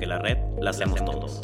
porque 0.00 0.06
la 0.06 0.18
red 0.18 0.38
la 0.58 0.70
hacemos 0.70 1.04
todos. 1.04 1.42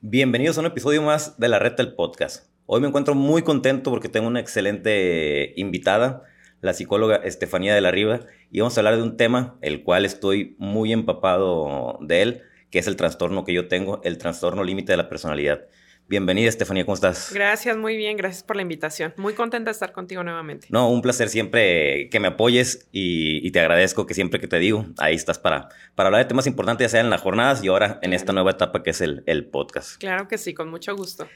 Bienvenidos 0.00 0.58
a 0.58 0.60
un 0.60 0.66
episodio 0.66 1.02
más 1.02 1.38
de 1.38 1.46
la 1.46 1.60
red 1.60 1.74
del 1.74 1.94
podcast. 1.94 2.48
Hoy 2.66 2.80
me 2.80 2.88
encuentro 2.88 3.14
muy 3.14 3.42
contento 3.42 3.92
porque 3.92 4.08
tengo 4.08 4.26
una 4.26 4.40
excelente 4.40 5.52
invitada, 5.54 6.24
la 6.62 6.72
psicóloga 6.72 7.14
Estefanía 7.14 7.76
de 7.76 7.80
la 7.80 7.92
Riva, 7.92 8.22
y 8.50 8.58
vamos 8.58 8.76
a 8.76 8.80
hablar 8.80 8.96
de 8.96 9.04
un 9.04 9.16
tema 9.16 9.56
el 9.62 9.84
cual 9.84 10.04
estoy 10.04 10.56
muy 10.58 10.92
empapado 10.92 12.00
de 12.00 12.22
él, 12.22 12.42
que 12.70 12.80
es 12.80 12.88
el 12.88 12.96
trastorno 12.96 13.44
que 13.44 13.52
yo 13.52 13.68
tengo, 13.68 14.00
el 14.02 14.18
trastorno 14.18 14.64
límite 14.64 14.94
de 14.94 14.96
la 14.96 15.08
personalidad. 15.08 15.68
Bienvenida, 16.06 16.50
Estefanía, 16.50 16.84
¿cómo 16.84 16.94
estás? 16.94 17.32
Gracias, 17.32 17.78
muy 17.78 17.96
bien, 17.96 18.18
gracias 18.18 18.42
por 18.42 18.56
la 18.56 18.62
invitación. 18.62 19.14
Muy 19.16 19.32
contenta 19.32 19.70
de 19.70 19.72
estar 19.72 19.92
contigo 19.92 20.22
nuevamente. 20.22 20.66
No, 20.68 20.90
un 20.90 21.00
placer 21.00 21.30
siempre 21.30 22.10
que 22.10 22.20
me 22.20 22.28
apoyes 22.28 22.88
y, 22.92 23.50
te 23.52 23.60
agradezco 23.60 24.04
que 24.04 24.12
siempre 24.12 24.38
que 24.38 24.46
te 24.46 24.58
digo, 24.58 24.84
ahí 24.98 25.14
estás 25.14 25.38
para, 25.38 25.70
para 25.94 26.08
hablar 26.08 26.22
de 26.22 26.28
temas 26.28 26.46
importantes, 26.46 26.84
ya 26.84 26.88
sea 26.90 27.00
en 27.00 27.08
las 27.08 27.22
jornadas 27.22 27.64
y 27.64 27.68
ahora 27.68 28.00
en 28.02 28.12
esta 28.12 28.34
nueva 28.34 28.50
etapa 28.50 28.82
que 28.82 28.90
es 28.90 29.00
el, 29.00 29.22
el 29.24 29.46
podcast. 29.46 29.98
Claro 29.98 30.28
que 30.28 30.36
sí, 30.36 30.52
con 30.52 30.68
mucho 30.68 30.94
gusto. 30.94 31.26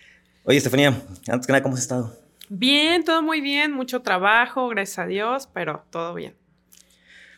Oye, 0.44 0.58
Estefanía, 0.58 0.88
antes 1.28 1.46
que 1.46 1.52
nada, 1.52 1.62
¿cómo 1.62 1.74
has 1.74 1.80
estado? 1.80 2.14
Bien, 2.50 3.04
todo 3.04 3.22
muy 3.22 3.40
bien, 3.40 3.72
mucho 3.72 4.02
trabajo, 4.02 4.68
gracias 4.68 4.98
a 4.98 5.06
Dios, 5.06 5.48
pero 5.50 5.86
todo 5.90 6.12
bien. 6.12 6.34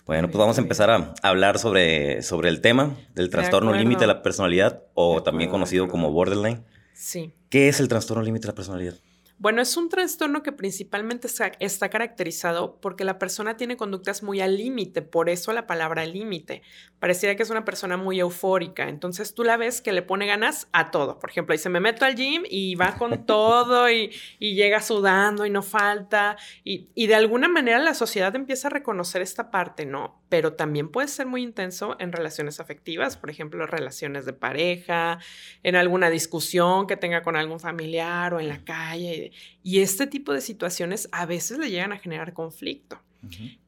Bueno, 0.05 0.27
pues 0.27 0.39
vamos 0.39 0.59
a 0.59 0.63
empezar 0.63 0.91
a 0.91 1.15
hablar 1.23 1.61
sobre, 1.61 2.23
sobre 2.23 2.49
el 2.49 2.61
tema 2.61 2.97
del 3.15 3.31
trastorno 3.31 3.73
límite 3.73 4.01
de 4.01 4.07
la 4.09 4.23
personalidad 4.23 4.83
o 4.95 5.23
también 5.23 5.49
conocido 5.49 5.87
como 5.87 6.11
borderline. 6.11 6.65
Sí. 6.93 7.33
¿Qué 7.49 7.69
es 7.69 7.81
el 7.81 7.89
trastorno 7.89 8.23
límite 8.23 8.43
de 8.43 8.53
la 8.53 8.55
personalidad? 8.55 8.95
Bueno, 9.41 9.63
es 9.63 9.75
un 9.79 9.89
trastorno 9.89 10.43
que 10.43 10.53
principalmente 10.53 11.27
está, 11.61 11.89
caracterizado 11.89 12.79
porque 12.79 13.05
la 13.05 13.19
persona 13.19 13.57
tiene 13.57 13.79
conductas 13.79 14.23
muy 14.23 14.43
al 14.43 14.59
límite, 14.59 15.01
por 15.01 15.31
eso 15.31 15.55
la 15.55 15.67
palabra 15.67 16.05
límite. 16.05 16.61
Pareciera 16.99 17.35
que 17.37 17.45
es 17.45 17.49
una 17.49 17.65
persona 17.65 17.97
muy 17.97 18.21
eufórica, 18.21 18.91
entonces 18.91 19.35
tú 19.35 19.43
la 19.43 19.57
ves 19.57 19.81
que 19.81 19.93
le 19.93 20.03
pone 20.03 20.27
ganas 20.27 20.69
a 20.73 20.91
todo. 20.91 21.19
Por 21.19 21.31
ejemplo, 21.31 21.55
dice, 21.55 21.71
me 21.71 21.81
meto 21.81 22.05
al 22.05 22.17
gym 22.17 22.43
y 22.51 22.75
va 22.75 22.99
con 22.99 23.25
todo 23.27 23.89
y, 23.91 24.11
llega 24.39 24.83
sudando 24.83 25.47
y 25.47 25.51
no 25.51 25.63
falta. 25.63 26.37
Y, 26.63 26.91
y 26.95 27.07
de 27.07 27.15
alguna 27.15 27.49
manera 27.49 27.79
la 27.79 27.95
sociedad 27.95 28.37
empieza 28.37 28.69
a 28.69 28.73
reconocer 28.73 29.23
esta 29.23 29.51
parte, 29.51 29.87
¿no? 29.87 30.20
Pero 30.31 30.55
también 30.55 30.89
puede 30.89 31.09
ser 31.09 31.27
muy 31.27 31.43
intenso 31.43 31.97
en 31.99 32.13
relaciones 32.13 32.61
afectivas, 32.61 33.19
por 33.19 33.29
ejemplo, 33.29 33.67
relaciones 33.67 34.25
de 34.25 34.33
pareja, 34.33 35.19
en 35.63 35.77
alguna 35.77 36.09
discusión 36.09 36.87
que 36.87 36.97
tenga 36.97 37.23
con 37.23 37.37
algún 37.37 37.61
familiar 37.61 38.33
o 38.33 38.41
en 38.41 38.49
la 38.49 38.65
calle 38.65 39.33
y 39.63 39.81
este 39.81 40.07
tipo 40.07 40.33
de 40.33 40.41
situaciones 40.41 41.09
a 41.13 41.27
veces 41.27 41.59
le 41.59 41.71
llegan 41.71 41.93
a 41.93 41.99
generar 41.99 42.33
conflicto. 42.33 42.99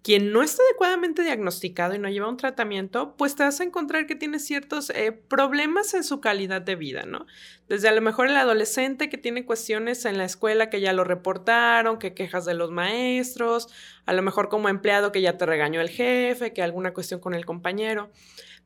Quien 0.02 0.32
no 0.32 0.42
está 0.42 0.62
adecuadamente 0.62 1.22
diagnosticado 1.22 1.94
y 1.94 1.98
no 1.98 2.08
lleva 2.08 2.28
un 2.28 2.38
tratamiento, 2.38 3.14
pues 3.16 3.36
te 3.36 3.42
vas 3.42 3.60
a 3.60 3.64
encontrar 3.64 4.06
que 4.06 4.14
tiene 4.14 4.38
ciertos 4.38 4.90
eh, 4.90 5.12
problemas 5.12 5.92
en 5.94 6.04
su 6.04 6.20
calidad 6.20 6.62
de 6.62 6.74
vida, 6.74 7.04
¿no? 7.04 7.26
Desde 7.68 7.88
a 7.88 7.92
lo 7.92 8.00
mejor 8.00 8.28
el 8.28 8.36
adolescente 8.36 9.10
que 9.10 9.18
tiene 9.18 9.44
cuestiones 9.44 10.04
en 10.06 10.16
la 10.16 10.24
escuela 10.24 10.70
que 10.70 10.80
ya 10.80 10.92
lo 10.92 11.04
reportaron, 11.04 11.98
que 11.98 12.14
quejas 12.14 12.44
de 12.46 12.54
los 12.54 12.70
maestros, 12.70 13.68
a 14.06 14.12
lo 14.14 14.22
mejor 14.22 14.48
como 14.48 14.68
empleado 14.68 15.12
que 15.12 15.20
ya 15.20 15.36
te 15.36 15.44
regañó 15.44 15.80
el 15.80 15.90
jefe, 15.90 16.52
que 16.52 16.62
alguna 16.62 16.94
cuestión 16.94 17.20
con 17.20 17.34
el 17.34 17.44
compañero. 17.44 18.10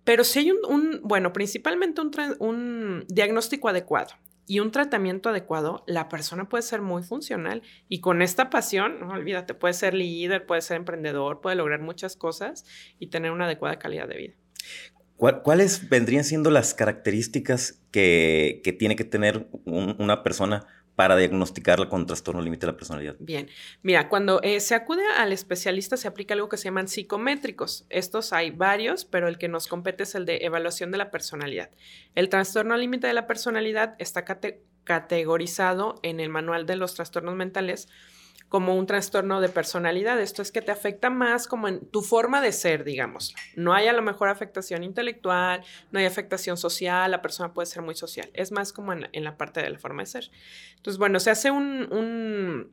Pero 0.05 0.23
si 0.23 0.39
hay 0.39 0.51
un, 0.53 1.01
bueno, 1.03 1.33
principalmente 1.33 2.01
un 2.39 3.05
diagnóstico 3.09 3.69
adecuado 3.69 4.15
y 4.47 4.61
un 4.61 4.71
tratamiento 4.71 5.31
adecuado, 5.31 5.85
la 5.87 6.09
persona 6.09 6.49
puede 6.49 6.63
ser 6.63 6.81
muy 6.81 7.03
funcional 7.03 7.63
y 7.89 8.01
con 8.01 8.23
esta 8.23 8.49
pasión, 8.51 9.01
no 9.01 9.11
olvídate, 9.11 9.55
puede 9.55 9.75
ser 9.75 9.95
líder, 9.95 10.47
puede 10.47 10.61
ser 10.61 10.77
emprendedor, 10.77 11.41
puede 11.41 11.57
lograr 11.57 11.81
muchas 11.81 12.17
cosas 12.17 12.65
y 12.99 13.09
tener 13.09 13.33
una 13.33 13.47
adecuada 13.47 13.79
calidad 13.79 14.09
de 14.09 14.17
vida. 14.17 14.35
¿Cuáles 15.17 15.89
vendrían 15.89 16.25
siendo 16.25 16.51
las 16.51 16.75
características 16.75 17.83
que, 17.91 18.61
tiene 18.79 18.97
que 18.97 19.05
tener 19.05 19.49
una 19.65 20.23
persona 20.23 20.67
para 20.97 21.15
diagnosticarla 21.15 21.89
con 21.89 22.07
trastorno 22.07 22.41
límite 22.41 22.67
de 22.67 22.73
la 22.73 22.77
personalidad? 22.77 23.17
Bien, 23.19 23.49
mira, 23.83 24.09
cuando 24.09 24.41
eh, 24.43 24.61
se 24.61 24.75
acude 24.75 25.03
al 25.19 25.33
especialista 25.33 25.97
se 25.97 26.09
aplica 26.09 26.35
algo 26.35 26.49
que 26.49 26.57
se 26.57 26.65
llaman 26.65 26.89
psicométricos. 26.89 27.85
Estos 27.91 28.33
hay 28.33 28.51
varios, 28.51 29.05
pero 29.05 29.29
el 29.29 29.37
que 29.39 29.49
nos 29.49 29.69
compete 29.69 30.03
es 30.05 30.15
el 30.15 30.25
de 30.25 30.39
evaluación 30.39 30.91
de 30.91 30.99
la 30.99 31.11
personalidad. 31.11 31.71
El 32.15 32.31
trastorno 32.31 32.77
límite 32.77 33.07
de 33.07 33.13
la 33.13 33.27
personalidad 33.27 33.95
está 33.99 34.25
categorizado 34.85 36.01
en 36.03 36.19
el 36.19 36.31
manual 36.31 36.65
de 36.65 36.77
los 36.77 36.95
trastornos 36.95 37.37
mentales 37.37 37.89
como 38.49 38.77
un 38.77 38.87
trastorno 38.87 39.41
de 39.41 39.49
personalidad. 39.49 40.21
Esto 40.21 40.43
es 40.43 40.53
que 40.53 40.63
te 40.63 40.71
afecta 40.71 41.11
más 41.11 41.47
como 41.47 41.69
en 41.69 41.85
tu 41.87 42.03
forma 42.03 42.41
de 42.41 42.53
ser, 42.53 42.85
digamos. 42.85 43.35
No 43.57 43.75
hay 43.75 43.89
a 43.89 43.93
lo 43.93 44.03
mejor 44.03 44.29
afectación 44.29 44.85
intelectual, 44.85 45.63
no 45.91 45.99
hay 45.99 46.07
afectación 46.07 46.57
social, 46.57 47.11
la 47.11 47.23
persona 47.23 47.53
puede 47.53 47.67
ser 47.67 47.83
muy 47.83 47.95
social. 47.95 48.31
Es 48.35 48.53
más 48.53 48.73
como 48.73 48.93
en, 48.93 49.09
la 49.13 49.37
parte 49.37 49.63
de 49.63 49.71
la 49.71 49.79
forma 49.79 50.03
de 50.03 50.07
ser. 50.07 50.31
Entonces, 50.77 50.99
bueno, 50.99 51.19
se 51.19 51.31
hace 51.31 51.51
un, 51.51 51.89
un, 51.93 52.73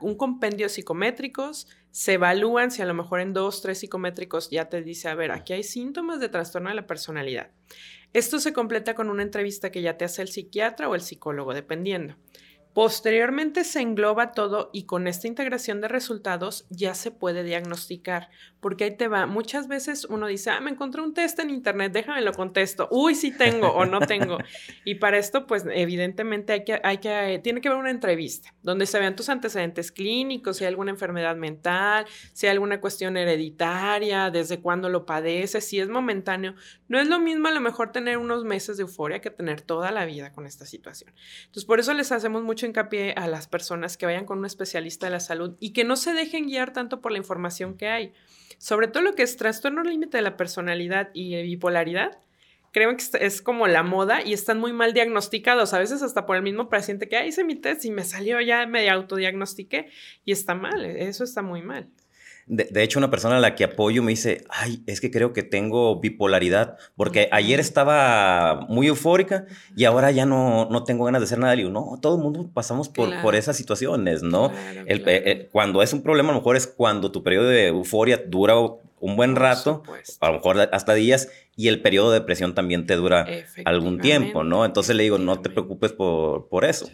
un 0.00 0.14
compendio 0.16 0.66
de 0.66 0.70
psicométricos, 0.70 1.68
se 1.90 2.14
evalúan 2.14 2.70
si 2.70 2.82
a 2.82 2.86
lo 2.86 2.94
mejor 2.94 3.20
en 3.20 3.32
dos, 3.32 3.62
tres 3.62 3.78
psicométricos 3.78 4.50
ya 4.50 4.68
te 4.68 4.82
dice, 4.82 5.08
a 5.08 5.14
ver, 5.14 5.30
aquí 5.30 5.52
hay 5.52 5.62
síntomas 5.62 6.20
de 6.20 6.28
trastorno 6.28 6.68
de 6.68 6.74
la 6.74 6.86
personalidad. 6.86 7.50
Esto 8.12 8.40
se 8.40 8.52
completa 8.52 8.94
con 8.94 9.10
una 9.10 9.22
entrevista 9.22 9.70
que 9.70 9.82
ya 9.82 9.96
te 9.98 10.04
hace 10.04 10.22
el 10.22 10.28
psiquiatra 10.28 10.88
o 10.88 10.94
el 10.94 11.02
psicólogo, 11.02 11.52
dependiendo. 11.52 12.16
Posteriormente 12.78 13.64
se 13.64 13.80
engloba 13.80 14.30
todo 14.30 14.70
y 14.72 14.84
con 14.84 15.08
esta 15.08 15.26
integración 15.26 15.80
de 15.80 15.88
resultados 15.88 16.64
ya 16.70 16.94
se 16.94 17.10
puede 17.10 17.42
diagnosticar, 17.42 18.30
porque 18.60 18.84
ahí 18.84 18.96
te 18.96 19.08
va. 19.08 19.26
Muchas 19.26 19.66
veces 19.66 20.04
uno 20.04 20.28
dice, 20.28 20.50
ah, 20.50 20.60
me 20.60 20.70
encontré 20.70 21.02
un 21.02 21.12
test 21.12 21.40
en 21.40 21.50
internet, 21.50 21.90
déjame 21.90 22.20
lo 22.20 22.32
contesto. 22.32 22.86
Uy, 22.92 23.16
sí 23.16 23.32
tengo 23.36 23.70
o 23.70 23.84
no 23.84 23.98
tengo. 23.98 24.38
y 24.84 24.94
para 24.94 25.18
esto, 25.18 25.44
pues 25.48 25.64
evidentemente 25.68 26.52
hay 26.52 26.64
que, 26.64 26.80
hay 26.84 26.98
que, 26.98 27.40
tiene 27.42 27.60
que 27.60 27.66
haber 27.66 27.80
una 27.80 27.90
entrevista 27.90 28.54
donde 28.62 28.86
se 28.86 29.00
vean 29.00 29.16
tus 29.16 29.28
antecedentes 29.28 29.90
clínicos, 29.90 30.58
si 30.58 30.64
hay 30.64 30.68
alguna 30.68 30.92
enfermedad 30.92 31.34
mental, 31.34 32.06
si 32.32 32.46
hay 32.46 32.52
alguna 32.52 32.80
cuestión 32.80 33.16
hereditaria, 33.16 34.30
desde 34.30 34.60
cuándo 34.60 34.88
lo 34.88 35.04
padeces, 35.04 35.64
si 35.64 35.80
es 35.80 35.88
momentáneo. 35.88 36.54
No 36.86 37.00
es 37.00 37.08
lo 37.08 37.18
mismo 37.18 37.48
a 37.48 37.50
lo 37.50 37.60
mejor 37.60 37.90
tener 37.90 38.18
unos 38.18 38.44
meses 38.44 38.76
de 38.76 38.82
euforia 38.82 39.20
que 39.20 39.30
tener 39.30 39.62
toda 39.62 39.90
la 39.90 40.06
vida 40.06 40.32
con 40.32 40.46
esta 40.46 40.64
situación. 40.64 41.12
Entonces, 41.40 41.64
por 41.64 41.80
eso 41.80 41.92
les 41.92 42.12
hacemos 42.12 42.44
mucho 42.44 42.67
hincapié 42.68 43.12
a 43.16 43.26
las 43.26 43.48
personas 43.48 43.96
que 43.96 44.06
vayan 44.06 44.24
con 44.24 44.38
un 44.38 44.46
especialista 44.46 45.06
de 45.06 45.12
la 45.12 45.20
salud 45.20 45.56
y 45.60 45.72
que 45.72 45.84
no 45.84 45.96
se 45.96 46.12
dejen 46.12 46.46
guiar 46.46 46.72
tanto 46.72 47.00
por 47.00 47.12
la 47.12 47.18
información 47.18 47.76
que 47.76 47.88
hay. 47.88 48.12
Sobre 48.58 48.88
todo 48.88 49.02
lo 49.02 49.14
que 49.14 49.22
es 49.22 49.36
trastorno 49.36 49.82
límite 49.82 50.16
de 50.16 50.22
la 50.22 50.36
personalidad 50.36 51.10
y 51.12 51.40
bipolaridad, 51.42 52.18
creo 52.72 52.96
que 52.96 53.04
es 53.24 53.42
como 53.42 53.66
la 53.66 53.82
moda 53.82 54.22
y 54.24 54.32
están 54.32 54.58
muy 54.58 54.72
mal 54.72 54.92
diagnosticados, 54.92 55.74
a 55.74 55.78
veces 55.78 56.02
hasta 56.02 56.26
por 56.26 56.36
el 56.36 56.42
mismo 56.42 56.68
paciente 56.68 57.08
que, 57.08 57.16
ah, 57.16 57.26
hice 57.26 57.44
mi 57.44 57.56
test 57.56 57.84
y 57.84 57.90
me 57.90 58.04
salió, 58.04 58.40
ya 58.40 58.66
me 58.66 58.88
autodiagnostiqué 58.88 59.88
y 60.24 60.32
está 60.32 60.54
mal, 60.54 60.84
eso 60.84 61.24
está 61.24 61.42
muy 61.42 61.62
mal. 61.62 61.88
De, 62.48 62.82
hecho, 62.82 62.98
una 62.98 63.10
persona 63.10 63.36
a 63.36 63.40
la 63.40 63.54
que 63.54 63.64
apoyo 63.64 64.02
me 64.02 64.10
dice, 64.10 64.44
ay, 64.48 64.82
es 64.86 65.00
que 65.00 65.10
creo 65.10 65.32
que 65.32 65.42
tengo 65.42 66.00
bipolaridad, 66.00 66.76
porque 66.96 67.28
ayer 67.30 67.60
estaba 67.60 68.66
muy 68.68 68.86
eufórica 68.86 69.46
y 69.76 69.84
ahora 69.84 70.10
ya 70.10 70.24
no, 70.24 70.68
no 70.70 70.84
tengo 70.84 71.04
ganas 71.04 71.20
de 71.20 71.24
hacer 71.24 71.38
nada. 71.38 71.54
Le 71.54 71.64
digo, 71.64 71.72
no, 71.72 71.98
todo 72.00 72.16
el 72.16 72.22
mundo 72.22 72.50
pasamos 72.52 72.88
por, 72.88 73.10
por 73.20 73.34
esas 73.34 73.56
situaciones, 73.56 74.22
¿no? 74.22 74.50
Eh, 74.86 75.02
eh, 75.06 75.48
cuando 75.52 75.82
es 75.82 75.92
un 75.92 76.02
problema, 76.02 76.30
a 76.30 76.32
lo 76.32 76.40
mejor 76.40 76.56
es 76.56 76.66
cuando 76.66 77.12
tu 77.12 77.22
periodo 77.22 77.48
de 77.48 77.68
euforia 77.68 78.22
dura 78.26 78.54
un 79.00 79.16
buen 79.16 79.36
rato, 79.36 79.82
a 80.20 80.28
lo 80.28 80.34
mejor 80.34 80.68
hasta 80.72 80.94
días, 80.94 81.28
y 81.56 81.68
el 81.68 81.82
periodo 81.82 82.12
de 82.12 82.20
depresión 82.20 82.54
también 82.54 82.86
te 82.86 82.94
dura 82.94 83.26
algún 83.64 83.98
tiempo, 83.98 84.44
¿no? 84.44 84.64
Entonces 84.64 84.94
le 84.94 85.02
digo, 85.02 85.18
no 85.18 85.40
te 85.40 85.50
preocupes 85.50 85.92
por, 85.92 86.48
por 86.48 86.64
eso. 86.64 86.88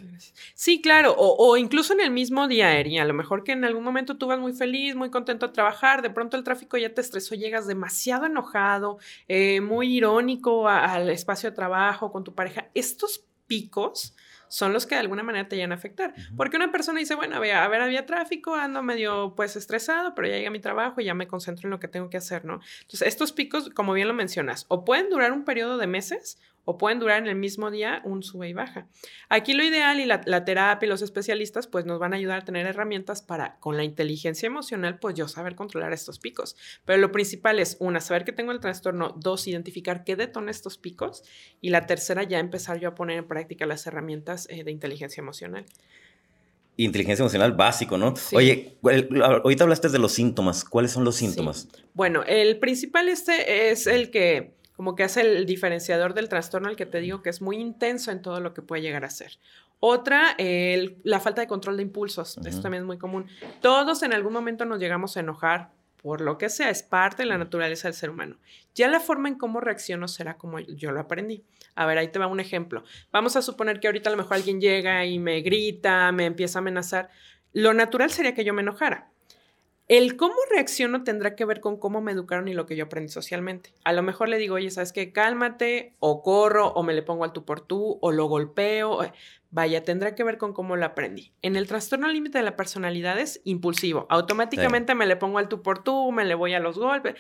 Sí, 0.55 0.81
claro, 0.81 1.15
o, 1.19 1.57
incluso 1.57 1.93
en 1.93 2.01
el 2.01 2.11
mismo 2.11 2.49
día, 2.49 2.79
Eri, 2.79 2.99
a 2.99 3.05
lo 3.05 3.13
mejor 3.13 3.45
que 3.45 3.53
en 3.53 3.65
algún 3.65 3.85
momento 3.85 4.17
tú 4.17 4.27
vas 4.27 4.39
muy 4.39 4.53
feliz, 4.53 4.95
muy 4.95 5.11
contento 5.11 5.47
a 5.47 5.53
trabajar, 5.53 6.01
de 6.01 6.11
pronto 6.11 6.37
el 6.37 6.45
tráfico 6.45 6.77
ya 6.79 6.95
te 6.95 7.01
estresó, 7.01 7.35
llegas 7.35 7.67
demasiado 7.67 8.27
enojado, 8.27 8.99
eh, 9.29 9.61
muy 9.61 9.97
irónico 9.97 10.69
al 10.69 11.11
espacio 11.11 11.51
de 11.51 11.57
trabajo 11.57 12.13
con 12.13 12.25
tu 12.25 12.35
pareja. 12.35 12.71
Estos 12.75 13.25
picos 13.47 14.15
son 14.49 14.73
los 14.73 14.87
que 14.87 14.95
de 14.95 15.01
alguna 15.01 15.25
manera 15.25 15.49
te 15.49 15.57
llegan 15.57 15.73
a 15.73 15.75
afectar. 15.75 16.15
Porque 16.37 16.57
una 16.57 16.71
persona 16.71 17.01
dice, 17.01 17.17
bueno, 17.17 17.35
a 17.35 17.41
ver, 17.41 17.57
a 17.57 17.67
ver, 17.67 17.81
había 17.81 18.07
tráfico, 18.07 18.55
ando 18.55 18.83
medio 18.83 19.35
pues 19.35 19.57
estresado, 19.57 20.15
pero 20.15 20.29
ya 20.29 20.37
llega 20.37 20.51
mi 20.51 20.61
trabajo 20.61 21.01
y 21.01 21.05
ya 21.05 21.15
me 21.15 21.27
concentro 21.27 21.67
en 21.67 21.73
lo 21.73 21.81
que 21.81 21.89
tengo 21.89 22.09
que 22.09 22.19
hacer, 22.19 22.45
¿no? 22.45 22.61
Entonces, 22.83 23.09
estos 23.09 23.33
picos, 23.33 23.71
como 23.71 23.93
bien 23.95 24.07
lo 24.07 24.15
mencionas, 24.15 24.67
o 24.69 24.85
pueden 24.85 25.11
durar 25.11 25.33
un 25.33 25.45
periodo 25.45 25.77
de 25.77 25.89
meses 25.89 26.39
o 26.65 26.79
pueden 26.79 26.99
durar 26.99 27.19
en 27.19 27.29
el 27.29 27.37
mismo 27.37 27.71
día 27.71 28.01
un 28.05 28.23
sube 28.23 28.49
y 28.49 28.53
baja. 28.53 28.87
Aquí 29.29 29.53
lo 29.53 29.65
ideal 29.65 30.01
y 30.01 30.07
la, 30.07 30.45
terapia 30.45 30.87
y 30.87 30.89
los 30.89 31.03
especialistas 31.03 31.67
pues 31.67 31.85
nos 31.85 31.99
van 31.99 32.13
a 32.13 32.17
ayudar 32.17 32.41
a 32.41 32.45
tener 32.45 32.67
herramientas 32.67 33.23
para 33.23 33.57
con 33.61 33.77
la 33.77 33.85
inteligencia 33.85 34.47
emocional 34.47 34.99
pues 34.99 35.15
yo 35.15 35.29
saber 35.29 35.55
controlar 35.55 35.93
estos 35.93 36.19
picos. 36.19 36.57
Pero 36.85 36.99
lo 36.99 37.13
principal 37.13 37.59
es 37.59 37.77
una, 37.81 38.01
saber 38.01 38.25
que 38.25 38.33
tengo 38.33 38.53
el 38.53 38.61
trastorno, 38.61 39.15
dos, 39.19 39.47
identificar 39.47 40.05
qué 40.05 40.17
detona 40.17 40.51
estos 40.51 40.79
picos 40.79 41.23
y 41.61 41.71
la 41.71 41.87
tercera 41.87 42.23
ya 42.23 42.39
empezar 42.39 42.81
yo 42.81 42.89
a 42.89 42.95
poner 42.95 43.19
en 43.19 43.29
práctica 43.29 43.67
las 43.67 43.87
herramientas 43.87 44.47
eh, 44.51 44.65
de 44.65 44.71
inteligencia 44.71 45.21
emocional. 45.21 45.67
Inteligencia 46.77 47.23
emocional 47.23 47.53
básico, 47.53 47.97
¿no? 47.99 48.15
Oye, 48.33 48.77
ahorita 49.23 49.63
hablaste 49.63 49.91
de 49.91 50.01
los 50.01 50.11
síntomas. 50.11 50.65
¿Cuáles 50.65 50.91
son 50.91 51.05
los 51.05 51.15
síntomas? 51.15 51.69
Bueno, 51.93 52.25
el 52.27 52.59
principal 52.59 53.09
este 53.09 53.71
es 53.71 53.87
el 53.87 54.11
que 54.11 54.55
como 54.77 54.97
que 54.97 55.05
hace 55.05 55.21
el 55.21 55.47
diferenciador 55.47 56.15
del 56.15 56.29
trastorno 56.29 56.69
al 56.69 56.77
que 56.77 56.87
te 56.87 57.01
digo 57.01 57.23
que 57.23 57.31
es 57.31 57.41
muy 57.41 57.57
intenso 57.57 58.11
en 58.11 58.23
todo 58.23 58.41
lo 58.41 58.55
que 58.55 58.63
puede 58.63 58.83
llegar 58.83 59.05
a 59.05 59.11
ser. 59.11 59.39
Otra, 59.81 60.37
la 60.39 61.21
falta 61.21 61.43
de 61.43 61.47
control 61.47 61.77
de 61.77 61.83
impulsos. 61.83 62.39
Esto 62.39 62.63
también 62.63 62.83
es 62.83 62.87
muy 62.87 62.99
común. 62.99 63.27
Todos 63.61 64.03
en 64.03 64.13
algún 64.13 64.33
momento 64.33 64.65
nos 64.65 64.81
llegamos 64.81 65.17
a 65.17 65.21
enojar 65.21 65.71
por 66.05 66.21
lo 66.21 66.37
que 66.37 66.51
sea, 66.51 66.69
es 66.69 66.83
parte 66.83 67.23
de 67.23 67.27
la 67.31 67.39
naturaleza 67.39 67.89
del 67.89 67.95
ser 67.95 68.11
humano. 68.11 68.37
Ya 68.75 68.89
la 68.89 69.01
forma 69.01 69.29
en 69.29 69.37
cómo 69.37 69.61
reacciono 69.61 70.07
será 70.07 70.37
como 70.37 70.61
yo 70.61 70.93
lo 70.93 71.01
aprendí. 71.01 71.45
A 71.75 71.87
ver, 71.87 71.97
ahí 71.97 72.09
te 72.09 72.19
va 72.19 72.27
un 72.27 72.41
ejemplo. 72.41 72.85
Vamos 73.11 73.37
a 73.37 73.43
suponer 73.43 73.81
que 73.81 73.87
ahorita 73.87 74.11
a 74.11 74.13
lo 74.13 74.19
mejor 74.19 74.35
alguien 74.35 74.61
llega 74.61 75.07
y 75.07 75.19
me 75.19 75.41
grita, 75.41 76.13
me 76.13 76.27
empieza 76.27 76.59
a 76.59 76.61
amenazar. 76.61 77.09
Lo 77.55 77.73
natural 77.73 78.11
sería 78.11 78.35
que 78.35 78.45
yo 78.45 78.53
me 78.53 78.61
enojara. 78.61 79.14
El 79.87 80.17
cómo 80.17 80.35
reacciono 80.51 81.05
tendrá 81.05 81.37
que 81.37 81.45
ver 81.45 81.61
con 81.61 81.79
cómo 81.79 82.01
me 82.01 82.13
educaron 82.13 82.49
y 82.49 82.55
lo 82.55 82.65
que 82.65 82.75
yo 82.75 82.85
aprendí 82.85 83.11
socialmente. 83.11 83.75
A 83.85 83.93
lo 83.93 84.03
mejor 84.03 84.31
le 84.31 84.39
digo, 84.39 84.55
oye, 84.55 84.71
¿sabes 84.71 84.93
qué? 84.93 85.13
Cálmate, 85.13 85.95
o 86.01 86.23
corro, 86.23 86.69
o 86.69 86.83
me 86.83 86.95
le 86.95 87.03
pongo 87.03 87.25
al 87.25 87.35
tú 87.35 87.45
por 87.45 87.61
tú, 87.61 87.99
o 88.01 88.11
lo 88.11 88.25
golpeo. 88.25 89.01
Vaya, 89.51 89.85
tendrá 89.85 90.15
que 90.15 90.25
ver 90.25 90.39
con 90.39 90.55
cómo 90.55 90.77
lo 90.77 90.87
aprendí. 90.87 91.33
En 91.43 91.55
el 91.55 91.67
trastorno 91.67 92.09
límite 92.09 92.39
de 92.39 92.45
la 92.45 92.57
personalidad 92.57 93.19
es 93.19 93.43
impulsivo. 93.45 94.07
Automáticamente 94.09 94.95
me 94.95 95.07
le 95.07 95.17
pongo 95.17 95.39
al 95.39 95.49
tú 95.49 95.63
por 95.63 95.85
tú, 95.85 96.13
me 96.13 96.25
le 96.25 96.35
voy 96.35 96.55
a 96.55 96.61
los 96.61 96.79
golpes. 96.79 97.15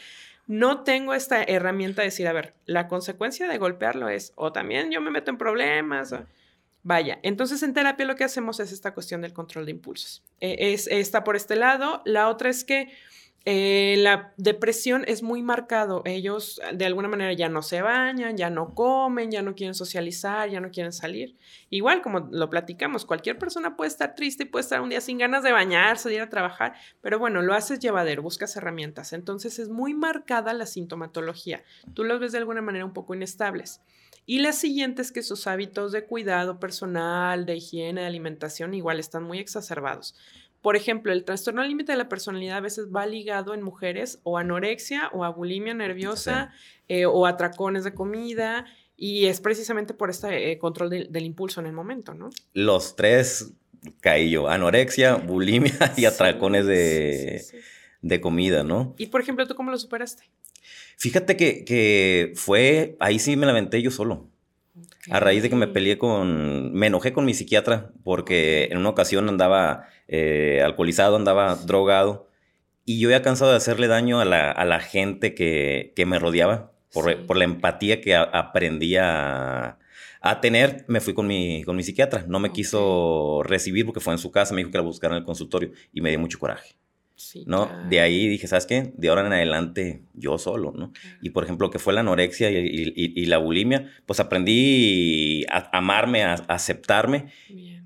No 0.46 0.84
tengo 0.84 1.12
esta 1.12 1.42
herramienta 1.42 2.00
de 2.02 2.08
decir, 2.08 2.26
a 2.26 2.32
ver, 2.32 2.54
la 2.64 2.88
consecuencia 2.88 3.46
de 3.46 3.58
golpearlo 3.58 4.08
es, 4.08 4.32
o 4.36 4.52
también 4.52 4.90
yo 4.90 5.00
me 5.02 5.10
meto 5.10 5.30
en 5.30 5.38
problemas. 5.38 6.14
Vaya, 6.86 7.18
entonces 7.22 7.62
en 7.62 7.72
terapia 7.72 8.04
lo 8.04 8.14
que 8.14 8.24
hacemos 8.24 8.60
es 8.60 8.70
esta 8.70 8.92
cuestión 8.92 9.22
del 9.22 9.32
control 9.32 9.64
de 9.64 9.70
impulsos. 9.70 10.22
E, 10.40 10.74
es, 10.74 10.86
está 10.86 11.24
por 11.24 11.34
este 11.34 11.56
lado. 11.56 12.02
La 12.04 12.28
otra 12.28 12.50
es 12.50 12.62
que 12.62 12.92
eh, 13.46 13.96
la 13.98 14.32
depresión 14.36 15.04
es 15.06 15.22
muy 15.22 15.42
marcado. 15.42 16.02
Ellos 16.04 16.60
de 16.74 16.84
alguna 16.84 17.08
manera 17.08 17.32
ya 17.32 17.48
no 17.48 17.62
se 17.62 17.80
bañan, 17.80 18.36
ya 18.36 18.50
no 18.50 18.74
comen, 18.74 19.30
ya 19.30 19.40
no 19.40 19.54
quieren 19.54 19.74
socializar, 19.74 20.50
ya 20.50 20.60
no 20.60 20.70
quieren 20.70 20.92
salir. 20.92 21.36
Igual 21.70 22.02
como 22.02 22.20
lo 22.30 22.50
platicamos, 22.50 23.06
cualquier 23.06 23.38
persona 23.38 23.76
puede 23.76 23.88
estar 23.88 24.14
triste 24.14 24.44
y 24.44 24.46
puede 24.46 24.62
estar 24.62 24.82
un 24.82 24.90
día 24.90 25.00
sin 25.00 25.16
ganas 25.16 25.42
de 25.42 25.52
bañarse, 25.52 26.10
de 26.10 26.16
ir 26.16 26.20
a 26.20 26.28
trabajar, 26.28 26.74
pero 27.00 27.18
bueno, 27.18 27.42
lo 27.42 27.54
haces 27.54 27.80
llevadero, 27.80 28.22
buscas 28.22 28.56
herramientas. 28.56 29.12
Entonces 29.12 29.58
es 29.58 29.70
muy 29.70 29.94
marcada 29.94 30.52
la 30.52 30.66
sintomatología. 30.66 31.62
Tú 31.94 32.04
los 32.04 32.20
ves 32.20 32.32
de 32.32 32.38
alguna 32.38 32.62
manera 32.62 32.84
un 32.84 32.92
poco 32.92 33.14
inestables. 33.14 33.80
Y 34.26 34.38
la 34.38 34.52
siguiente 34.52 35.02
es 35.02 35.12
que 35.12 35.22
sus 35.22 35.46
hábitos 35.46 35.92
de 35.92 36.04
cuidado 36.04 36.58
personal, 36.58 37.44
de 37.46 37.56
higiene, 37.56 38.02
de 38.02 38.06
alimentación 38.06 38.74
igual 38.74 38.98
están 38.98 39.24
muy 39.24 39.38
exacerbados. 39.38 40.14
Por 40.62 40.76
ejemplo, 40.76 41.12
el 41.12 41.24
trastorno 41.24 41.62
límite 41.62 41.92
de 41.92 41.98
la 41.98 42.08
personalidad 42.08 42.56
a 42.56 42.60
veces 42.60 42.86
va 42.86 43.04
ligado 43.04 43.52
en 43.52 43.62
mujeres 43.62 44.20
o 44.22 44.38
anorexia 44.38 45.10
o 45.12 45.22
a 45.22 45.28
bulimia 45.28 45.74
nerviosa 45.74 46.52
eh, 46.88 47.04
o 47.04 47.26
a 47.26 47.30
atracones 47.30 47.84
de 47.84 47.92
comida 47.92 48.64
y 48.96 49.26
es 49.26 49.40
precisamente 49.40 49.92
por 49.92 50.08
este 50.08 50.52
eh, 50.52 50.58
control 50.58 50.88
del 50.88 51.24
impulso 51.26 51.60
en 51.60 51.66
el 51.66 51.72
momento, 51.72 52.14
¿no? 52.14 52.30
Los 52.54 52.96
tres 52.96 53.52
caí 54.00 54.30
yo, 54.30 54.48
anorexia, 54.48 55.16
bulimia 55.16 55.92
y 55.98 56.06
atracones 56.06 56.64
de, 56.64 57.44
de 58.00 58.20
comida, 58.22 58.64
¿no? 58.64 58.94
Y 58.96 59.08
por 59.08 59.20
ejemplo, 59.20 59.46
¿tú 59.46 59.54
cómo 59.54 59.70
lo 59.70 59.76
superaste? 59.76 60.24
Fíjate 60.96 61.36
que, 61.36 62.32
fue, 62.34 62.96
ahí 63.00 63.18
sí 63.18 63.36
me 63.36 63.46
lamenté 63.46 63.82
yo 63.82 63.90
solo. 63.90 64.28
A 65.10 65.20
raíz 65.20 65.42
de 65.42 65.50
que 65.50 65.56
me 65.56 65.68
peleé 65.68 65.98
con, 65.98 66.72
me 66.72 66.86
enojé 66.86 67.12
con 67.12 67.24
mi 67.24 67.34
psiquiatra 67.34 67.90
porque 68.02 68.68
en 68.70 68.78
una 68.78 68.88
ocasión 68.88 69.28
andaba 69.28 69.86
eh, 70.08 70.62
alcoholizado, 70.64 71.16
andaba 71.16 71.56
drogado 71.56 72.28
y 72.86 72.98
yo 72.98 73.08
había 73.08 73.22
cansado 73.22 73.50
de 73.50 73.56
hacerle 73.56 73.86
daño 73.86 74.20
a 74.20 74.24
la, 74.24 74.80
gente 74.80 75.34
que, 75.34 75.92
me 76.06 76.18
rodeaba 76.18 76.72
por, 76.92 77.36
la 77.36 77.44
empatía 77.44 78.00
que 78.00 78.14
aprendí 78.14 78.96
a, 78.96 79.78
tener. 80.40 80.84
Me 80.88 81.00
fui 81.00 81.14
con 81.14 81.26
mi, 81.26 81.64
con 81.64 81.76
mi 81.76 81.82
psiquiatra, 81.82 82.24
no 82.28 82.40
me 82.40 82.52
quiso 82.52 83.42
recibir 83.42 83.86
porque 83.86 84.00
fue 84.00 84.14
en 84.14 84.18
su 84.18 84.30
casa, 84.30 84.54
me 84.54 84.60
dijo 84.60 84.70
que 84.70 84.78
la 84.78 84.84
buscara 84.84 85.14
en 85.14 85.20
el 85.20 85.24
consultorio 85.24 85.70
y 85.92 86.00
me 86.00 86.10
dio 86.10 86.18
mucho 86.18 86.38
coraje. 86.38 86.76
¿No? 87.46 87.70
De 87.88 88.00
ahí 88.00 88.26
dije, 88.28 88.46
¿sabes 88.46 88.66
qué? 88.66 88.92
De 88.96 89.08
ahora 89.08 89.26
en 89.26 89.32
adelante 89.32 90.02
yo 90.14 90.38
solo, 90.38 90.72
¿no? 90.72 90.92
Y 91.22 91.30
por 91.30 91.44
ejemplo, 91.44 91.70
que 91.70 91.78
fue 91.78 91.92
la 91.92 92.00
anorexia 92.00 92.50
y, 92.50 93.26
la 93.26 93.38
bulimia, 93.38 93.90
pues 94.06 94.20
aprendí 94.20 95.44
a 95.50 95.76
amarme, 95.76 96.24
a, 96.24 96.34
aceptarme. 96.48 97.26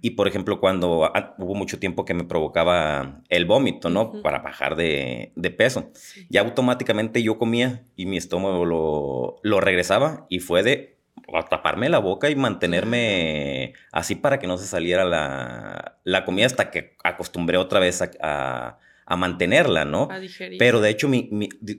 Y 0.01 0.11
por 0.11 0.29
ejemplo, 0.29 0.61
cuando 0.61 1.11
hubo 1.39 1.55
mucho 1.55 1.79
tiempo 1.79 2.05
que 2.05 2.15
me 2.15 2.25
provocaba 2.25 3.21
el 3.29 3.45
vómito, 3.45 3.91
¿no? 3.91 4.23
Para 4.23 4.39
bajar 4.39 4.77
de, 4.77 5.33
peso. 5.57 5.91
Ya 6.29 6.41
automáticamente 6.43 7.23
yo 7.23 7.39
comía 7.39 7.85
y 7.97 8.07
mi 8.07 8.17
estómago 8.17 8.65
lo, 8.65 9.37
lo 9.43 9.61
regresaba 9.61 10.27
y 10.29 10.39
fue 10.41 10.63
de 10.63 10.99
taparme 11.51 11.89
la 11.89 11.99
boca 11.99 12.31
y 12.31 12.37
mantenerme 12.37 13.75
así 13.93 14.15
para 14.15 14.39
que 14.39 14.47
no 14.47 14.57
se 14.57 14.67
saliera 14.67 15.05
la, 15.05 15.99
la 16.05 16.25
comida 16.25 16.47
hasta 16.47 16.71
que 16.71 16.97
acostumbré 17.03 17.59
otra 17.59 17.81
vez 17.81 18.01
a 18.03 18.11
a 18.23 18.79
mantenerla, 19.17 19.85
¿no? 19.85 20.09
A 20.11 20.21
digerir. 20.21 20.59
Pero 20.59 20.81
de 20.81 20.91
hecho 20.91 21.09
mi, 21.09 21.31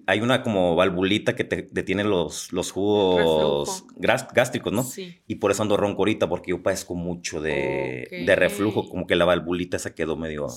hay 0.07 0.21
una 0.21 0.41
como 0.41 0.75
valvulita 0.75 1.35
que 1.35 1.43
te 1.43 1.67
detiene 1.71 2.03
los, 2.03 2.51
los 2.53 2.71
jugos 2.71 3.85
gástricos, 3.97 4.73
¿no? 4.73 4.83
Sí. 4.83 5.21
Y 5.27 5.35
por 5.35 5.51
eso 5.51 5.63
ando 5.63 5.77
ronco 5.77 6.01
ahorita, 6.01 6.27
porque 6.27 6.51
yo 6.51 6.63
padezco 6.63 6.95
mucho 6.95 7.41
de, 7.41 8.07
reflujo, 8.35 8.89
como 8.89 9.07
que 9.07 9.15
la 9.15 9.25
valvulita 9.25 9.79
se 9.79 9.93
quedó 9.93 10.15
medio, 10.15 10.47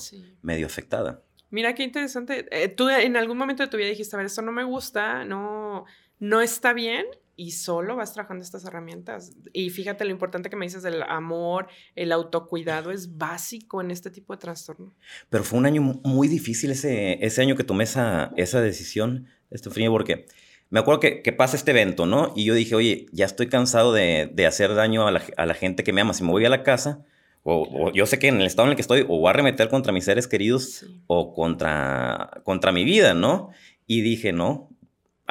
medio 0.41 0.65
afectada. 0.65 1.21
Mira 1.49 1.75
qué 1.75 1.83
interesante. 1.83 2.47
Eh, 2.51 2.69
tú 2.69 2.89
en 2.89 3.15
algún 3.15 3.37
momento 3.37 3.61
de 3.61 3.69
tu 3.69 3.77
vida 3.77 3.87
dijiste, 3.87 4.15
a 4.15 4.17
ver, 4.17 4.25
esto 4.25 4.41
no 4.41 4.51
me 4.51 4.63
gusta, 4.63 5.23
no, 5.25 5.85
no 6.19 6.41
está 6.41 6.73
bien 6.73 7.05
y 7.35 7.51
solo 7.51 7.95
vas 7.95 8.13
trabajando 8.13 8.43
estas 8.43 8.65
herramientas. 8.65 9.33
Y 9.53 9.69
fíjate 9.69 10.05
lo 10.05 10.11
importante 10.11 10.49
que 10.49 10.55
me 10.55 10.65
dices 10.65 10.83
del 10.83 11.03
amor, 11.03 11.67
el 11.95 12.11
autocuidado 12.11 12.91
es 12.91 13.17
básico 13.17 13.81
en 13.81 13.91
este 13.91 14.09
tipo 14.09 14.33
de 14.33 14.39
trastorno. 14.39 14.93
Pero 15.29 15.43
fue 15.43 15.59
un 15.59 15.65
año 15.65 15.81
muy 15.81 16.27
difícil 16.27 16.71
ese, 16.71 17.23
ese 17.25 17.41
año 17.41 17.55
que 17.55 17.63
tomé 17.63 17.85
esa, 17.85 18.31
esa 18.37 18.61
decisión, 18.61 19.27
Estefania, 19.49 19.89
porque 19.89 20.25
me 20.69 20.79
acuerdo 20.79 20.99
que, 20.99 21.21
que, 21.21 21.31
pasa 21.33 21.55
este 21.55 21.71
evento, 21.71 22.05
¿no? 22.05 22.33
Y 22.35 22.45
yo 22.45 22.55
dije, 22.55 22.75
oye, 22.75 23.05
ya 23.11 23.25
estoy 23.25 23.47
cansado 23.47 23.93
de, 23.93 24.29
de 24.33 24.47
hacer 24.47 24.73
daño 24.73 25.07
a 25.07 25.11
la, 25.11 25.23
a 25.37 25.45
la, 25.45 25.53
gente 25.53 25.83
que 25.83 25.93
me 25.93 26.01
ama. 26.01 26.13
Si 26.13 26.23
me 26.23 26.31
voy 26.31 26.45
a 26.45 26.49
la 26.49 26.63
casa, 26.63 27.05
o, 27.43 27.91
yo 27.91 28.05
sé 28.05 28.19
que 28.19 28.29
en 28.29 28.39
el 28.39 28.47
estado 28.47 28.67
en 28.67 28.71
el 28.71 28.75
que 28.75 28.81
estoy, 28.81 29.01
o 29.01 29.19
voy 29.19 29.27
a 29.27 29.31
arremeter 29.31 29.69
contra 29.69 29.91
mis 29.91 30.05
seres 30.05 30.27
queridos 30.27 30.85
o 31.07 31.33
contra, 31.33 32.41
contra 32.43 32.71
mi 32.71 32.85
vida, 32.85 33.13
¿no? 33.13 33.51
Y 33.85 34.01
dije, 34.01 34.31
no, 34.31 34.69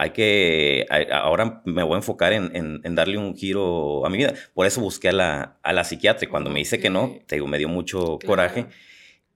hay 0.02 0.11
que, 0.11 0.85
ahora 1.12 1.62
me 1.64 1.85
voy 1.85 1.94
a 1.94 1.99
enfocar 1.99 2.32
en, 2.32 2.80
darle 2.94 3.18
un 3.18 3.37
giro 3.37 4.04
a 4.04 4.11
mi 4.11 4.18
vida. 4.18 4.35
Por 4.52 4.66
eso 4.66 4.80
busqué 4.80 5.11
a 5.11 5.12
la, 5.12 5.59
a 5.62 5.73
la 5.73 5.85
psiquiatra 5.85 6.26
y 6.26 6.28
cuando 6.28 6.50
me 6.50 6.59
dice 6.59 6.80
que 6.80 6.90
no, 6.90 7.18
te 7.26 7.37
digo, 7.37 7.47
me 7.47 7.59
dio 7.59 7.68
mucho 7.68 8.18
coraje 8.26 8.66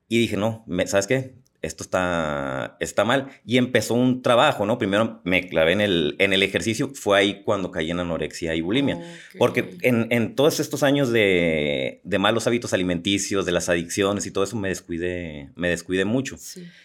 y 0.09 0.19
dije, 0.19 0.37
no, 0.37 0.65
¿sabes 0.87 1.07
qué? 1.07 1.35
Esto 1.63 1.85
está, 1.85 2.77
está 2.81 3.05
mal. 3.05 3.29
Y 3.45 3.59
empezó 3.59 3.95
un 3.95 4.23
trabajo, 4.23 4.67
¿no? 4.67 4.77
Primero 4.77 5.21
me 5.23 5.49
clavé 5.49 5.73
en 5.73 5.81
el, 5.81 6.17
en 6.19 6.33
el 6.33 6.43
ejercicio, 6.43 6.93
fue 6.95 7.17
ahí 7.17 7.43
cuando 7.45 7.71
caí 7.71 7.91
en 7.93 8.01
anorexia 8.01 8.57
y 8.57 8.61
bulimia. 8.61 9.01
Porque 9.39 9.77
en, 9.83 10.35
todos 10.35 10.59
estos 10.59 10.83
años 10.83 11.11
de, 11.13 12.01
malos 12.19 12.49
hábitos 12.49 12.73
alimenticios, 12.73 13.47
de 13.47 13.53
las 13.53 13.69
adicciones 13.69 14.27
y 14.27 14.33
todo 14.33 14.43
eso, 14.43 14.57
me 14.57 14.69
descuidé, 14.69 15.51
me 15.55 15.69
descuidé 15.69 16.05
mucho. 16.05 16.37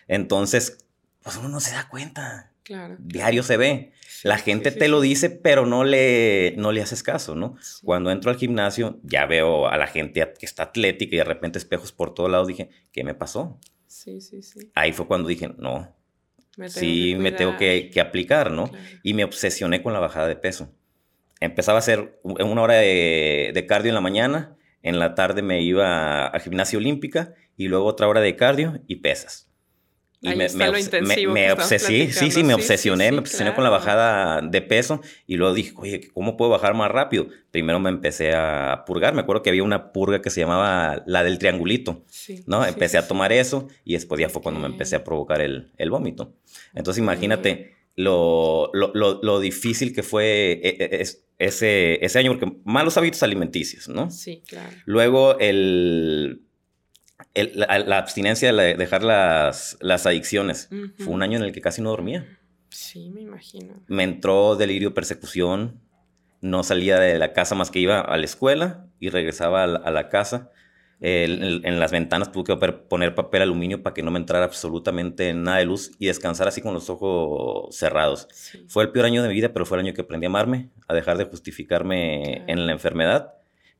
Entonces, 0.08 0.78
pues 1.24 1.36
uno 1.38 1.50
no 1.50 1.60
se 1.60 1.72
da 1.72 1.88
cuenta. 1.90 2.51
Diario 3.00 3.44
se 3.44 3.58
ve. 3.58 3.94
La 4.24 4.38
gente 4.38 4.72
te 4.72 4.88
lo 4.88 5.02
dice, 5.02 5.30
pero 5.30 5.66
no 5.66 5.84
le, 5.84 6.54
no 6.58 6.72
le 6.72 6.82
haces 6.82 7.02
caso, 7.02 7.36
¿no? 7.36 7.56
Cuando 7.84 8.12
entro 8.12 8.30
al 8.30 8.38
gimnasio, 8.38 9.00
ya 9.04 9.26
veo 9.26 9.68
a 9.68 9.78
la 9.78 9.88
gente 9.88 10.34
que 10.38 10.46
está 10.46 10.64
atlética 10.64 11.16
y 11.16 11.18
de 11.18 11.24
repente 11.24 11.58
espejos 11.58 11.92
por 11.92 12.14
todos 12.14 12.30
lados. 12.30 12.48
Dije, 12.48 12.70
¿qué 12.92 13.04
me 13.04 13.16
pasó? 13.16 13.60
Sí, 13.88 14.22
sí, 14.22 14.42
sí. 14.42 14.72
Ahí 14.76 14.94
fue 14.94 15.08
cuando 15.08 15.28
dije, 15.28 15.52
no. 15.58 15.96
sí, 16.68 17.16
me 17.18 17.32
tengo 17.32 17.58
que, 17.58 17.92
aplicar, 18.00 18.52
¿no? 18.52 18.72
Y 19.04 19.14
me 19.14 19.24
obsesioné 19.24 19.82
con 19.82 19.94
la 19.94 20.00
bajada 20.00 20.28
de 20.28 20.36
peso. 20.36 20.72
Empezaba 21.40 21.78
a 21.78 21.80
hacer 21.80 22.20
una 22.24 22.62
hora 22.62 22.76
de, 22.76 23.66
cardio 23.68 23.90
en 23.90 23.96
la 23.96 24.02
mañana, 24.02 24.56
en 24.84 25.00
la 25.00 25.16
tarde 25.16 25.42
me 25.42 25.62
iba 25.62 26.28
a, 26.28 26.40
gimnasia 26.40 26.78
olímpica 26.78 27.34
y 27.58 27.68
luego 27.68 27.86
otra 27.86 28.08
hora 28.08 28.22
de 28.22 28.36
cardio 28.36 28.82
y 28.88 28.98
pesas. 28.98 29.51
Y 30.24 30.28
Ahí 30.28 30.38
me, 30.38 30.48
me, 30.50 30.72
me- 31.02 31.28
me 31.34 31.52
obsesí, 31.52 32.12
sí, 32.12 32.30
sí, 32.30 32.44
me 32.44 32.54
Sí, 32.54 32.62
sí, 32.62 32.62
obsesioné, 32.62 33.06
sí, 33.08 33.12
me 33.12 33.20
obsesioné 33.20 33.56
con 33.56 33.64
la 33.64 33.72
claro. 33.72 33.84
bajada 33.84 34.42
de 34.42 34.62
peso 34.62 35.02
y 35.26 35.36
luego 35.38 35.56
dije, 35.56 35.74
oye, 35.78 36.10
¿cómo 36.14 36.38
puedo 36.38 36.52
bajar 36.52 36.76
más 36.76 36.92
rápido? 36.92 37.28
Primero 37.50 37.80
me 37.80 37.90
empecé 37.90 38.34
a 38.36 38.84
purgar, 38.86 39.16
me 39.16 39.22
acuerdo 39.22 39.42
que 39.42 39.50
había 39.50 39.64
una 39.64 39.92
purga 39.92 40.22
que 40.22 40.30
se 40.30 40.42
llamaba 40.42 41.02
la 41.08 41.24
del 41.24 41.40
triangulito, 41.40 42.04
Sí, 42.08 42.44
¿no? 42.46 42.64
empecé 42.64 43.00
a 43.00 43.08
tomar 43.08 43.34
eso 43.34 43.68
y 43.84 43.94
después 43.94 44.22
ya 44.22 44.30
fue 44.30 44.44
cuando 44.44 44.62
me 44.62 44.68
empecé 44.68 44.96
a 44.96 45.04
provocar 45.04 45.42
el, 45.42 45.72
el 45.78 45.90
vómito. 45.90 46.36
Entonces 46.76 47.02
imagínate 47.02 47.74
lo, 47.96 48.70
lo, 48.74 48.92
lo, 48.94 49.22
lo 49.24 49.40
difícil 49.40 49.92
que 49.92 50.04
fue 50.04 50.52
e- 50.64 50.78
e- 50.80 51.02
es- 51.02 51.26
ese, 51.40 51.98
ese 52.06 52.20
año, 52.20 52.38
porque 52.38 52.56
malos 52.64 52.96
hábitos 52.98 53.24
alimenticios, 53.24 53.90
¿no? 53.90 54.12
Sí, 54.12 54.44
claro. 54.48 54.70
Luego 54.86 55.40
el, 55.40 56.44
el- 57.34 57.52
la, 57.56 57.80
la 57.80 57.98
abstinencia 57.98 58.48
de 58.50 58.54
la- 58.54 58.64
dejar 58.78 59.04
las, 59.04 59.78
las 59.82 60.06
adicciones. 60.06 60.70
Fue 60.98 61.14
un 61.14 61.24
año 61.24 61.38
en 61.38 61.44
el 61.44 61.52
que 61.52 61.62
casi 61.62 61.82
no 61.82 61.90
dormía. 61.90 62.28
Sí, 62.70 63.10
me 63.14 63.22
imagino. 63.22 63.74
Me 63.88 64.04
entró 64.04 64.56
delirio, 64.56 64.94
persecución. 64.94 65.80
No 66.42 66.64
salía 66.64 67.00
de 67.00 67.20
la 67.20 67.34
casa 67.34 67.54
más 67.56 67.70
que 67.70 67.80
iba 67.80 68.00
a 68.02 68.18
la 68.18 68.26
escuela 68.26 68.88
y 69.00 69.10
regresaba 69.10 69.64
a 69.64 69.68
la, 69.68 69.80
a 69.80 69.92
la 69.92 70.10
casa. 70.10 70.50
El- 71.00 71.42
el- 71.44 71.62
en 71.66 71.80
las 71.80 71.92
ventanas 71.92 72.32
tuve 72.32 72.44
que 72.44 72.68
poner 72.90 73.16
papel 73.16 73.42
aluminio 73.42 73.82
para 73.82 73.94
que 73.94 74.04
no 74.04 74.12
me 74.12 74.20
entrara 74.20 74.46
absolutamente 74.46 75.34
nada 75.34 75.58
de 75.58 75.66
luz 75.66 75.92
y 76.00 76.06
descansar 76.08 76.48
así 76.48 76.62
con 76.62 76.74
los 76.76 76.90
ojos 76.92 77.76
cerrados. 77.76 78.28
Sí. 78.32 78.66
Fue 78.68 78.84
el 78.84 78.92
peor 78.92 79.06
año 79.06 79.22
de 79.24 79.28
mi 79.30 79.34
vida, 79.34 79.52
pero 79.52 79.66
fue 79.66 79.78
el 79.80 79.86
año 79.86 79.94
que 79.96 80.02
aprendí 80.02 80.26
a 80.26 80.30
amarme, 80.30 80.70
a 80.88 80.94
dejar 80.94 81.18
de 81.18 81.26
justificarme 81.26 82.22
Claro. 82.24 82.44
en 82.48 82.66
la 82.68 82.72
enfermedad 82.72 83.34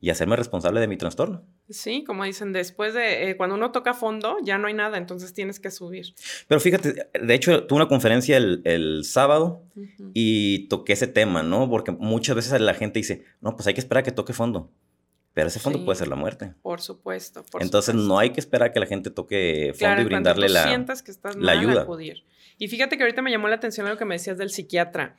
y 0.04 0.10
hacerme 0.10 0.36
responsable 0.36 0.80
de 0.82 0.88
mi 0.88 0.98
trastorno. 0.98 1.46
Sí, 1.70 2.04
como 2.04 2.24
dicen, 2.26 2.52
después 2.54 2.94
de 2.96 3.30
eh, 3.30 3.38
cuando 3.38 3.56
uno 3.56 3.72
toca 3.72 3.94
fondo, 3.94 4.36
ya 4.44 4.58
no 4.58 4.68
hay 4.68 4.74
nada, 4.74 4.98
entonces 4.98 5.32
tienes 5.34 5.60
que 5.60 5.70
subir. 5.72 6.16
Pero 6.48 6.60
fíjate, 6.60 7.08
de 7.14 7.34
hecho, 7.36 7.66
tuve 7.68 7.78
una 7.78 7.88
conferencia 7.88 8.36
el, 8.36 8.62
el 8.66 9.06
sábado 9.06 9.64
y 10.14 10.68
toqué 10.70 10.94
ese 10.94 11.08
tema, 11.08 11.44
¿no? 11.44 11.70
Porque 11.70 11.92
muchas 11.92 12.36
veces 12.36 12.60
la 12.60 12.74
gente 12.74 13.00
dice, 13.00 13.24
no, 13.42 13.56
pues 13.56 13.68
hay 13.68 13.74
que 13.76 13.80
esperar 13.80 14.02
a 14.02 14.04
que 14.04 14.12
toque 14.12 14.34
fondo. 14.34 14.72
Pero 15.34 15.48
ese 15.48 15.60
fondo 15.62 15.80
Sí. 15.80 15.86
puede 15.86 15.98
ser 15.98 16.10
la 16.10 16.18
muerte. 16.18 16.56
Por 16.62 16.82
supuesto. 16.82 17.46
por 17.50 17.62
Entonces 17.62 17.94
supuesto. 17.94 18.14
no 18.14 18.20
hay 18.20 18.32
que 18.32 18.42
esperar 18.42 18.70
a 18.70 18.74
que 18.74 18.82
la 18.82 18.86
gente 18.86 19.12
toque 19.12 19.68
fondo 19.74 19.78
Claro, 19.78 20.02
y 20.02 20.06
brindarle 20.06 20.48
tú 20.48 20.54
la... 20.54 20.64
sientas 20.68 21.04
que 21.04 21.12
estás 21.12 21.38
la 21.38 21.54
ayuda. 21.54 21.84
acudir. 21.84 22.26
Y 22.58 22.68
fíjate 22.68 22.98
que 22.98 23.04
ahorita 23.04 23.22
me 23.22 23.32
llamó 23.32 23.48
la 23.48 23.56
atención 23.56 23.88
lo 23.88 23.98
que 23.98 24.04
me 24.04 24.16
decías 24.16 24.38
del 24.38 24.50
psiquiatra. 24.50 25.16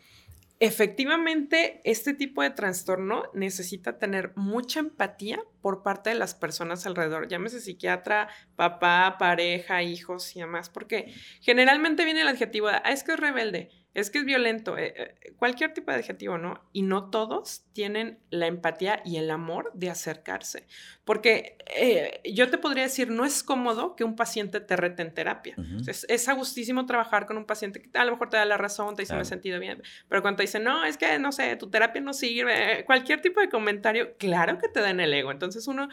Efectivamente, 0.64 1.80
este 1.82 2.14
tipo 2.14 2.40
de 2.40 2.50
trastorno 2.50 3.24
necesita 3.34 3.98
tener 3.98 4.32
mucha 4.36 4.78
empatía 4.78 5.42
por 5.60 5.82
parte 5.82 6.10
de 6.10 6.14
las 6.14 6.36
personas 6.36 6.86
alrededor. 6.86 7.26
Llámese 7.26 7.60
psiquiatra, 7.60 8.28
papá, 8.54 9.16
pareja, 9.18 9.82
hijos 9.82 10.36
y 10.36 10.38
demás, 10.38 10.70
porque 10.70 11.12
generalmente 11.40 12.04
viene 12.04 12.20
el 12.20 12.28
adjetivo 12.28 12.68
de, 12.68 12.74
ah, 12.74 12.92
es 12.92 13.02
que 13.02 13.10
es 13.10 13.18
rebelde, 13.18 13.70
es 13.94 14.10
que 14.10 14.18
es 14.20 14.24
violento, 14.24 14.78
eh, 14.78 14.94
eh, 14.96 15.32
cualquier 15.36 15.74
tipo 15.74 15.90
de 15.90 15.98
adjetivo, 15.98 16.38
¿no? 16.38 16.62
Y 16.72 16.82
no 16.82 17.10
todos 17.10 17.64
tienen 17.72 18.18
la 18.30 18.46
empatía 18.46 19.02
y 19.04 19.16
el 19.16 19.30
amor 19.30 19.70
de 19.74 19.90
acercarse. 19.90 20.66
Porque 21.04 21.58
eh, 21.76 22.20
yo 22.32 22.48
te 22.48 22.56
podría 22.58 22.84
decir, 22.84 23.10
no 23.10 23.24
es 23.24 23.42
cómodo 23.42 23.94
que 23.94 24.04
un 24.04 24.16
paciente 24.16 24.60
te 24.60 24.76
rete 24.76 25.02
en 25.02 25.12
terapia. 25.12 25.54
Ujú. 25.58 25.82
Es, 25.86 26.06
es 26.08 26.28
agustísimo 26.28 26.86
trabajar 26.86 27.26
con 27.26 27.36
un 27.36 27.44
paciente 27.44 27.82
que 27.82 27.90
a 27.98 28.04
lo 28.04 28.12
mejor 28.12 28.30
te 28.30 28.36
da 28.38 28.44
la 28.44 28.56
razón, 28.56 28.94
te 28.96 29.02
dice, 29.02 29.12
me 29.12 29.18
he 29.18 29.22
Claro. 29.22 29.28
sentido 29.28 29.60
bien, 29.60 29.82
pero 30.08 30.22
cuando 30.22 30.38
te 30.38 30.44
dicen, 30.44 30.64
no, 30.64 30.84
es 30.84 30.96
que, 30.96 31.18
no 31.18 31.32
sé, 31.32 31.56
tu 31.56 31.68
terapia 31.68 32.00
no 32.00 32.14
sirve, 32.14 32.84
cualquier 32.86 33.20
tipo 33.20 33.40
de 33.40 33.48
comentario, 33.48 34.16
claro 34.16 34.58
que 34.58 34.68
te 34.68 34.80
da 34.80 34.90
en 34.90 35.00
el 35.00 35.12
ego. 35.12 35.30
Entonces 35.32 35.66
uno, 35.66 35.88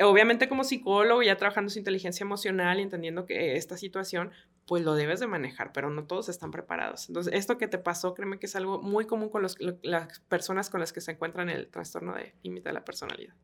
obviamente 0.00 0.48
como 0.48 0.64
psicólogo, 0.64 1.22
ya 1.22 1.36
trabajando 1.36 1.70
su 1.70 1.78
inteligencia 1.78 2.24
emocional 2.24 2.78
y 2.78 2.82
entendiendo 2.82 3.26
que 3.26 3.56
esta 3.56 3.76
situación, 3.76 4.30
pues 4.66 4.84
lo 4.84 4.94
debes 4.94 5.20
de 5.20 5.26
manejar, 5.26 5.72
pero 5.72 5.90
no 5.90 6.04
todos 6.04 6.28
están 6.28 6.50
preparados. 6.50 7.08
Entonces, 7.08 7.34
esto 7.34 7.58
que 7.58 7.68
te 7.68 7.78
pasó, 7.78 8.14
créeme 8.14 8.38
que 8.38 8.46
es 8.46 8.56
algo 8.56 8.80
muy 8.80 9.06
común 9.06 9.28
con 9.28 9.42
los- 9.42 9.60
lo- 9.60 9.76
las 9.82 10.20
personas 10.28 10.70
con 10.70 10.80
las 10.80 10.92
que 10.92 11.00
se 11.00 11.12
encuentran 11.12 11.50
en 11.50 11.56
el 11.56 11.68
trastorno 11.68 12.14
de 12.14 12.34
límite 12.42 12.68
de 12.68 12.72
la 12.74 12.84
personalidad. 12.84 13.34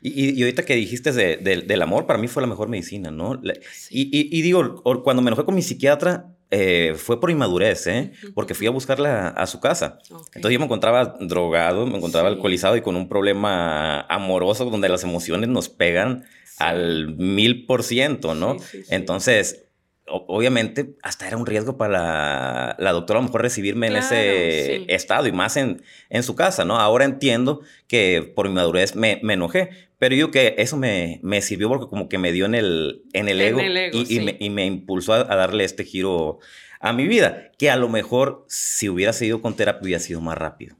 Y, 0.00 0.30
y- 0.38 0.42
ahorita 0.42 0.64
que 0.64 0.74
dijiste 0.76 1.12
de- 1.12 1.36
de- 1.38 1.62
del 1.62 1.82
amor, 1.82 2.06
para 2.06 2.18
mí 2.18 2.28
fue 2.28 2.42
la 2.42 2.46
mejor 2.48 2.68
medicina, 2.68 3.10
¿no? 3.10 3.40
Sí. 3.72 4.08
Y, 4.12 4.18
y- 4.18 4.38
y 4.38 4.42
digo, 4.42 4.82
cuando 5.02 5.22
me 5.22 5.28
enojé 5.30 5.44
con 5.44 5.54
mi 5.54 5.62
psiquiatra, 5.62 6.26
eh, 6.54 6.94
fue 6.96 7.18
por 7.18 7.30
inmadurez, 7.30 7.86
¿eh? 7.86 8.12
Porque 8.34 8.54
fui 8.54 8.66
a 8.66 8.70
buscarla 8.70 9.28
a 9.28 9.46
su 9.46 9.58
casa. 9.58 9.98
Entonces 10.34 10.52
yo 10.52 10.58
me 10.58 10.66
encontraba 10.66 11.16
drogado, 11.20 11.86
me 11.86 11.96
encontraba 11.96 12.28
Sí. 12.28 12.34
alcoholizado 12.34 12.76
y 12.76 12.82
con 12.82 12.94
un 12.94 13.08
problema 13.08 14.02
amoroso 14.02 14.66
donde 14.66 14.90
las 14.90 15.02
emociones 15.02 15.48
nos 15.48 15.70
pegan 15.70 16.24
Sí. 16.44 16.56
al 16.58 17.16
mil 17.16 17.64
por 17.64 17.82
ciento, 17.82 18.34
¿no? 18.34 18.58
Entonces, 18.90 19.64
obviamente, 20.06 20.94
hasta 21.02 21.26
era 21.26 21.36
un 21.36 21.46
riesgo 21.46 21.76
para 21.76 21.92
la, 21.92 22.76
la 22.78 22.92
doctora 22.92 23.18
a 23.18 23.22
lo 23.22 23.28
mejor 23.28 23.42
recibirme 23.42 23.86
en 23.86 23.96
ese 23.96 24.78
sí. 24.78 24.84
estado 24.88 25.26
y 25.26 25.32
más 25.32 25.56
en, 25.56 25.82
en 26.10 26.22
su 26.22 26.34
casa, 26.34 26.64
¿no? 26.64 26.78
Ahora 26.78 27.04
entiendo 27.04 27.60
que 27.86 28.32
por 28.34 28.48
mi 28.48 28.54
madurez 28.54 28.96
me, 28.96 29.20
me 29.22 29.34
enojé, 29.34 29.70
pero 29.98 30.14
yo 30.14 30.30
que 30.30 30.54
eso 30.58 30.76
me, 30.76 31.20
me 31.22 31.40
sirvió 31.40 31.68
porque 31.68 31.88
como 31.88 32.08
que 32.08 32.18
me 32.18 32.32
dio 32.32 32.46
en 32.46 32.54
el, 32.54 33.02
en 33.12 33.28
el 33.28 33.40
En 33.40 33.48
ego, 33.48 33.60
el 33.60 33.76
ego, 33.76 33.98
y, 34.08 34.20
me, 34.20 34.36
y 34.38 34.50
me 34.50 34.66
impulsó 34.66 35.14
a, 35.14 35.20
a 35.20 35.36
darle 35.36 35.64
este 35.64 35.84
giro 35.84 36.38
a 36.80 36.92
mi 36.92 37.06
vida, 37.06 37.52
que 37.58 37.70
a 37.70 37.76
lo 37.76 37.88
mejor 37.88 38.44
si 38.48 38.88
hubiera 38.88 39.12
seguido 39.12 39.40
con 39.40 39.54
terapia 39.54 39.82
hubiera 39.82 40.00
sido 40.00 40.20
más 40.20 40.36
rápido 40.36 40.76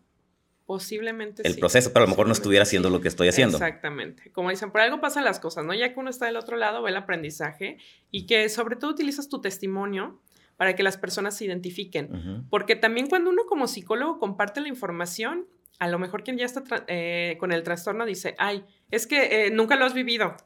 Posiblemente 0.73 1.47
el 1.47 1.53
sí, 1.53 1.61
proceso, 1.61 1.93
pero 1.93 2.05
a 2.05 2.07
lo 2.07 2.13
mejor 2.13 2.27
no 2.27 2.33
estuviera 2.33 2.65
sí. 2.65 2.71
haciendo 2.71 2.89
lo 2.89 3.03
que 3.03 3.09
estoy 3.09 3.29
haciendo. 3.29 3.59
Exactamente. 3.59 4.33
Como 4.33 4.49
dicen, 4.49 4.71
por 4.71 4.81
algo 4.81 5.03
pasan 5.03 5.23
las 5.23 5.39
cosas, 5.39 5.67
¿no? 5.67 5.75
Ya 5.75 5.93
que 5.93 6.01
uno 6.01 6.09
está 6.09 6.25
del 6.25 6.37
otro 6.37 6.57
lado, 6.57 6.81
ve 6.81 6.89
el 6.89 6.97
aprendizaje 6.97 7.77
y 8.11 8.25
que 8.25 8.49
sobre 8.49 8.77
todo 8.77 8.91
utilizas 8.91 9.29
tu 9.29 9.43
testimonio 9.43 10.19
para 10.57 10.75
que 10.75 10.83
las 10.83 10.97
personas 10.97 11.37
se 11.37 11.45
identifiquen. 11.45 12.47
Porque 12.49 12.75
también 12.75 13.07
cuando 13.07 13.29
uno 13.29 13.43
como 13.45 13.67
psicólogo 13.67 14.19
comparte 14.19 14.63
la 14.63 14.69
información, 14.69 15.47
a 15.79 15.89
lo 15.89 15.99
mejor 15.99 16.25
quien 16.25 16.39
ya 16.39 16.47
está 16.47 16.65
eh, 16.87 17.37
con 17.39 17.53
el 17.53 17.63
trastorno 17.65 18.07
dice, 18.07 18.35
ay, 18.39 18.65
es 18.91 19.07
que 19.07 19.45
eh, 19.45 19.51
nunca 19.51 19.77
lo 19.77 19.85
has 19.85 19.93
vivido. 19.93 20.39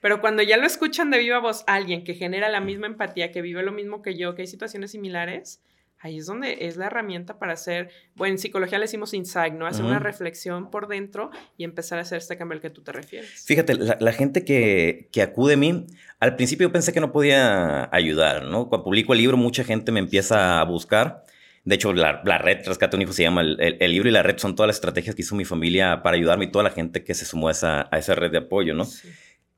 Pero 0.00 0.22
cuando 0.22 0.42
ya 0.42 0.56
lo 0.56 0.64
escuchan 0.66 1.10
de 1.10 1.18
viva 1.18 1.40
voz 1.40 1.62
alguien 1.66 2.04
que 2.04 2.14
genera 2.14 2.48
la 2.48 2.60
misma 2.60 2.86
empatía, 2.86 3.32
que 3.32 3.42
vive 3.42 3.62
lo 3.62 3.72
mismo 3.72 4.00
que 4.00 4.16
yo, 4.16 4.34
que 4.34 4.40
hay 4.40 4.48
situaciones 4.48 4.92
similares, 4.92 5.60
ahí 6.04 6.18
es 6.18 6.26
donde 6.26 6.58
es 6.66 6.76
la 6.76 6.86
herramienta 6.86 7.38
para 7.38 7.54
hacer, 7.54 7.88
bueno, 8.14 8.34
en 8.34 8.38
psicología 8.38 8.78
le 8.78 8.84
decimos 8.84 9.14
insight, 9.14 9.54
¿no? 9.54 9.66
Hacer 9.66 9.84
una 9.86 9.98
reflexión 9.98 10.70
por 10.70 10.86
dentro 10.86 11.30
y 11.56 11.64
empezar 11.64 11.98
a 11.98 12.02
hacer 12.02 12.18
este 12.18 12.36
cambio 12.36 12.54
al 12.56 12.60
que 12.60 12.70
tú 12.70 12.82
te 12.82 12.92
refieres. 12.92 13.30
Fíjate, 13.46 13.74
la, 13.74 13.96
la 13.98 14.12
gente 14.12 14.44
que, 14.44 15.08
que 15.10 15.22
acude 15.22 15.54
a 15.54 15.56
mí, 15.56 15.86
al 16.20 16.36
principio 16.36 16.68
yo 16.68 16.72
pensé 16.72 16.92
que 16.92 17.00
no 17.00 17.10
podía 17.10 17.88
ayudar, 17.92 18.44
¿no? 18.44 18.68
Cuando 18.68 18.84
publico 18.84 19.14
el 19.14 19.18
libro, 19.20 19.36
mucha 19.36 19.64
gente 19.64 19.90
me 19.92 20.00
empieza 20.00 20.60
a 20.60 20.64
buscar. 20.64 21.24
De 21.64 21.76
hecho, 21.76 21.94
la, 21.94 22.20
la 22.26 22.36
red 22.36 22.58
Rescate 22.66 22.94
a 22.94 22.98
un 22.98 23.02
Hijo 23.02 23.14
se 23.14 23.22
llama 23.22 23.40
el, 23.40 23.56
el- 23.58 23.78
el 23.80 23.90
libro 23.90 24.08
y 24.10 24.12
la 24.12 24.22
red 24.22 24.36
son 24.36 24.54
todas 24.54 24.66
las 24.66 24.76
estrategias 24.76 25.14
que 25.16 25.22
hizo 25.22 25.34
mi 25.34 25.46
familia 25.46 26.02
para 26.02 26.16
ayudarme 26.18 26.44
y 26.44 26.50
toda 26.50 26.62
la 26.62 26.70
gente 26.70 27.02
que 27.02 27.14
se 27.14 27.24
sumó 27.24 27.48
a 27.48 27.52
esa, 27.52 27.88
a 27.90 27.98
esa 27.98 28.14
red 28.14 28.30
de 28.30 28.38
apoyo, 28.38 28.74
¿no? 28.74 28.84
Sí. 28.84 29.08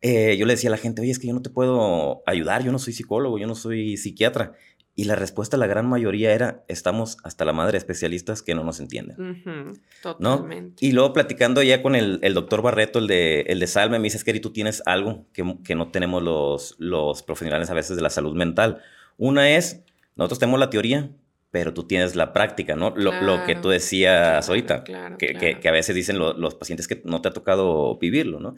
Eh, 0.02 0.36
yo 0.36 0.46
le 0.46 0.52
decía 0.52 0.70
a 0.70 0.72
la 0.72 0.76
gente, 0.76 1.02
oye, 1.02 1.10
es 1.10 1.18
que 1.18 1.26
yo 1.26 1.34
no 1.34 1.42
te 1.42 1.50
puedo 1.50 2.22
ayudar, 2.26 2.62
yo 2.62 2.70
no 2.70 2.78
soy 2.78 2.92
psicólogo, 2.92 3.38
yo 3.38 3.48
no 3.48 3.56
soy 3.56 3.96
psiquiatra. 3.96 4.52
Y 4.98 5.04
la 5.04 5.14
respuesta, 5.14 5.58
la 5.58 5.66
gran 5.66 5.86
mayoría 5.86 6.32
era, 6.32 6.64
estamos 6.68 7.18
hasta 7.22 7.44
la 7.44 7.52
madre 7.52 7.72
de 7.72 7.78
especialistas 7.78 8.40
que 8.42 8.54
no 8.54 8.64
nos 8.64 8.80
entienden. 8.80 9.20
Ujú, 9.20 9.50
¿no? 9.50 10.16
Totalmente. 10.36 10.84
Y 10.86 10.92
luego 10.92 11.12
platicando 11.12 11.62
ya 11.62 11.82
con 11.82 11.94
el, 11.94 12.18
el 12.22 12.32
doctor 12.32 12.62
Barreto, 12.62 12.98
el 12.98 13.06
de, 13.06 13.42
el 13.42 13.60
de 13.60 13.66
Salme, 13.66 13.98
me 13.98 14.04
dice, 14.04 14.18
Eri, 14.28 14.40
tú 14.40 14.52
tienes 14.52 14.82
algo 14.86 15.26
que, 15.34 15.44
que 15.62 15.74
no 15.74 15.90
tenemos 15.90 16.22
los, 16.22 16.76
los 16.78 17.22
profesionales 17.22 17.68
a 17.68 17.74
veces 17.74 17.96
de 17.96 18.02
la 18.02 18.08
salud 18.08 18.34
mental. 18.34 18.78
Una 19.18 19.50
es, 19.50 19.82
nosotros 20.16 20.38
tenemos 20.38 20.58
la 20.60 20.70
teoría, 20.70 21.10
pero 21.50 21.74
tú 21.74 21.82
tienes 21.86 22.16
la 22.16 22.32
práctica, 22.32 22.74
¿no? 22.74 22.94
Lo, 22.96 23.12
lo 23.20 23.44
que 23.44 23.54
tú 23.54 23.68
decías 23.68 24.46
claro, 24.46 24.46
ahorita, 24.48 24.82
claro, 24.84 25.18
que, 25.18 25.34
que- 25.34 25.60
que 25.60 25.68
a 25.68 25.72
veces 25.72 25.94
dicen 25.94 26.18
lo- 26.18 26.32
los 26.32 26.54
pacientes 26.54 26.88
que 26.88 27.02
no 27.04 27.20
te 27.20 27.28
ha 27.28 27.32
tocado 27.32 27.98
vivirlo, 27.98 28.40
¿no? 28.40 28.54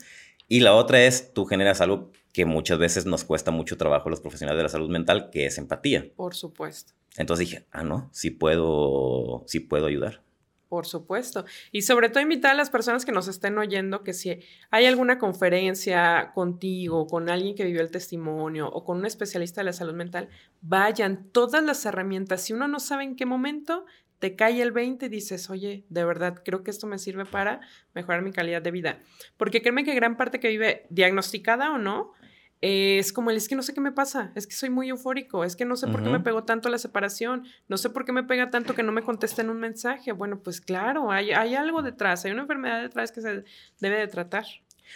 Y 0.47 0.61
la 0.61 0.73
otra 0.75 1.03
es, 1.05 1.33
tú 1.35 1.45
generas 1.47 1.81
algo 1.81 2.13
que 2.39 2.45
muchas 2.45 2.79
veces 2.79 3.05
nos 3.05 3.25
cuesta 3.25 3.51
mucho 3.51 3.77
trabajo 3.77 4.09
a 4.09 4.11
los 4.11 4.21
profesionales 4.21 4.61
de 4.61 4.63
la 4.63 4.69
salud 4.69 4.89
mental, 4.89 5.29
que 5.33 5.47
es 5.47 5.59
empatía. 5.59 6.07
Por 6.15 6.37
supuesto. 6.37 6.93
Entonces 7.17 7.49
dije, 7.49 7.67
ah, 7.73 7.83
no, 7.83 8.09
sí 8.13 8.31
puedo, 8.31 9.43
sí 9.49 9.59
puedo 9.59 9.87
ayudar. 9.87 10.23
Por 10.69 10.87
supuesto. 10.87 11.45
Y 11.73 11.83
sobre 11.83 12.11
todo 12.11 12.23
invitar 12.23 12.53
a 12.53 12.55
las 12.55 12.71
personas 12.71 13.05
que 13.05 13.11
nos 13.11 13.27
estén 13.27 13.59
oyendo 13.59 14.05
que 14.05 14.13
si 14.13 14.39
hay 14.71 14.87
alguna 14.87 15.19
conferencia 15.19 16.31
contigo, 16.33 17.09
con 17.09 17.29
alguien 17.29 17.57
que 17.57 17.65
vivió 17.65 17.81
el 17.81 17.91
testimonio 17.91 18.69
o 18.69 18.85
con 18.85 18.99
un 18.99 19.07
especialista 19.07 19.63
de 19.63 19.65
la 19.65 19.73
salud 19.73 19.95
mental, 19.95 20.29
vayan 20.61 21.27
todas 21.33 21.65
las 21.65 21.85
herramientas. 21.87 22.43
Si 22.43 22.53
uno 22.53 22.69
no 22.69 22.79
sabe 22.79 23.03
en 23.03 23.17
qué 23.17 23.27
momento, 23.27 23.85
te 24.21 24.37
cae 24.37 24.63
el 24.63 24.71
20 24.71 25.07
y 25.07 25.09
dices, 25.09 25.51
oye, 25.51 25.85
de 25.89 26.05
verdad, 26.05 26.41
creo 26.45 26.63
que 26.63 26.71
esto 26.71 26.87
me 26.87 26.99
sirve 26.99 27.25
para 27.25 27.63
mejorar 27.95 28.23
mi 28.23 28.31
calidad 28.31 28.63
de 28.63 28.71
vida. 28.71 29.01
Porque 29.37 29.61
créeme 29.61 29.85
que 29.85 29.97
gran 29.97 30.17
parte 30.17 30.39
que 30.39 30.49
vive, 30.49 30.87
diagnosticada 30.91 31.73
o 31.73 31.79
no, 31.79 32.13
eh, 32.61 32.99
es 32.99 33.13
como 33.13 33.31
el, 33.31 33.37
es 33.37 33.49
que 33.49 33.55
no 33.55 33.63
sé 33.63 33.73
qué 33.73 33.81
me 33.81 33.93
pasa, 33.93 34.33
es 34.35 34.47
que 34.47 34.55
soy 34.55 34.71
muy 34.71 34.89
eufórico, 34.89 35.45
es 35.45 35.55
que 35.55 35.65
no 35.65 35.77
sé 35.77 35.87
por 35.87 36.03
qué 36.03 36.11
me 36.11 36.21
pegó 36.21 36.45
tanto 36.45 36.69
la 36.69 36.79
separación, 36.79 37.45
no 37.69 37.77
sé 37.77 37.91
por 37.91 38.05
qué 38.05 38.13
me 38.13 38.25
pega 38.25 38.51
tanto 38.51 38.75
que 38.75 38.83
no 38.83 38.93
me 38.93 39.03
contesten 39.03 39.49
un 39.51 39.59
mensaje. 39.59 40.13
Bueno, 40.13 40.41
pues 40.43 40.61
claro, 40.61 41.11
hay, 41.11 41.31
hay 41.31 41.55
algo 41.55 41.83
detrás, 41.83 42.25
hay 42.25 42.33
una 42.33 42.43
enfermedad 42.43 42.83
detrás 42.83 43.13
que 43.13 43.21
se 43.21 43.45
debe 43.81 43.99
de 43.99 44.09
tratar. 44.09 44.45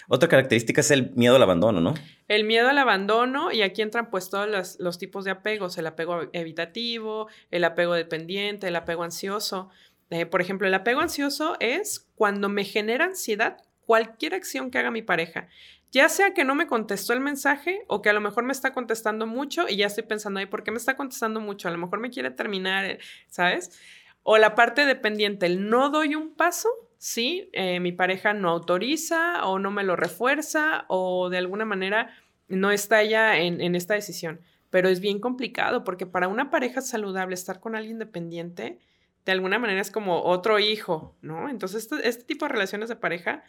Otra 0.08 0.28
característica 0.28 0.80
es 0.80 0.90
el 0.90 1.12
miedo 1.12 1.36
al 1.36 1.42
abandono, 1.42 1.80
¿no? 1.80 1.94
El 2.28 2.44
miedo 2.44 2.68
al 2.68 2.78
abandono, 2.78 3.52
y 3.52 3.62
aquí 3.62 3.82
entran 3.82 4.10
pues 4.10 4.30
todos 4.30 4.76
los, 4.78 4.98
tipos 4.98 5.24
de 5.24 5.30
apegos, 5.30 5.78
el 5.78 5.86
apego 5.86 6.22
evitativo, 6.32 7.28
el 7.50 7.64
apego 7.64 7.94
dependiente, 7.94 8.68
el 8.68 8.76
apego 8.76 9.04
ansioso. 9.04 9.70
Eh, 10.10 10.26
por 10.26 10.40
ejemplo, 10.40 10.66
el 10.66 10.74
apego 10.74 11.00
ansioso 11.00 11.56
es 11.60 12.08
cuando 12.16 12.48
me 12.48 12.64
genera 12.64 13.04
ansiedad 13.04 13.58
cualquier 13.86 14.34
acción 14.34 14.70
que 14.70 14.78
haga 14.78 14.90
mi 14.90 15.02
pareja. 15.02 15.48
Ya 15.92 16.08
sea 16.08 16.34
que 16.34 16.44
no 16.44 16.54
me 16.54 16.66
contestó 16.66 17.12
el 17.12 17.20
mensaje 17.20 17.84
o 17.86 18.02
que 18.02 18.10
a 18.10 18.12
lo 18.12 18.20
mejor 18.20 18.44
me 18.44 18.52
está 18.52 18.72
contestando 18.72 19.26
mucho 19.26 19.68
y 19.68 19.76
ya 19.76 19.86
estoy 19.86 20.04
pensando, 20.04 20.40
ay, 20.40 20.46
¿por 20.46 20.64
qué 20.64 20.72
me 20.72 20.78
está 20.78 20.96
contestando 20.96 21.40
mucho? 21.40 21.68
A 21.68 21.70
lo 21.70 21.78
mejor 21.78 22.00
me 22.00 22.10
quiere 22.10 22.30
terminar, 22.30 22.84
eh, 22.84 22.98
¿sabes? 23.28 23.78
O 24.24 24.38
la 24.38 24.54
parte 24.54 24.86
dependiente, 24.86 25.46
el 25.46 25.68
no 25.68 25.90
doy 25.90 26.14
un 26.14 26.34
paso 26.34 26.68
sí, 27.02 27.50
eh, 27.52 27.80
mi 27.80 27.90
pareja 27.90 28.32
no 28.32 28.48
autoriza 28.48 29.44
o 29.44 29.58
no 29.58 29.72
me 29.72 29.82
lo 29.82 29.96
refuerza 29.96 30.84
o 30.86 31.30
de 31.30 31.38
alguna 31.38 31.64
manera 31.64 32.14
no 32.46 32.70
está 32.70 33.02
ya 33.02 33.38
en, 33.38 33.74
esta 33.74 33.94
decisión. 33.94 34.40
Pero 34.70 34.88
es 34.88 35.00
bien 35.00 35.18
complicado 35.18 35.82
porque 35.82 36.06
para 36.06 36.28
una 36.28 36.48
pareja 36.48 36.80
saludable 36.80 37.34
estar 37.34 37.58
con 37.58 37.74
alguien 37.74 37.98
dependiente, 37.98 38.78
de 39.24 39.32
alguna 39.32 39.58
manera 39.58 39.80
es 39.80 39.90
como 39.90 40.22
otro 40.22 40.60
hijo, 40.60 41.16
¿no? 41.22 41.48
Entonces 41.48 41.82
este, 41.82 42.08
este 42.08 42.22
tipo 42.22 42.44
de 42.44 42.52
relaciones 42.52 42.88
de 42.88 42.94
pareja 42.94 43.42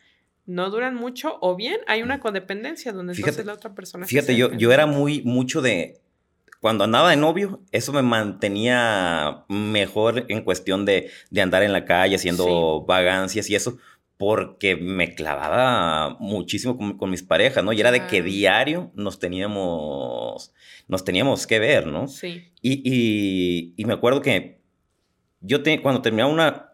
no 0.46 0.70
duran 0.70 0.96
mucho 0.96 1.38
o 1.42 1.56
bien 1.56 1.80
hay 1.88 2.02
una 2.02 2.20
codependencia 2.20 2.92
donde 2.92 3.14
entonces 3.14 3.46
la 3.46 3.54
otra 3.54 3.74
persona... 3.74 4.06
Fíjate, 4.06 4.36
yo, 4.36 4.52
yo 4.54 4.72
era 4.72 4.86
muy 4.86 5.22
mucho 5.24 5.62
de 5.62 6.02
cuando 6.64 6.86
andaba 6.86 7.10
de 7.10 7.18
novio, 7.18 7.60
eso 7.74 7.92
me 7.92 8.04
mantenía 8.04 9.44
mejor 9.50 10.26
en 10.30 10.46
cuestión 10.46 10.86
de, 10.86 11.12
andar 11.38 11.62
en 11.62 11.74
la 11.74 11.84
calle 11.84 12.16
haciendo 12.16 12.86
vagancias 12.88 13.50
y 13.50 13.56
eso, 13.56 13.80
porque 14.16 14.78
me 14.78 15.14
clavaba 15.14 16.16
muchísimo 16.22 16.78
con, 16.98 17.10
mis 17.10 17.22
parejas, 17.22 17.66
¿no? 17.66 17.74
Y 17.74 17.82
era 17.82 17.92
de 17.92 18.08
que 18.08 18.24
diario 18.24 18.94
nos 18.96 19.20
teníamos, 19.20 20.54
nos 20.88 21.04
teníamos 21.04 21.46
que 21.48 21.60
ver, 21.60 21.88
¿no? 21.88 22.08
Sí. 22.08 22.54
Y, 22.62 23.84
me 23.86 23.92
acuerdo 23.92 24.22
que 24.22 24.62
yo 25.42 25.60
cuando 25.82 26.02
terminaba 26.02 26.32
una, 26.32 26.73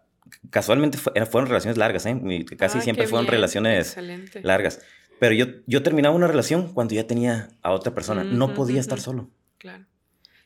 casualmente 0.50 0.98
fueron 0.98 1.48
relaciones 1.48 1.77
largas, 1.77 2.05
¿eh? 2.05 2.45
Casi 2.57 2.79
ah, 2.79 2.81
siempre 2.81 3.07
fueron 3.07 3.27
relaciones 3.27 3.95
largas. 4.41 4.81
Pero 5.19 5.36
yo, 5.36 5.45
yo 5.67 5.83
terminaba 5.83 6.15
una 6.15 6.27
relación 6.27 6.74
cuando 6.74 6.95
ya 6.95 7.05
tenía 7.05 7.50
a 7.62 7.71
otra 7.71 7.93
persona. 7.93 8.24
no 8.24 8.53
podía 8.53 8.79
estar 8.79 9.00
solo. 9.00 9.29
Claro. 9.57 9.86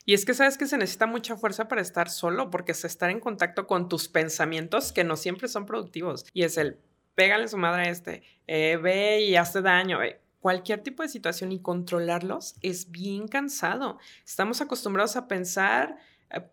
Y 0.06 0.14
es 0.14 0.24
que 0.24 0.34
sabes 0.34 0.58
que 0.58 0.66
se 0.66 0.76
necesita 0.76 1.06
mucha 1.06 1.36
fuerza 1.36 1.66
para 1.68 1.80
estar 1.80 2.10
solo, 2.10 2.50
porque 2.50 2.72
es 2.72 2.84
estar 2.84 3.10
en 3.10 3.20
contacto 3.20 3.66
con 3.66 3.88
tus 3.88 4.08
pensamientos 4.08 4.92
que 4.92 5.04
no 5.04 5.16
siempre 5.16 5.48
son 5.48 5.64
productivos. 5.64 6.26
Y 6.34 6.42
es 6.42 6.58
el, 6.58 6.78
pégale 7.14 7.48
su 7.48 7.56
madre 7.56 7.82
a 7.82 7.90
este, 7.90 8.22
eh, 8.46 8.78
ve 8.82 9.22
y 9.22 9.36
hace 9.36 9.62
daño. 9.62 10.02
Eh, 10.02 10.20
cualquier 10.40 10.82
tipo 10.82 11.02
de 11.02 11.08
situación 11.08 11.52
y 11.52 11.60
controlarlos 11.60 12.56
es 12.60 12.90
bien 12.90 13.28
cansado. 13.28 13.98
Estamos 14.26 14.60
acostumbrados 14.60 15.16
a 15.16 15.26
pensar 15.26 15.96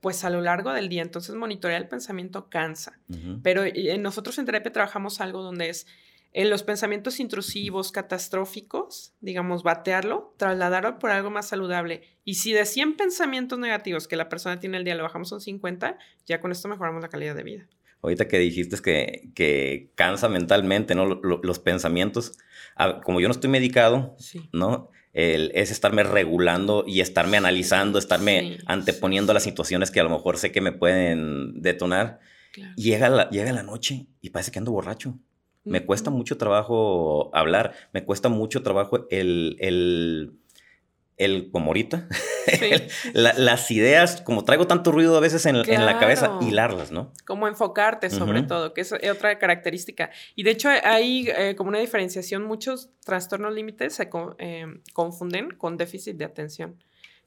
pues 0.01 0.23
a 0.23 0.29
lo 0.29 0.41
largo 0.41 0.73
del 0.73 0.89
día, 0.89 1.01
entonces 1.01 1.35
monitorear 1.35 1.81
el 1.81 1.87
pensamiento 1.87 2.49
cansa. 2.49 2.99
Pero 3.43 3.63
nosotros 3.99 4.37
en 4.37 4.45
terapia 4.45 4.71
trabajamos 4.71 5.21
algo 5.21 5.41
donde 5.41 5.69
es 5.69 5.87
en 6.33 6.49
los 6.49 6.63
pensamientos 6.63 7.19
intrusivos, 7.19 7.91
catastróficos, 7.91 9.13
digamos, 9.19 9.63
batearlo, 9.63 10.33
trasladarlo 10.37 10.97
por 10.97 11.11
algo 11.11 11.29
más 11.29 11.49
saludable. 11.49 12.03
Y 12.23 12.35
si 12.35 12.53
de 12.53 12.65
100 12.65 12.95
pensamientos 12.95 13.59
negativos 13.59 14.07
que 14.07 14.15
la 14.15 14.29
persona 14.29 14.59
tiene 14.59 14.77
al 14.77 14.85
día 14.85 14.95
lo 14.95 15.03
bajamos 15.03 15.33
a 15.33 15.39
50, 15.39 15.97
ya 16.25 16.39
con 16.39 16.51
esto 16.51 16.69
mejoramos 16.69 17.01
la 17.01 17.09
calidad 17.09 17.35
de 17.35 17.43
vida. 17.43 17.67
Ahorita 18.01 18.27
que 18.27 18.39
dijiste 18.39 18.77
que, 18.81 19.31
que 19.35 19.91
cansa 19.95 20.29
mentalmente, 20.29 20.95
¿no? 20.95 21.05
los 21.05 21.59
pensamientos, 21.59 22.37
como 23.03 23.19
yo 23.19 23.27
no 23.27 23.33
estoy 23.33 23.49
medicado, 23.49 24.15
¿no? 24.53 24.89
Es 25.13 25.71
estarme 25.71 26.03
regulando 26.03 26.83
y 26.87 27.01
estarme 27.01 27.37
analizando, 27.37 27.99
estarme 27.99 28.59
anteponiendo 28.65 29.31
a 29.31 29.33
las 29.33 29.43
situaciones 29.43 29.91
que 29.91 29.99
a 29.99 30.03
lo 30.03 30.09
mejor 30.09 30.37
sé 30.37 30.51
que 30.51 30.61
me 30.61 30.71
pueden 30.71 31.61
detonar. 31.61 32.19
Llega, 32.75 33.09
la, 33.09 33.29
llega 33.29 33.51
la 33.53 33.63
noche 33.63 34.07
y 34.21 34.29
parece 34.29 34.51
que 34.51 34.59
ando 34.59 34.71
borracho. 34.71 35.17
Me 35.63 35.85
cuesta 35.85 36.09
mucho 36.09 36.37
trabajo 36.37 37.29
hablar, 37.35 37.73
me 37.93 38.03
cuesta 38.03 38.29
mucho 38.29 38.63
trabajo 38.63 39.05
el, 39.11 39.57
el, 39.59 40.33
el 41.25 41.49
como 41.51 41.67
ahorita, 41.67 42.07
las 43.13 43.71
ideas, 43.71 44.21
como 44.21 44.43
traigo 44.43 44.67
tanto 44.67 44.91
ruido 44.91 45.15
a 45.15 45.19
veces 45.19 45.45
en, 45.45 45.57
la 45.57 45.99
cabeza, 45.99 46.37
hilarlas, 46.41 46.91
¿no? 46.91 47.13
Como 47.25 47.47
enfocarte 47.47 48.09
sobre 48.09 48.43
todo, 48.43 48.73
que 48.73 48.81
es 48.81 48.91
otra 48.93 49.37
característica. 49.37 50.09
Y 50.35 50.43
de 50.43 50.51
hecho 50.51 50.69
hay 50.69 51.29
eh, 51.29 51.55
como 51.55 51.69
una 51.69 51.79
diferenciación, 51.79 52.43
muchos 52.43 52.89
trastornos 53.05 53.53
límites 53.53 53.93
se 53.93 54.09
eh, 54.39 54.65
confunden 54.93 55.51
con 55.51 55.77
déficit 55.77 56.17
de 56.17 56.25
atención, 56.25 56.77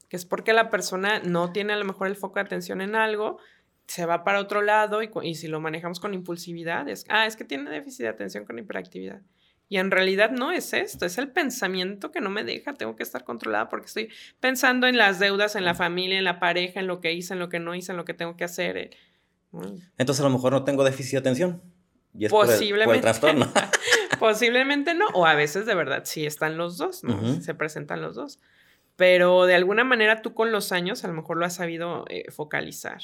que 0.09 0.17
es 0.17 0.25
porque 0.25 0.53
la 0.53 0.69
persona 0.69 1.19
no 1.23 1.51
tiene 1.51 1.73
a 1.73 1.77
lo 1.77 1.85
mejor 1.85 2.07
el 2.07 2.15
foco 2.15 2.35
de 2.35 2.41
atención 2.41 2.81
en 2.81 2.95
algo, 2.95 3.39
se 3.87 4.05
va 4.05 4.23
para 4.23 4.39
otro 4.39 4.61
lado 4.61 5.01
y, 5.03 5.35
si 5.35 5.47
lo 5.47 5.59
manejamos 5.59 5.99
con 5.99 6.13
impulsividad, 6.13 6.89
es, 6.89 7.05
ah, 7.09 7.25
es 7.25 7.35
que 7.35 7.43
tiene 7.43 7.69
déficit 7.69 8.01
de 8.01 8.09
atención 8.09 8.45
con 8.45 8.57
hiperactividad. 8.57 9.21
Y 9.67 9.77
en 9.77 9.89
realidad 9.89 10.29
no 10.29 10.51
es 10.51 10.73
esto, 10.73 11.05
es 11.05 11.17
el 11.17 11.29
pensamiento 11.29 12.11
que 12.11 12.21
no 12.21 12.29
me 12.29 12.43
deja, 12.43 12.73
tengo 12.75 12.95
que 12.95 13.03
estar 13.03 13.23
controlada 13.23 13.67
porque 13.67 13.87
estoy 13.87 14.09
pensando 14.39 14.85
en 14.85 14.97
las 14.97 15.17
deudas, 15.19 15.55
en 15.55 15.65
la 15.65 15.73
familia, 15.73 16.19
en 16.19 16.23
la 16.23 16.39
pareja, 16.39 16.79
en 16.79 16.87
lo 16.87 17.01
que 17.01 17.13
hice, 17.13 17.33
en 17.33 17.39
lo 17.39 17.49
que 17.49 17.59
no 17.59 17.73
hice, 17.73 17.91
en 17.91 17.97
lo 17.97 18.05
que 18.05 18.13
tengo 18.13 18.37
que 18.37 18.43
hacer. 18.43 18.77
Eh, 18.77 18.91
Entonces 19.97 20.21
a 20.21 20.23
lo 20.23 20.29
mejor 20.29 20.51
no 20.51 20.63
tengo 20.63 20.83
déficit 20.83 21.13
de 21.13 21.17
atención. 21.17 21.61
Y 22.13 22.25
es 22.25 22.31
Posiblemente. 22.31 22.85
Por 22.85 22.95
el, 22.95 23.01
trastorno. 23.01 23.51
Posiblemente 24.19 24.93
no, 24.93 25.07
o 25.13 25.25
a 25.25 25.33
veces 25.33 25.65
de 25.65 25.75
verdad 25.75 26.03
sí 26.05 26.25
están 26.25 26.57
los 26.57 26.77
dos, 26.77 27.03
¿no? 27.03 27.41
Se 27.41 27.53
presentan 27.55 28.01
los 28.01 28.15
dos. 28.15 28.39
Pero 28.95 29.45
de 29.45 29.55
alguna 29.55 29.83
manera 29.83 30.21
tú 30.21 30.33
con 30.33 30.51
los 30.51 30.71
años 30.71 31.03
a 31.03 31.07
lo 31.07 31.13
mejor 31.13 31.37
lo 31.37 31.45
has 31.45 31.55
sabido 31.55 32.05
eh, 32.09 32.31
focalizar 32.31 33.01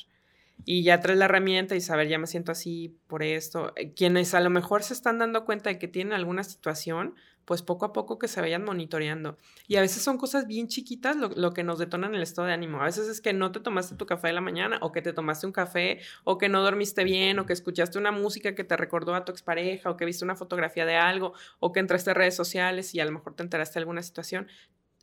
y 0.66 0.84
ya 0.84 1.00
traes 1.02 1.18
la 1.18 1.26
herramienta 1.26 1.76
y 1.76 1.82
saber, 1.82 2.08
ya 2.08 2.20
me 2.20 2.28
siento 2.28 2.52
así 2.52 2.96
por 3.08 3.24
esto. 3.24 3.74
Eh, 3.76 3.94
quienes 3.94 4.34
a 4.34 4.40
lo 4.42 4.50
mejor 4.50 4.84
se 4.84 4.94
están 4.94 5.18
dando 5.18 5.46
cuenta 5.46 5.70
de 5.70 5.80
que 5.80 5.88
tienen 5.88 6.14
alguna 6.14 6.44
situación, 6.44 7.16
pues 7.46 7.64
poco 7.64 7.86
a 7.86 7.94
poco 7.94 8.20
que 8.20 8.28
se 8.28 8.40
vayan 8.40 8.64
monitoreando. 8.64 9.38
Y 9.68 9.78
a 9.78 9.82
veces 9.82 10.04
son 10.04 10.18
cosas 10.18 10.46
bien 10.48 10.68
chiquitas 10.68 11.16
lo, 11.18 11.54
que 11.54 11.64
nos 11.64 11.80
detonan 11.80 12.14
el 12.14 12.22
estado 12.22 12.48
de 12.48 12.54
ánimo. 12.54 12.80
A 12.82 12.86
veces 12.86 13.08
es 13.08 13.22
que 13.22 13.34
no 13.34 13.52
te 13.52 13.60
tomaste 13.60 13.96
tu 13.96 14.06
café 14.06 14.28
de 14.28 14.34
la 14.34 14.42
mañana, 14.42 14.78
o 14.82 14.92
que 14.92 15.02
te 15.02 15.14
tomaste 15.14 15.48
un 15.48 15.52
café, 15.52 16.00
o 16.24 16.38
que 16.38 16.50
no 16.50 16.62
dormiste 16.62 17.04
bien, 17.04 17.40
o 17.40 17.46
que 17.46 17.54
escuchaste 17.54 17.98
una 17.98 18.12
música 18.12 18.54
que 18.54 18.64
te 18.64 18.78
recordó 18.78 19.16
a 19.16 19.26
tu 19.26 19.32
expareja, 19.32 19.90
o 19.90 19.98
que 19.98 20.06
viste 20.06 20.24
una 20.24 20.36
fotografía 20.36 20.86
de 20.86 20.96
algo, 20.96 21.34
o 21.60 21.72
que 21.72 21.80
entraste 21.80 22.12
a 22.12 22.14
redes 22.14 22.36
sociales 22.36 22.94
y 22.94 23.00
a 23.00 23.06
lo 23.06 23.12
mejor 23.12 23.36
te 23.36 23.44
enteraste 23.44 23.76
de 23.76 23.80
alguna 23.80 24.04
situación 24.04 24.48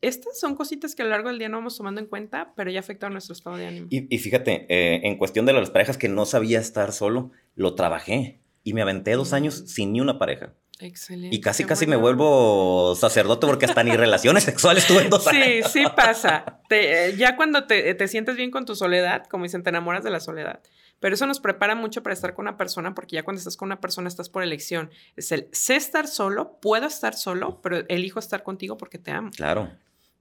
estas 0.01 0.39
son 0.39 0.55
cositas 0.55 0.95
que 0.95 1.03
a 1.03 1.05
lo 1.05 1.11
largo 1.11 1.29
del 1.29 1.39
día 1.39 1.49
no 1.49 1.59
vamos 1.59 1.77
tomando 1.77 2.01
en 2.01 2.07
cuenta, 2.07 2.53
pero 2.57 2.71
ya 2.71 2.81
afectan 2.81 3.13
nuestro 3.13 3.33
estado 3.33 3.57
de 3.57 3.67
ánimo. 3.67 3.87
Y, 3.91 4.19
fíjate, 4.19 4.67
eh, 4.69 5.01
en 5.05 5.17
cuestión 5.17 5.47
de 5.47 5.53
las 5.53 5.71
parejas 5.71 5.99
que 5.99 6.09
no 6.09 6.27
sabía 6.27 6.61
estar 6.61 6.93
solo, 6.93 7.31
lo 7.55 7.75
trabajé 7.75 8.41
y 8.63 8.75
me 8.75 8.83
aventé 8.83 9.13
dos 9.13 9.33
años 9.33 9.63
mm. 9.63 9.67
sin 9.67 9.93
ni 9.93 10.01
una 10.01 10.19
pareja. 10.19 10.55
Excelente. 10.81 11.35
Y 11.35 11.41
casi, 11.41 11.65
casi 11.65 11.87
me 11.87 11.97
vuelvo 11.97 12.95
sacerdote 12.95 13.47
porque 13.47 13.67
hasta 13.67 13.83
ni 13.83 13.97
relaciones 13.97 14.45
sexuales 14.45 14.87
tuve 14.87 15.09
dos 15.09 15.27
años. 15.27 15.71
Sí, 15.73 15.81
sí 15.81 15.87
pasa. 15.97 16.55
Eh, 16.71 17.15
ya 17.17 17.35
cuando 17.35 17.65
te, 17.65 17.95
te, 17.95 18.09
sientes 18.09 18.37
bien 18.37 18.51
con 18.51 18.67
tu 18.67 18.77
soledad, 18.77 19.25
como 19.25 19.45
dicen, 19.45 19.63
te 19.63 19.71
enamoras 19.71 20.05
de 20.05 20.11
la 20.11 20.21
soledad. 20.21 20.61
Pero 21.01 21.15
eso 21.15 21.25
nos 21.27 21.41
prepara 21.41 21.75
mucho 21.75 22.03
para 22.03 22.13
estar 22.13 22.35
con 22.35 22.45
una 22.45 22.59
persona 22.59 22.95
porque 22.95 23.17
ya 23.17 23.23
cuando 23.23 23.39
estás 23.39 23.57
con 23.57 23.69
una 23.69 23.81
persona 23.81 24.07
estás 24.07 24.29
por 24.29 24.43
elección. 24.43 24.91
Es 25.17 25.33
el 25.33 25.49
sé 25.51 25.77
estar 25.77 26.07
solo, 26.07 26.59
puedo 26.61 26.87
estar 26.87 27.15
solo, 27.15 27.63
pero 27.63 27.85
elijo 27.89 28.19
estar 28.19 28.43
contigo 28.43 28.77
porque 28.77 28.99
te 28.99 29.13
amo. 29.13 29.31
Claro. 29.35 29.71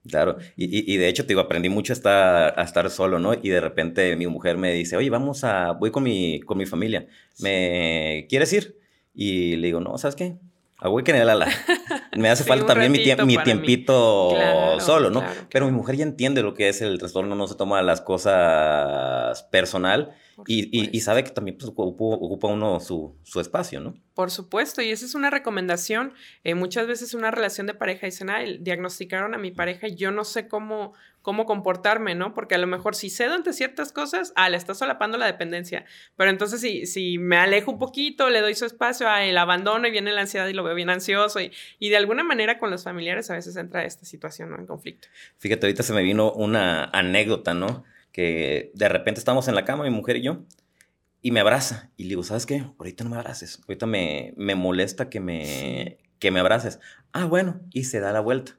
Claro, 0.10 0.38
y, 0.56 0.93
y, 0.93 0.98
de 0.98 1.08
hecho, 1.08 1.24
te 1.24 1.30
digo, 1.30 1.41
aprendí 1.41 1.70
mucho 1.70 1.93
a 1.93 1.96
estar, 1.96 2.60
a 2.60 2.63
estar 2.63 2.89
solo, 2.89 3.20
¿no? 3.20 3.34
Y 3.34 3.50
de 3.50 3.60
repente 3.60 4.15
mi 4.15 4.28
mujer 4.28 4.58
me 4.58 4.74
dice, 4.74 4.96
oye, 4.98 5.10
vamos 5.10 5.43
a, 5.43 5.72
voy 5.72 5.91
con 5.91 6.04
mi, 6.04 6.39
con 6.41 6.58
mi 6.58 6.65
familia, 6.65 7.08
¿me 7.39 8.26
quieres 8.30 8.54
ir? 8.54 8.78
Y 9.13 9.56
le 9.58 9.67
digo, 9.67 9.80
no, 9.80 9.98
¿sabes 9.98 10.15
qué? 10.15 10.38
A 10.80 10.89
voy 10.89 11.04
que 11.04 11.12
ala. 11.12 11.48
Me 12.15 12.30
hace 12.30 12.43
falta 12.46 12.67
también 12.67 12.91
mi, 12.91 13.00
mi 13.26 13.43
tiempito 13.43 14.36
solo, 14.80 15.10
¿no? 15.10 15.24
Pero 15.50 15.65
mi 15.65 15.72
mujer 15.72 15.96
ya 15.96 16.04
entiende 16.04 16.43
lo 16.43 16.54
que 16.54 16.70
es 16.70 16.82
el 16.82 17.00
trastorno, 17.00 17.36
no 17.36 17.48
se 17.48 17.56
toma 17.56 17.82
las 17.82 18.02
cosas 18.02 19.43
personal 19.43 20.13
y, 20.45 21.00
sabe 21.02 21.23
que 21.23 21.32
también 21.32 21.58
pues, 21.58 21.71
ocupa, 21.76 22.47
uno 22.47 22.80
su, 22.80 23.15
espacio, 23.39 23.80
¿no? 23.80 23.95
Por 24.13 24.30
supuesto, 24.30 24.82
y 24.82 24.91
esa 24.91 25.06
es 25.06 25.15
una 25.15 25.30
recomendación. 25.30 26.13
Eh, 26.43 26.54
muchas 26.54 26.86
veces 26.86 27.13
una 27.13 27.32
relación 27.32 27.65
de 27.65 27.73
pareja 27.73 28.06
dicen, 28.06 28.30
ah, 28.30 28.41
diagnosticaron 28.60 29.34
a 29.34 29.38
mi 29.38 29.52
pareja 29.52 29.88
y 29.88 29.95
yo 29.95 30.12
no 30.12 30.23
sé 30.23 30.47
cómo, 30.47 30.93
cómo 31.23 31.45
comportarme, 31.45 32.13
¿no? 32.13 32.34
Porque 32.34 32.56
a 32.56 32.60
lo 32.60 32.67
mejor 32.67 32.95
si 32.95 33.10
cedo 33.10 33.34
ante 33.34 33.52
ciertas 33.52 33.91
cosas, 33.91 34.34
ah, 34.36 34.50
le 34.50 34.58
está 34.58 34.76
solapando 34.76 35.17
la 35.17 35.26
dependencia. 35.26 35.86
Pero 36.15 36.30
entonces 36.30 36.62
si, 36.62 36.86
si 36.86 37.17
me 37.17 37.38
alejo 37.38 37.71
un 37.71 37.80
poquito, 37.80 38.30
le 38.30 38.41
doy 38.41 38.54
su 38.54 38.65
espacio, 38.65 39.10
ah, 39.10 39.23
el 39.23 39.38
abandono 39.38 39.88
y 39.88 39.91
viene 39.91 40.12
la 40.12 40.21
ansiedad 40.21 40.47
y 40.47 40.54
lo 40.54 40.63
veo 40.63 40.76
bien 40.76 40.89
ansioso. 40.89 41.39
Y, 41.39 41.52
y 41.80 41.89
de 41.89 41.97
alguna 41.97 42.23
manera 42.23 42.60
con 42.60 42.69
los 42.69 42.84
familiares 42.84 43.30
a 43.32 43.34
veces 43.34 43.56
entra 43.56 43.86
esta 43.86 44.06
situación, 44.06 44.52
¿no? 44.52 44.60
En 44.60 44.67
conflicto. 44.67 45.08
Fíjate, 45.39 45.65
ahorita 45.65 45.84
se 45.84 45.93
me 45.93 46.04
vino 46.04 46.32
una 46.32 46.86
anécdota, 46.86 47.54
¿no? 47.54 47.86
Que 48.18 48.72
de 48.74 48.90
repente 48.90 49.20
estamos 49.20 49.48
en 49.48 49.54
la 49.54 49.64
cama, 49.64 49.84
mi 49.84 49.92
mujer 49.92 50.16
y 50.18 50.24
yo, 50.24 50.40
y 51.22 51.30
me 51.30 51.40
abraza. 51.40 51.92
Y 51.98 52.06
le 52.06 52.10
digo, 52.10 52.24
¿sabes 52.24 52.48
qué? 52.48 52.66
Ahorita 52.80 53.04
no 53.04 53.12
me 53.12 53.18
abraces. 53.18 53.60
Ahorita 53.68 53.86
me, 53.86 54.34
me 54.38 54.56
molesta 54.56 55.08
que 55.08 55.20
me, 55.20 56.00
que 56.18 56.32
me 56.32 56.40
abraces. 56.40 56.80
Ah, 57.12 57.26
bueno, 57.26 57.62
y 57.72 57.84
se 57.84 58.00
da 58.00 58.12
la 58.12 58.20
vuelta, 58.20 58.56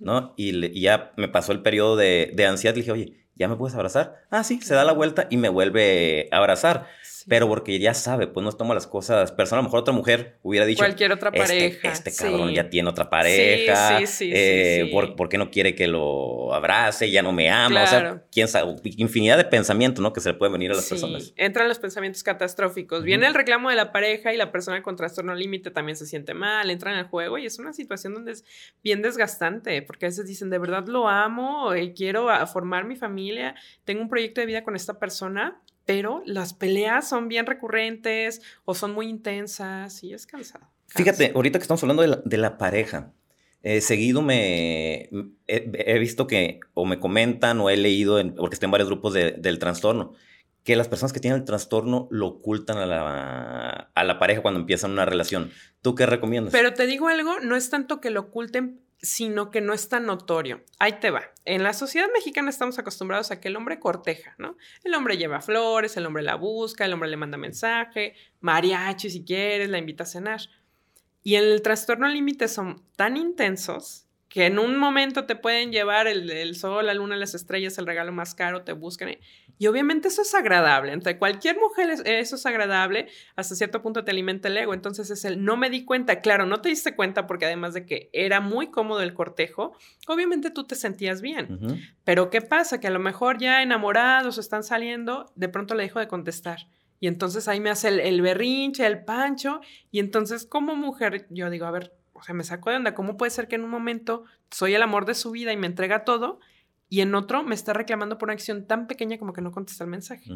¿no? 0.00 0.34
Y, 0.36 0.80
ya 0.80 1.12
me 1.16 1.28
pasó 1.28 1.52
el 1.52 1.62
periodo 1.62 1.94
de, 1.94 2.32
de 2.34 2.46
ansiedad 2.46 2.74
le 2.74 2.80
dije, 2.80 2.90
oye, 2.90 3.16
¿ya 3.36 3.46
me 3.46 3.54
puedes 3.54 3.76
abrazar? 3.76 4.24
Ah, 4.28 4.42
sí, 4.42 4.60
se 4.60 4.74
da 4.74 4.84
la 4.84 4.92
vuelta 4.92 5.28
y 5.30 5.36
me 5.36 5.50
vuelve 5.50 6.28
a 6.32 6.38
abrazar 6.38 6.88
pero 7.28 7.48
porque 7.48 7.78
ya 7.80 7.92
sabe, 7.92 8.28
pues 8.28 8.44
no 8.44 8.52
toma 8.52 8.72
las 8.72 8.86
cosas 8.86 9.32
personal. 9.32 9.60
A 9.60 9.62
lo 9.62 9.68
mejor 9.68 9.80
otra 9.80 9.92
mujer 9.92 10.38
hubiera 10.42 10.64
dicho. 10.64 10.78
Cualquier 10.78 11.10
otra 11.10 11.30
este, 11.30 11.40
pareja. 11.40 11.92
Este, 11.92 12.14
cabrón 12.14 12.54
ya 12.54 12.70
tiene 12.70 12.88
otra 12.88 13.10
pareja. 13.10 13.98
Sí, 13.98 14.06
sí, 14.06 14.30
eh, 14.32 14.90
por, 14.92 15.28
qué 15.28 15.36
no 15.36 15.50
quiere 15.50 15.74
que 15.74 15.88
lo 15.88 16.54
abrace? 16.54 17.10
Ya 17.10 17.22
no 17.22 17.32
me 17.32 17.50
ama. 17.50 17.82
O 17.82 17.86
sea, 17.88 18.22
quién 18.30 18.46
sabe. 18.46 18.76
Infinidad 18.96 19.36
de 19.38 19.44
pensamientos, 19.44 20.00
¿no? 20.02 20.12
Que 20.12 20.20
se 20.20 20.30
le 20.30 20.34
pueden 20.34 20.52
venir 20.52 20.70
a 20.70 20.74
las 20.74 20.88
personas. 20.88 21.32
Entran 21.36 21.66
los 21.66 21.80
pensamientos 21.80 22.22
catastróficos. 22.22 23.02
Viene 23.02 23.26
el 23.26 23.34
reclamo 23.34 23.70
de 23.70 23.76
la 23.76 23.90
pareja 23.90 24.32
y 24.32 24.36
la 24.36 24.52
persona 24.52 24.82
con 24.82 24.94
trastorno 24.94 25.34
límite 25.34 25.72
también 25.72 25.96
se 25.96 26.06
siente 26.06 26.32
mal. 26.32 26.70
Entran 26.70 26.94
al 26.94 27.08
juego 27.08 27.38
y 27.38 27.46
es 27.46 27.58
una 27.58 27.72
situación 27.72 28.14
donde 28.14 28.32
es 28.32 28.44
bien 28.84 29.02
desgastante. 29.02 29.82
Porque 29.82 30.06
a 30.06 30.08
veces 30.10 30.26
dicen, 30.26 30.48
de 30.48 30.58
verdad 30.58 30.86
lo 30.86 31.08
amo, 31.08 31.74
y 31.74 31.92
quiero 31.92 32.28
formar 32.46 32.84
mi 32.84 32.94
familia, 32.94 33.56
tengo 33.84 34.00
un 34.00 34.08
proyecto 34.08 34.40
de 34.40 34.46
vida 34.46 34.62
con 34.62 34.76
esta 34.76 35.00
persona 35.00 35.60
pero 35.86 36.22
las 36.26 36.52
peleas 36.52 37.08
son 37.08 37.28
bien 37.28 37.46
recurrentes 37.46 38.42
o 38.64 38.74
son 38.74 38.92
muy 38.92 39.08
intensas 39.08 40.02
y 40.02 40.12
es 40.12 40.26
cansado. 40.26 40.66
Fíjate, 40.88 41.32
ahorita 41.34 41.58
que 41.58 41.62
estamos 41.62 41.82
hablando 41.82 42.02
de 42.02 42.36
la, 42.36 42.58
pareja, 42.58 43.12
eh, 43.62 43.80
seguido 43.80 44.22
me 44.22 45.08
he, 45.46 45.98
visto 45.98 46.26
que 46.26 46.60
o 46.74 46.84
me 46.84 46.98
comentan 46.98 47.60
o 47.60 47.70
he 47.70 47.76
leído, 47.76 48.20
porque 48.36 48.54
estoy 48.54 48.66
en 48.66 48.72
varios 48.72 48.88
grupos 48.88 49.14
del 49.14 49.58
trastorno, 49.58 50.12
que 50.64 50.76
las 50.76 50.88
personas 50.88 51.12
que 51.12 51.20
tienen 51.20 51.40
el 51.40 51.44
trastorno 51.44 52.08
lo 52.10 52.26
ocultan 52.26 52.78
a 52.78 52.86
la, 52.86 53.90
a 53.94 54.04
la 54.04 54.18
pareja 54.18 54.42
cuando 54.42 54.60
empiezan 54.60 54.90
una 54.90 55.04
relación. 55.04 55.50
¿Tú 55.80 55.94
qué 55.94 56.06
recomiendas? 56.06 56.52
Pero 56.52 56.74
te 56.74 56.86
digo 56.86 57.08
algo, 57.08 57.38
no 57.40 57.54
es 57.54 57.70
tanto 57.70 58.00
que 58.00 58.10
lo 58.10 58.22
oculten 58.22 58.80
sino 59.00 59.50
que 59.50 59.60
no 59.60 59.72
es 59.72 59.88
tan 59.88 60.06
notorio. 60.06 60.64
Ahí 60.78 60.98
te 61.00 61.10
va. 61.10 61.22
En 61.44 61.62
la 61.62 61.72
sociedad 61.72 62.08
mexicana 62.12 62.50
estamos 62.50 62.78
acostumbrados 62.78 63.30
a 63.30 63.40
que 63.40 63.48
el 63.48 63.56
hombre 63.56 63.78
corteja, 63.78 64.34
¿no? 64.38 64.56
El 64.84 64.94
hombre 64.94 65.16
lleva 65.16 65.40
flores, 65.40 65.96
el 65.96 66.06
hombre 66.06 66.22
la 66.22 66.36
busca, 66.36 66.84
el 66.84 66.92
hombre 66.92 67.08
le 67.08 67.16
manda 67.16 67.36
mensaje, 67.36 68.14
mariachi 68.40 69.10
si 69.10 69.24
quieres, 69.24 69.68
la 69.68 69.78
invita 69.78 70.04
a 70.04 70.06
cenar. 70.06 70.40
Y 71.22 71.34
en 71.36 71.44
el 71.44 71.62
trastorno 71.62 72.08
límite 72.08 72.48
son 72.48 72.82
tan 72.96 73.16
intensos 73.16 74.05
que 74.28 74.46
en 74.46 74.58
un 74.58 74.76
momento 74.76 75.24
te 75.24 75.36
pueden 75.36 75.70
llevar 75.70 76.08
el, 76.08 76.56
sol, 76.56 76.86
la 76.86 76.94
luna, 76.94 77.16
las 77.16 77.34
estrellas, 77.34 77.78
el 77.78 77.86
regalo 77.86 78.12
más 78.12 78.34
caro, 78.34 78.62
te 78.62 78.72
buscan. 78.72 79.16
Y 79.58 79.66
obviamente 79.68 80.08
eso 80.08 80.22
es 80.22 80.34
agradable. 80.34 80.92
Entre 80.92 81.16
cualquier 81.16 81.56
mujer 81.58 81.90
eso 82.04 82.36
es 82.36 82.46
agradable, 82.46 83.08
hasta 83.36 83.54
cierto 83.54 83.82
punto 83.82 84.04
te 84.04 84.10
alimenta 84.10 84.48
el 84.48 84.56
ego. 84.56 84.74
Entonces 84.74 85.10
es 85.10 85.24
el 85.24 85.44
no 85.44 85.56
me 85.56 85.70
di 85.70 85.84
cuenta. 85.84 86.20
Claro, 86.20 86.44
no 86.44 86.60
te 86.60 86.68
diste 86.68 86.96
cuenta 86.96 87.26
porque 87.26 87.46
además 87.46 87.72
de 87.72 87.86
que 87.86 88.10
era 88.12 88.40
muy 88.40 88.70
cómodo 88.70 89.00
el 89.00 89.14
cortejo, 89.14 89.76
obviamente 90.08 90.50
tú 90.50 90.64
te 90.64 90.74
sentías 90.74 91.22
bien. 91.22 91.92
Pero 92.04 92.28
¿qué 92.28 92.40
pasa? 92.42 92.80
Que 92.80 92.88
a 92.88 92.90
lo 92.90 92.98
mejor 92.98 93.38
ya 93.38 93.62
enamorados 93.62 94.38
están 94.38 94.64
saliendo, 94.64 95.32
de 95.36 95.48
pronto 95.48 95.74
le 95.74 95.84
dejo 95.84 96.00
de 96.00 96.08
contestar. 96.08 96.68
Y 96.98 97.08
entonces 97.08 97.46
ahí 97.46 97.60
me 97.60 97.70
hace 97.70 97.88
el, 97.88 98.00
el 98.00 98.22
berrinche, 98.22 98.86
el 98.86 99.04
pancho. 99.04 99.60
Y 99.92 100.00
entonces 100.00 100.46
como 100.46 100.74
mujer 100.74 101.26
yo 101.30 101.48
digo, 101.48 101.66
a 101.66 101.70
ver, 101.70 101.92
o 102.16 102.22
sea, 102.22 102.34
me 102.34 102.44
saco 102.44 102.70
de 102.70 102.76
onda. 102.76 102.94
¿Cómo 102.94 103.16
puede 103.16 103.30
ser 103.30 103.48
que 103.48 103.56
en 103.56 103.64
un 103.64 103.70
momento 103.70 104.24
soy 104.50 104.74
el 104.74 104.82
amor 104.82 105.06
de 105.06 105.14
su 105.14 105.30
vida 105.30 105.52
y 105.52 105.56
me 105.56 105.66
entrega 105.66 106.04
todo 106.04 106.40
y 106.88 107.00
en 107.00 107.14
otro 107.14 107.42
me 107.42 107.54
está 107.54 107.72
reclamando 107.72 108.18
por 108.18 108.28
una 108.28 108.34
acción 108.34 108.66
tan 108.66 108.86
pequeña 108.86 109.18
como 109.18 109.32
que 109.32 109.40
no 109.40 109.52
contesta 109.52 109.84
el 109.84 109.90
mensaje? 109.90 110.30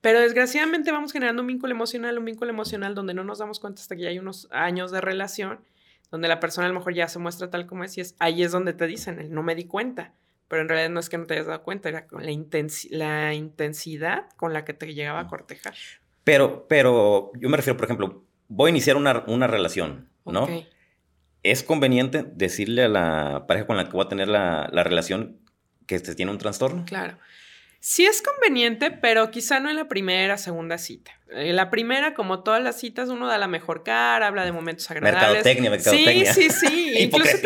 Pero 0.00 0.20
desgraciadamente 0.20 0.92
vamos 0.92 1.12
generando 1.12 1.42
un 1.42 1.48
vínculo 1.48 1.72
emocional, 1.72 2.18
un 2.18 2.24
vínculo 2.24 2.50
emocional 2.50 2.94
donde 2.94 3.14
no 3.14 3.24
nos 3.24 3.38
damos 3.38 3.60
cuenta 3.60 3.82
hasta 3.82 3.96
que 3.96 4.02
ya 4.02 4.08
hay 4.08 4.18
unos 4.18 4.48
años 4.50 4.90
de 4.90 5.00
relación, 5.00 5.60
donde 6.10 6.28
la 6.28 6.40
persona 6.40 6.66
a 6.66 6.68
lo 6.68 6.74
mejor 6.74 6.94
ya 6.94 7.08
se 7.08 7.18
muestra 7.18 7.50
tal 7.50 7.66
como 7.66 7.84
es 7.84 7.96
y 7.98 8.00
es 8.00 8.16
ahí 8.18 8.42
es 8.42 8.52
donde 8.52 8.72
te 8.72 8.86
dicen, 8.86 9.18
el 9.18 9.32
no 9.32 9.42
me 9.42 9.54
di 9.54 9.64
cuenta. 9.64 10.12
Pero 10.48 10.62
en 10.62 10.68
realidad 10.68 10.90
no 10.90 11.00
es 11.00 11.08
que 11.08 11.16
no 11.16 11.24
te 11.24 11.34
hayas 11.34 11.46
dado 11.46 11.62
cuenta, 11.62 11.88
era 11.88 12.06
la, 12.10 12.20
la 12.90 13.32
intensidad 13.32 14.26
con 14.36 14.52
la 14.52 14.66
que 14.66 14.74
te 14.74 14.92
llegaba 14.92 15.20
a 15.20 15.26
cortejar. 15.26 15.74
Pero, 16.24 16.66
pero 16.68 17.32
yo 17.40 17.48
me 17.48 17.56
refiero, 17.56 17.76
por 17.76 17.86
ejemplo, 17.86 18.24
voy 18.48 18.68
a 18.68 18.70
iniciar 18.70 18.96
una, 18.96 19.24
una 19.26 19.46
relación, 19.46 20.08
¿no? 20.24 20.46
¿Es 21.42 21.62
conveniente 21.62 22.24
decirle 22.34 22.84
a 22.84 22.88
la 22.88 23.46
pareja 23.48 23.66
con 23.66 23.76
la 23.76 23.86
que 23.86 23.92
voy 23.92 24.04
a 24.04 24.08
tener 24.08 24.28
la, 24.28 24.68
relación 24.72 25.38
que 25.86 25.96
este 25.96 26.14
tiene 26.14 26.30
un 26.30 26.38
trastorno? 26.38 26.84
Claro. 26.84 27.18
Sí 27.80 28.06
es 28.06 28.22
conveniente, 28.22 28.92
pero 28.92 29.32
quizá 29.32 29.58
no 29.58 29.68
en 29.68 29.74
la 29.74 29.88
primera, 29.88 30.38
segunda 30.38 30.78
cita. 30.78 31.18
En 31.30 31.56
la 31.56 31.68
primera, 31.68 32.14
como 32.14 32.44
todas 32.44 32.62
las 32.62 32.78
citas, 32.78 33.08
uno 33.08 33.26
da 33.26 33.38
la 33.38 33.48
mejor 33.48 33.82
cara, 33.82 34.28
habla 34.28 34.44
de 34.44 34.52
momentos 34.52 34.88
agradables. 34.88 35.44
Mercadotecnia, 35.44 35.70
mercadotecnia. 35.70 36.32
Sí, 36.32 36.48
sí, 36.48 36.66
sí. 36.68 36.94
Incluso 36.98 37.38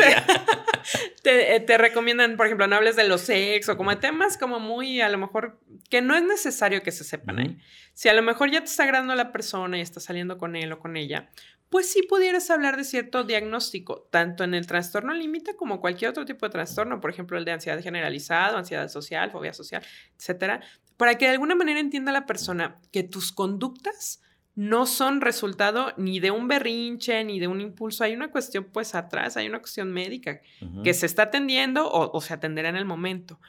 te, 1.23 1.59
te, 1.65 1.77
recomiendan, 1.79 2.37
por 2.37 2.45
ejemplo, 2.45 2.67
no 2.67 2.75
hables 2.75 2.95
de 2.95 3.07
los 3.07 3.21
sexo, 3.21 3.77
como 3.77 3.89
de 3.89 3.95
temas 3.95 4.37
como 4.37 4.59
muy, 4.59 5.01
a 5.01 5.09
lo 5.09 5.17
mejor, 5.17 5.59
que 5.89 6.01
no 6.03 6.15
es 6.15 6.21
necesario 6.21 6.83
que 6.83 6.91
se 6.91 7.03
sepan 7.03 7.39
ahí. 7.39 7.57
Si 7.93 8.07
a 8.07 8.13
lo 8.13 8.21
mejor 8.21 8.51
ya 8.51 8.59
te 8.59 8.67
está 8.67 8.83
agradando 8.83 9.15
la 9.15 9.31
persona 9.31 9.79
y 9.79 9.81
estás 9.81 10.03
saliendo 10.03 10.37
con 10.37 10.55
él 10.55 10.71
o 10.71 10.77
con 10.77 10.97
ella, 10.97 11.31
pues 11.69 11.91
sí 11.91 12.01
pudieras 12.03 12.49
hablar 12.49 12.77
de 12.77 12.83
cierto 12.83 13.23
diagnóstico, 13.23 14.07
tanto 14.09 14.43
en 14.43 14.53
el 14.53 14.67
trastorno 14.67 15.13
límite 15.13 15.55
como 15.55 15.81
cualquier 15.81 16.11
otro 16.11 16.25
tipo 16.25 16.45
de 16.45 16.51
trastorno, 16.51 17.01
por 17.01 17.09
ejemplo, 17.09 17.37
el 17.37 17.45
de 17.45 17.51
ansiedad 17.51 17.81
generalizada, 17.81 18.57
ansiedad 18.57 18.87
social, 18.87 19.31
fobia 19.31 19.53
social, 19.53 19.83
etcétera, 20.17 20.61
para 20.95 21.15
que 21.15 21.25
de 21.25 21.31
alguna 21.31 21.55
manera 21.55 21.79
entienda 21.79 22.11
la 22.11 22.25
persona 22.25 22.79
que 22.91 23.03
tus 23.03 23.31
conductas 23.31 24.21
no 24.55 24.87
son 24.87 25.21
resultado 25.21 25.93
ni 25.97 26.19
de 26.19 26.31
un 26.31 26.47
berrinche 26.47 27.23
ni 27.23 27.39
de 27.39 27.47
un 27.47 27.61
impulso, 27.61 28.03
hay 28.03 28.13
una 28.13 28.31
cuestión 28.31 28.65
pues 28.71 28.95
atrás, 28.95 29.37
hay 29.37 29.47
una 29.47 29.59
cuestión 29.59 29.91
médica 29.91 30.41
que 30.83 30.93
se 30.95 31.05
está 31.05 31.23
atendiendo 31.23 31.87
o, 31.87 32.11
o 32.11 32.21
se 32.21 32.33
atenderá 32.33 32.69
en 32.69 32.75
el 32.75 32.85
momento. 32.85 33.39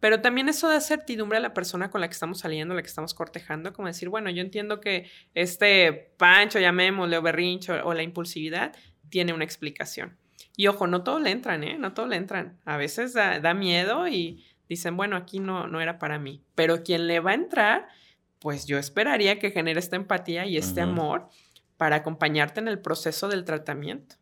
Pero 0.00 0.20
también 0.20 0.48
eso 0.48 0.68
da 0.68 0.80
certidumbre 0.80 1.38
a 1.38 1.40
la 1.40 1.54
persona 1.54 1.90
con 1.90 2.00
la 2.00 2.08
que 2.08 2.12
estamos 2.12 2.38
saliendo, 2.38 2.74
la 2.74 2.82
que 2.82 2.88
estamos 2.88 3.14
cortejando, 3.14 3.72
como 3.72 3.88
decir, 3.88 4.08
bueno, 4.08 4.30
yo 4.30 4.42
entiendo 4.42 4.80
que 4.80 5.10
este 5.34 6.12
pancho, 6.16 6.60
llamémosle, 6.60 7.16
o 7.16 7.22
berrincho, 7.22 7.74
o 7.84 7.94
la 7.94 8.02
impulsividad, 8.02 8.74
tiene 9.08 9.32
una 9.32 9.44
explicación. 9.44 10.16
Y 10.56 10.66
ojo, 10.66 10.86
no 10.86 11.02
todo 11.02 11.20
le 11.20 11.30
entran, 11.30 11.64
¿eh? 11.64 11.78
No 11.78 11.94
todo 11.94 12.06
le 12.06 12.16
entran. 12.16 12.58
A 12.64 12.76
veces 12.76 13.12
da, 13.12 13.54
miedo 13.54 14.08
y 14.08 14.44
dicen, 14.68 14.96
bueno, 14.96 15.16
aquí 15.16 15.40
no, 15.40 15.66
no 15.66 15.80
era 15.80 15.98
para 15.98 16.18
mí. 16.18 16.42
Pero 16.54 16.82
quien 16.82 17.06
le 17.06 17.20
va 17.20 17.32
a 17.32 17.34
entrar, 17.34 17.88
pues 18.38 18.66
yo 18.66 18.78
esperaría 18.78 19.38
que 19.38 19.50
genere 19.50 19.80
esta 19.80 19.96
empatía 19.96 20.46
y 20.46 20.56
este 20.56 20.80
amor 20.80 21.28
para 21.76 21.96
acompañarte 21.96 22.60
en 22.60 22.68
el 22.68 22.80
proceso 22.80 23.28
del 23.28 23.44
tratamiento. 23.44 24.16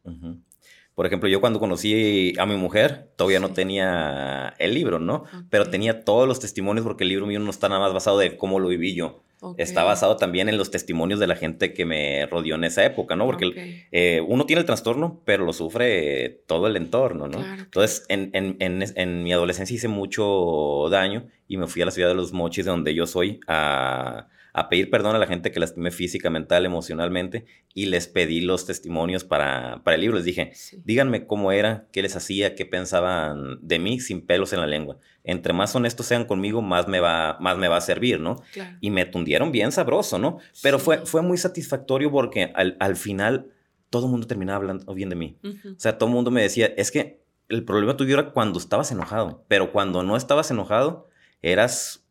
Por 0.97 1.05
ejemplo, 1.05 1.29
yo 1.29 1.43
cuando 1.43 1.61
conocí 1.61 2.33
a 2.39 2.47
mi 2.47 2.57
mujer, 2.57 3.11
todavía 3.17 3.39
no 3.39 3.51
tenía 3.51 4.55
el 4.59 4.73
libro, 4.73 4.99
¿no? 4.99 5.25
Pero 5.51 5.69
tenía 5.69 6.07
todos 6.07 6.27
los 6.27 6.41
testimonios 6.41 6.87
porque 6.87 7.05
el 7.05 7.11
libro 7.11 7.27
mío 7.27 7.39
no 7.39 7.51
está 7.51 7.69
nada 7.69 7.83
más 7.83 7.93
basado 7.93 8.19
de 8.19 8.39
cómo 8.39 8.59
lo 8.61 8.69
viví 8.69 8.95
yo. 8.95 9.23
Está 9.59 9.85
basado 9.85 10.17
también 10.17 10.49
en 10.49 10.57
los 10.57 10.71
testimonios 10.71 11.21
de 11.21 11.27
la 11.27 11.37
gente 11.37 11.75
que 11.75 11.85
me 11.85 12.25
rodeó 12.25 12.55
en 12.55 12.65
esa 12.65 12.83
época, 12.83 13.15
¿no? 13.15 13.27
Porque 13.27 13.87
eh, 13.93 14.23
uno 14.27 14.47
tiene 14.47 14.61
el 14.61 14.67
trastorno, 14.67 15.21
pero 15.27 15.45
lo 15.45 15.53
sufre 15.53 16.41
todo 16.47 16.67
el 16.67 16.77
entorno, 16.77 17.29
¿no? 17.29 17.45
Entonces, 17.45 18.07
en, 18.09 18.31
en, 18.33 18.57
en, 18.61 18.83
en, 18.97 19.23
mi 19.23 19.35
adolescencia 19.35 19.75
hice 19.75 19.89
mucho 19.89 20.89
daño 20.91 21.27
y 21.47 21.59
me 21.59 21.67
fui 21.67 21.83
a 21.83 21.85
la 21.85 21.91
ciudad 21.91 22.09
de 22.09 22.15
Los 22.15 22.33
Mochis, 22.33 22.65
de 22.65 22.71
donde 22.71 22.95
yo 22.95 23.07
soy, 23.07 23.41
a 23.47 24.29
a 24.57 24.71
pedir 24.71 24.89
perdón 24.89 25.15
a 25.15 25.19
la 25.19 25.27
gente 25.27 25.53
que 25.53 25.61
lastimé 25.61 25.91
física, 25.91 26.31
mental, 26.31 26.65
emocionalmente 26.65 27.45
y 27.75 27.87
les 27.87 28.09
pedí 28.09 28.41
los 28.41 28.65
testimonios 28.65 29.23
para, 29.23 29.83
para 29.85 29.97
el 29.97 30.01
libro. 30.01 30.17
Les 30.17 30.25
dije, 30.25 30.53
díganme 30.83 31.27
cómo 31.27 31.53
era, 31.53 31.87
qué 31.93 32.01
les 32.01 32.17
hacía, 32.17 32.55
qué 32.55 32.65
pensaban 32.65 33.59
de 33.61 33.79
mí 33.79 34.01
sin 34.01 34.25
pelos 34.25 34.55
en 34.55 34.61
la 34.61 34.67
lengua. 34.67 34.97
Entre 35.25 35.53
más 35.53 35.77
honestos 35.77 36.07
sean 36.07 36.25
conmigo, 36.25 36.63
más 36.63 36.89
me 36.89 37.01
va, 37.01 37.37
más 37.39 37.59
me 37.59 37.69
va 37.69 37.77
a 37.77 37.83
servir, 37.83 38.19
¿no? 38.19 38.43
Y 38.81 38.91
me 38.91 39.05
tundieron 39.05 39.53
bien 39.53 39.73
sabroso, 39.73 40.19
¿no? 40.19 40.39
Pero 40.63 40.79
fue, 40.79 41.05
fue 41.05 41.21
muy 41.21 41.37
satisfactorio 41.37 42.11
porque 42.11 42.51
al, 42.55 42.79
al 42.81 42.97
final 42.97 43.51
todo 43.91 44.07
el 44.07 44.13
mundo 44.13 44.27
terminaba 44.27 44.57
hablando 44.57 44.95
bien 44.95 45.11
de 45.11 45.17
mí. 45.17 45.37
O 45.45 45.79
sea, 45.79 45.99
todo 45.99 46.09
el 46.09 46.15
mundo 46.15 46.31
me 46.31 46.41
decía, 46.41 46.73
es 46.79 46.91
que 46.91 47.21
el 47.51 47.63
problema 47.63 47.99
tuyo 47.99 48.15
era 48.15 48.31
cuando 48.31 48.59
estabas 48.59 48.91
enojado, 48.91 49.45
pero 49.49 49.71
cuando 49.71 50.03
no 50.03 50.17
estabas 50.17 50.51
enojado, 50.51 51.09
eras 51.43 52.07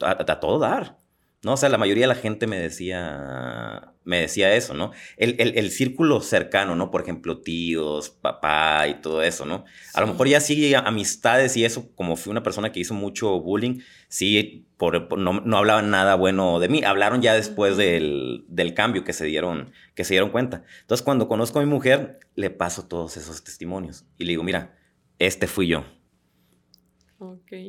a 0.00 0.40
todo 0.40 0.58
dar. 0.58 1.03
¿No? 1.44 1.54
O 1.54 1.56
sea, 1.56 1.68
la 1.68 1.78
mayoría 1.78 2.04
de 2.04 2.08
la 2.08 2.14
gente 2.14 2.46
me 2.46 2.58
decía, 2.58 3.92
me 4.04 4.20
decía 4.20 4.54
eso, 4.54 4.74
¿no? 4.74 4.92
El, 5.16 5.36
el, 5.38 5.70
círculo 5.70 6.20
cercano, 6.20 6.76
¿no? 6.76 6.90
Por 6.90 7.02
ejemplo, 7.02 7.40
tíos, 7.40 8.10
papá 8.10 8.86
y 8.88 8.94
todo 9.00 9.22
eso, 9.22 9.44
¿no? 9.46 9.64
A 9.94 10.00
lo 10.00 10.06
mejor 10.06 10.28
ya 10.28 10.40
sí 10.40 10.74
amistades 10.74 11.56
y 11.56 11.64
eso, 11.64 11.90
como 11.94 12.16
fui 12.16 12.30
una 12.30 12.42
persona 12.42 12.72
que 12.72 12.80
hizo 12.80 12.94
mucho 12.94 13.40
bullying, 13.40 13.80
sí, 14.08 14.66
por, 14.76 15.18
no, 15.18 15.40
no, 15.40 15.56
hablaban 15.58 15.90
nada 15.90 16.14
bueno 16.14 16.60
de 16.60 16.68
mí, 16.68 16.82
hablaron 16.84 17.22
ya 17.22 17.34
después 17.34 17.76
del, 17.76 18.44
del, 18.48 18.74
cambio 18.74 19.04
que 19.04 19.12
se, 19.12 19.24
dieron, 19.24 19.72
que 19.94 20.04
se 20.04 20.14
dieron 20.14 20.30
cuenta. 20.30 20.64
Entonces, 20.80 21.04
cuando 21.04 21.28
conozco 21.28 21.58
a 21.58 21.62
mi 21.62 21.68
mujer, 21.68 22.20
le 22.34 22.50
paso 22.50 22.86
todos 22.86 23.16
esos 23.16 23.44
testimonios 23.44 24.04
y 24.18 24.24
le 24.24 24.30
digo, 24.30 24.42
mira, 24.42 24.76
este 25.18 25.46
fui 25.46 25.68
yo. 25.68 25.84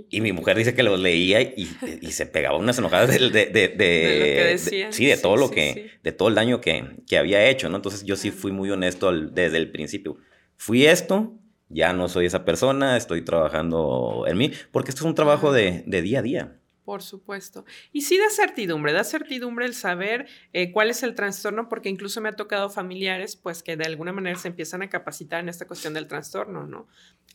Y 0.09 0.21
mi 0.21 0.31
mujer 0.31 0.57
dice 0.57 0.73
que 0.73 0.83
los 0.83 0.99
leía 0.99 1.41
y, 1.41 1.65
se 2.11 2.25
pegaba 2.25 2.57
unas 2.57 2.77
enojadas 2.77 3.09
de, 3.09 3.29
de, 3.29 3.45
de, 3.45 3.69
de 3.69 4.57
sí, 4.91 5.05
de 5.05 5.17
todo 5.17 5.37
lo 5.37 5.51
que, 5.51 5.91
de 6.03 6.11
todo 6.11 6.29
el 6.29 6.35
daño 6.35 6.61
que, 6.61 6.97
que, 7.07 7.17
había 7.17 7.47
hecho, 7.47 7.69
¿no? 7.69 7.77
Entonces 7.77 8.03
yo 8.03 8.15
sí 8.15 8.31
fui 8.31 8.51
muy 8.51 8.69
honesto 8.71 9.11
desde 9.11 9.57
el 9.57 9.71
principio. 9.71 10.17
Fui 10.57 10.85
esto, 10.85 11.33
ya 11.69 11.93
no 11.93 12.07
soy 12.07 12.25
esa 12.25 12.45
persona, 12.45 12.97
estoy 12.97 13.21
trabajando 13.21 14.25
en 14.27 14.37
mí, 14.37 14.51
porque 14.71 14.91
esto 14.91 15.01
es 15.01 15.05
un 15.05 15.15
trabajo 15.15 15.51
de, 15.51 15.83
día 15.85 16.19
a 16.19 16.21
día. 16.21 16.59
Por 16.85 17.01
supuesto. 17.01 17.65
Y 17.91 18.01
sí 18.01 18.19
da 18.19 18.29
certidumbre, 18.29 18.93
da 18.93 19.03
certidumbre 19.03 19.65
el 19.65 19.73
saber 19.73 20.27
eh, 20.53 20.71
cuál 20.71 20.91
es 20.91 21.01
el 21.01 21.15
trastorno, 21.15 21.67
porque 21.67 21.89
incluso 21.89 22.21
me 22.21 22.29
ha 22.29 22.33
tocado 22.33 22.69
familiares, 22.69 23.35
pues 23.35 23.63
que 23.63 23.75
de 23.75 23.85
alguna 23.85 24.13
manera 24.13 24.37
se 24.37 24.49
empiezan 24.49 24.83
a 24.83 24.89
capacitar 24.89 25.39
en 25.39 25.49
esta 25.49 25.65
cuestión 25.65 25.95
del 25.95 26.07
trastorno, 26.07 26.67
¿no? 26.67 26.87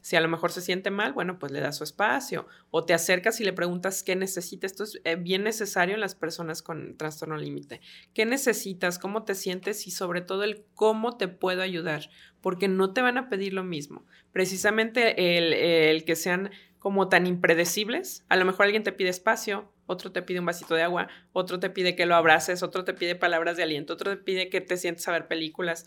Si 0.03 0.15
a 0.15 0.21
lo 0.21 0.29
mejor 0.29 0.53
se 0.53 0.61
siente 0.61 0.91
mal, 0.93 1.13
bueno, 1.13 1.41
pues 1.41 1.51
le 1.51 1.59
das 1.59 1.79
su 1.79 1.83
espacio, 1.83 2.47
o 2.71 2.85
te 2.85 2.95
acercas 2.95 3.41
y 3.41 3.45
le 3.45 3.53
preguntas 3.53 4.05
qué 4.05 4.15
necesita. 4.15 4.69
Esto 4.69 4.85
es 4.85 5.01
eh, 5.03 5.17
bien 5.17 5.43
necesario 5.43 5.97
en 5.97 6.01
las 6.01 6.15
personas 6.15 6.63
con 6.63 6.97
trastorno 6.97 7.37
límite. 7.37 7.81
¿Qué 8.15 8.27
necesitas? 8.27 9.01
¿Cómo 9.01 9.25
te 9.25 9.35
sientes? 9.35 9.89
Y 9.89 9.91
sobre 9.91 10.21
todo 10.21 10.45
el 10.45 10.65
cómo 10.77 11.17
te 11.17 11.27
puedo 11.27 11.63
ayudar, 11.63 12.09
porque 12.41 12.69
no 12.69 12.93
te 12.93 13.03
van 13.03 13.19
a 13.19 13.29
pedir 13.29 13.53
lo 13.53 13.65
mismo. 13.65 14.07
Precisamente 14.33 15.37
el, 15.37 15.53
el 15.53 16.05
que 16.05 16.15
sean 16.15 16.51
como 16.81 17.09
tan 17.09 17.27
impredecibles. 17.27 18.25
A 18.29 18.37
lo 18.37 18.45
mejor 18.45 18.65
alguien 18.65 18.83
te 18.83 18.91
pide 18.91 19.11
espacio, 19.11 19.71
otro 19.87 20.11
te 20.11 20.23
pide 20.23 20.41
un 20.41 20.47
vasito 20.47 20.75
de 20.75 20.83
agua, 20.83 21.09
otro 21.33 21.61
te 21.61 21.71
pide 21.71 21.95
que 21.95 22.07
lo 22.07 22.17
abraces, 22.17 22.63
otro 22.65 22.85
te 22.85 22.95
pide 22.95 23.15
palabras 23.15 23.57
de 23.57 23.63
aliento, 23.63 23.93
otro 23.93 24.11
te 24.11 24.17
pide 24.17 24.49
que 24.49 24.61
te 24.61 24.77
sientes 24.77 25.07
a 25.07 25.13
ver 25.13 25.29
películas. 25.29 25.87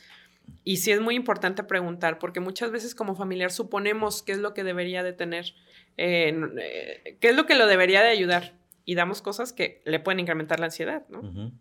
Y 0.64 0.78
sí 0.78 0.92
es 0.92 1.02
muy 1.02 1.16
importante 1.16 1.64
preguntar, 1.64 2.20
porque 2.20 2.40
muchas 2.40 2.72
veces 2.72 2.96
como 2.96 3.16
familiar 3.16 3.52
suponemos 3.52 4.24
qué 4.24 4.34
es 4.34 4.38
lo 4.38 4.54
que 4.54 4.64
debería 4.64 5.04
de 5.04 5.14
tener, 5.14 5.56
eh, 5.98 7.18
qué 7.20 7.30
es 7.30 7.36
lo 7.36 7.46
que 7.46 7.56
lo 7.56 7.66
debería 7.66 8.02
de 8.02 8.10
ayudar, 8.10 8.54
y 8.86 8.96
damos 8.96 9.22
cosas 9.22 9.52
que 9.52 9.82
le 9.86 10.00
pueden 10.00 10.20
incrementar 10.20 10.60
la 10.60 10.68
ansiedad, 10.68 11.04
¿no? 11.10 11.52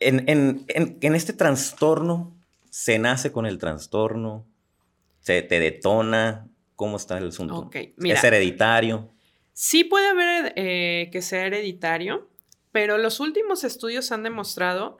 en, 0.00 0.28
en, 0.28 0.66
en, 0.68 1.14
este 1.14 1.32
trastorno, 1.32 2.36
¿se 2.70 2.98
nace 2.98 3.32
con 3.32 3.46
el 3.46 3.58
trastorno? 3.58 4.46
¿Se 5.20 5.42
te 5.42 5.58
detona? 5.58 6.48
¿Cómo 6.78 6.96
está 6.96 7.18
el 7.18 7.26
asunto? 7.26 7.68
¿Es 7.72 8.22
hereditario? 8.22 9.10
Sí 9.52 9.82
puede 9.82 10.10
haber 10.10 10.52
eh, 10.54 11.08
que 11.10 11.22
sea 11.22 11.44
hereditario, 11.44 12.28
pero 12.70 12.98
los 12.98 13.18
últimos 13.18 13.64
estudios 13.64 14.12
han 14.12 14.22
demostrado 14.22 14.96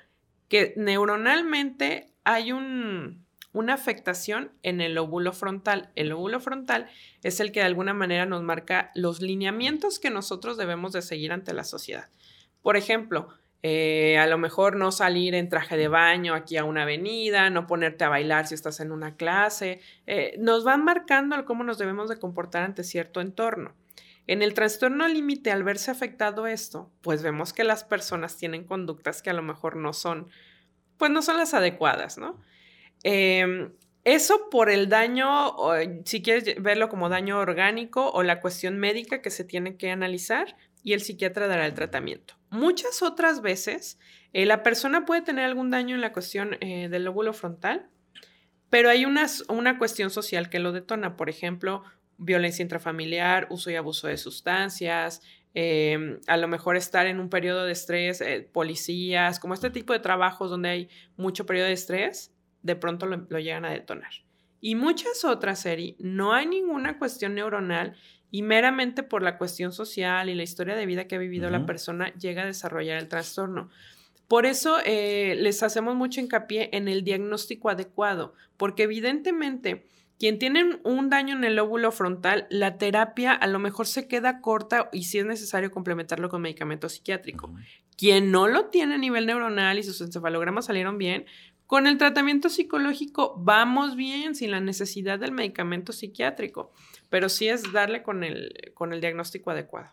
que 0.48 0.74
neuronalmente 0.76 2.10
hay 2.24 2.50
un, 2.50 3.24
una 3.52 3.74
afectación 3.74 4.50
en 4.64 4.80
el 4.80 4.94
lóbulo 4.94 5.32
frontal. 5.32 5.92
El 5.94 6.08
lóbulo 6.08 6.40
frontal 6.40 6.88
es 7.22 7.38
el 7.38 7.52
que 7.52 7.60
de 7.60 7.66
alguna 7.66 7.94
manera 7.94 8.26
nos 8.26 8.42
marca 8.42 8.90
los 8.96 9.22
lineamientos 9.22 10.00
que 10.00 10.10
nosotros 10.10 10.56
debemos 10.56 10.92
de 10.92 11.02
seguir 11.02 11.30
ante 11.30 11.54
la 11.54 11.62
sociedad. 11.62 12.08
Por 12.60 12.76
ejemplo, 12.76 13.28
eh, 13.62 14.18
a 14.18 14.26
lo 14.26 14.38
mejor 14.38 14.76
no 14.76 14.92
salir 14.92 15.34
en 15.34 15.48
traje 15.48 15.76
de 15.76 15.88
baño 15.88 16.34
aquí 16.34 16.56
a 16.56 16.64
una 16.64 16.82
avenida, 16.82 17.50
no 17.50 17.66
ponerte 17.66 18.04
a 18.04 18.08
bailar 18.08 18.46
si 18.46 18.54
estás 18.54 18.78
en 18.78 18.92
una 18.92 19.16
clase, 19.16 19.80
eh, 20.06 20.36
nos 20.38 20.62
van 20.62 20.84
marcando 20.84 21.44
cómo 21.44 21.64
nos 21.64 21.78
debemos 21.78 22.08
de 22.08 22.18
comportar 22.18 22.62
ante 22.62 22.84
cierto 22.84 23.20
entorno. 23.20 23.74
En 24.28 24.42
el 24.42 24.54
trastorno 24.54 25.08
límite, 25.08 25.50
al 25.50 25.64
verse 25.64 25.90
afectado 25.90 26.46
esto, 26.46 26.92
pues 27.00 27.22
vemos 27.22 27.52
que 27.52 27.64
las 27.64 27.82
personas 27.82 28.36
tienen 28.36 28.64
conductas 28.64 29.22
que 29.22 29.30
a 29.30 29.34
lo 29.34 29.42
mejor 29.42 29.76
no 29.76 29.92
son, 29.92 30.28
pues 30.96 31.10
no 31.10 31.22
son 31.22 31.38
las 31.38 31.54
adecuadas, 31.54 32.18
¿no? 32.18 32.38
Em, 33.02 33.72
eso 34.04 34.48
por 34.50 34.70
el 34.70 34.88
daño, 34.88 35.56
si 36.04 36.22
quieres 36.22 36.62
verlo 36.62 36.88
como 36.88 37.08
daño 37.08 37.38
orgánico 37.38 38.10
o 38.10 38.22
la 38.22 38.40
cuestión 38.40 38.78
médica 38.78 39.22
que 39.22 39.30
se 39.30 39.44
tiene 39.44 39.76
que 39.76 39.90
analizar 39.90 40.56
y 40.82 40.92
el 40.92 41.00
psiquiatra 41.00 41.48
dará 41.48 41.66
el 41.66 41.74
tratamiento. 41.74 42.37
Muchas 42.50 43.02
otras 43.02 43.42
veces, 43.42 43.98
eh, 44.32 44.46
la 44.46 44.62
persona 44.62 45.04
puede 45.04 45.22
tener 45.22 45.44
algún 45.44 45.70
daño 45.70 45.94
en 45.94 46.00
la 46.00 46.12
cuestión 46.12 46.56
eh, 46.60 46.88
del 46.88 47.04
lóbulo 47.04 47.32
frontal, 47.32 47.88
pero 48.70 48.90
hay 48.90 49.04
una, 49.04 49.26
una 49.48 49.78
cuestión 49.78 50.10
social 50.10 50.50
que 50.50 50.58
lo 50.58 50.72
detona, 50.72 51.16
por 51.16 51.30
ejemplo, 51.30 51.84
violencia 52.18 52.62
intrafamiliar, 52.62 53.46
uso 53.50 53.70
y 53.70 53.76
abuso 53.76 54.08
de 54.08 54.16
sustancias, 54.16 55.22
em, 55.54 56.20
a 56.26 56.36
lo 56.36 56.48
mejor 56.48 56.76
estar 56.76 57.06
en 57.06 57.20
un 57.20 57.30
periodo 57.30 57.64
de 57.64 57.72
estrés, 57.72 58.20
eh, 58.20 58.48
policías, 58.52 59.40
como 59.40 59.54
este 59.54 59.70
tipo 59.70 59.92
de 59.92 60.00
trabajos 60.00 60.50
donde 60.50 60.68
hay 60.68 60.88
mucho 61.16 61.46
periodo 61.46 61.68
de 61.68 61.74
estrés, 61.74 62.34
de 62.62 62.76
pronto 62.76 63.06
lo, 63.06 63.26
lo 63.28 63.38
llegan 63.38 63.64
a 63.64 63.70
detonar. 63.70 64.10
Y 64.60 64.74
muchas 64.74 65.24
otras, 65.24 65.64
Eri, 65.64 65.96
no 66.00 66.32
hay 66.32 66.46
ninguna 66.46 66.98
cuestión 66.98 67.34
neuronal 67.34 67.94
y 68.30 68.42
meramente 68.42 69.02
por 69.02 69.22
la 69.22 69.38
cuestión 69.38 69.72
social 69.72 70.28
y 70.28 70.34
la 70.34 70.42
historia 70.42 70.76
de 70.76 70.86
vida 70.86 71.06
que 71.06 71.16
ha 71.16 71.18
vivido 71.18 71.50
la 71.50 71.66
persona 71.66 72.12
llega 72.14 72.42
a 72.42 72.46
desarrollar 72.46 72.98
el 72.98 73.08
trastorno. 73.08 73.70
Por 74.28 74.44
eso 74.44 74.76
eh, 74.84 75.36
les 75.38 75.62
hacemos 75.62 75.96
mucho 75.96 76.20
hincapié 76.20 76.68
en 76.72 76.88
el 76.88 77.02
diagnóstico 77.02 77.70
adecuado, 77.70 78.34
porque 78.58 78.82
evidentemente 78.82 79.86
quien 80.18 80.38
tiene 80.38 80.80
un 80.82 81.10
daño 81.10 81.36
en 81.36 81.44
el 81.44 81.56
lóbulo 81.56 81.92
frontal, 81.92 82.46
la 82.50 82.76
terapia 82.76 83.32
a 83.32 83.46
lo 83.46 83.60
mejor 83.60 83.86
se 83.86 84.08
queda 84.08 84.40
corta 84.40 84.90
y 84.92 85.04
si 85.04 85.18
es 85.18 85.24
necesario 85.24 85.70
complementarlo 85.70 86.28
con 86.28 86.42
medicamento 86.42 86.88
psiquiátrico. 86.88 87.54
Quien 87.96 88.32
no 88.32 88.48
lo 88.48 88.66
tiene 88.66 88.96
a 88.96 88.98
nivel 88.98 89.26
neuronal 89.26 89.78
y 89.78 89.84
sus 89.84 90.00
encefalogramas 90.00 90.66
salieron 90.66 90.98
bien, 90.98 91.24
con 91.66 91.86
el 91.86 91.98
tratamiento 91.98 92.48
psicológico 92.48 93.34
vamos 93.38 93.94
bien 93.94 94.34
sin 94.34 94.50
la 94.50 94.60
necesidad 94.60 95.18
del 95.18 95.32
medicamento 95.32 95.92
psiquiátrico 95.92 96.72
pero 97.10 97.28
sí 97.28 97.48
es 97.48 97.72
darle 97.72 98.02
con 98.02 98.24
el, 98.24 98.72
con 98.74 98.92
el 98.92 99.00
diagnóstico 99.00 99.50
adecuado. 99.50 99.90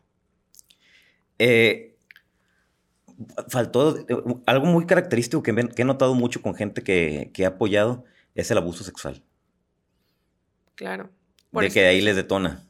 Eh, 1.39 1.95
faltó 3.47 4.05
algo 4.45 4.65
muy 4.65 4.85
característico 4.85 5.43
que, 5.43 5.51
he 5.51 5.85
notado 5.85 6.15
mucho 6.15 6.41
con 6.41 6.55
gente 6.55 6.81
que, 6.81 7.31
que, 7.33 7.45
ha 7.45 7.49
apoyado 7.49 8.05
es 8.33 8.51
el 8.51 8.57
abuso 8.57 8.83
sexual. 8.83 9.23
Claro. 10.75 11.09
de 11.51 11.69
que 11.69 11.85
ahí 11.85 12.01
les 12.01 12.17
detona. 12.17 12.61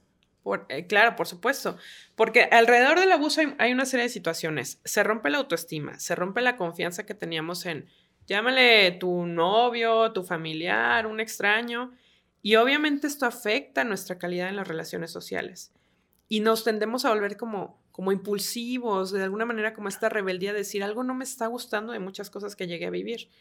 Eh, 0.70 0.86
claro, 0.86 1.16
por 1.16 1.28
supuesto. 1.28 1.78
Porque 2.16 2.44
alrededor 2.44 3.00
del 3.00 3.12
abuso 3.12 3.42
hay, 3.42 3.56
hay, 3.58 3.72
una 3.72 3.86
serie 3.86 4.04
de 4.04 4.10
situaciones. 4.10 4.80
Se 4.86 5.04
rompe 5.04 5.32
la 5.32 5.40
autoestima, 5.40 6.00
se 6.00 6.14
rompe 6.14 6.42
la 6.42 6.56
confianza 6.56 7.06
que 7.06 7.16
teníamos 7.16 7.66
en, 7.66 7.88
llámale 8.28 8.92
tu 8.92 9.26
novio, 9.26 10.12
tu 10.12 10.24
familiar, 10.24 11.08
un 11.08 11.20
extraño, 11.20 11.94
y 12.46 12.58
obviamente 12.58 13.08
esto 13.08 13.26
afecta 13.26 13.84
nuestra 13.84 14.20
calidad 14.20 14.50
en 14.50 14.56
las 14.56 14.68
relaciones 14.68 15.10
sociales. 15.10 15.74
Y 16.30 16.42
nos 16.42 16.64
tendemos 16.64 17.04
a 17.04 17.10
volver 17.10 17.38
como, 17.38 17.82
como 17.92 18.12
impulsivos, 18.12 19.12
de 19.12 19.24
alguna 19.24 19.48
manera 19.48 19.74
como 19.74 19.88
esta 19.88 20.10
rebeldía 20.10 20.54
de 20.54 20.60
decir 20.60 20.84
algo 20.84 21.04
no 21.04 21.16
me 21.16 21.24
está 21.24 21.48
gustando 21.48 21.92
de 21.92 21.98
muchas 21.98 22.30
cosas 22.30 22.56
que 22.56 22.68
llegué 22.68 22.86
a 22.86 22.92
vivir. 22.92 23.32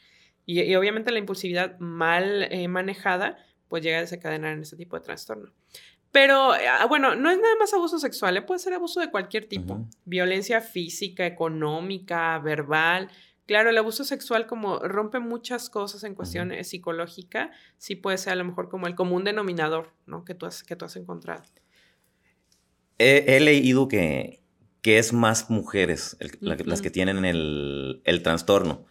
Y, 0.46 0.74
obviamente 0.74 1.12
la 1.12 1.18
impulsividad 1.18 1.78
mal 1.80 2.44
eh, 2.44 2.66
manejada 2.66 3.36
pues 3.68 3.82
llega 3.82 3.98
a 3.98 4.00
desencadenar 4.00 4.54
en 4.54 4.62
este 4.62 4.78
tipo 4.78 4.96
de 4.96 5.04
trastorno. 5.04 5.52
Pero 6.10 6.52
ah, 6.52 6.86
bueno, 6.88 7.14
no 7.14 7.30
es 7.30 7.38
nada 7.38 7.56
más 7.56 7.74
abuso 7.74 7.98
sexual, 7.98 8.38
¿eh? 8.38 8.40
puede 8.40 8.60
ser 8.60 8.72
abuso 8.72 9.00
de 9.00 9.10
cualquier 9.10 9.46
tipo. 9.50 9.86
Violencia 10.06 10.62
física, 10.62 11.26
económica, 11.26 12.38
verbal, 12.38 13.10
Claro, 13.46 13.68
el 13.68 13.76
abuso 13.76 14.04
sexual 14.04 14.46
como 14.46 14.78
rompe 14.78 15.18
muchas 15.18 15.68
cosas 15.68 16.02
en 16.04 16.14
cuestión 16.14 16.50
eh, 16.50 16.64
psicológica, 16.64 17.50
sí 17.76 17.94
puede 17.94 18.16
ser 18.16 18.32
a 18.32 18.36
lo 18.36 18.44
mejor 18.44 18.68
como 18.68 18.86
el 18.86 18.94
común 18.94 19.24
denominador, 19.24 19.92
¿no? 20.06 20.24
Que 20.24 20.34
tú 20.34 20.46
has, 20.46 20.62
que 20.62 20.76
tú 20.76 20.86
has 20.86 20.96
encontrado. 20.96 21.44
He, 22.98 23.40
leído 23.40 23.88
que, 23.88 24.40
que, 24.80 24.98
es 24.98 25.12
más 25.12 25.50
mujeres 25.50 26.16
las 26.40 26.80
que 26.80 26.90
tienen 26.90 27.24
el, 27.24 28.00
el, 28.04 28.22
trastorno. 28.22 28.86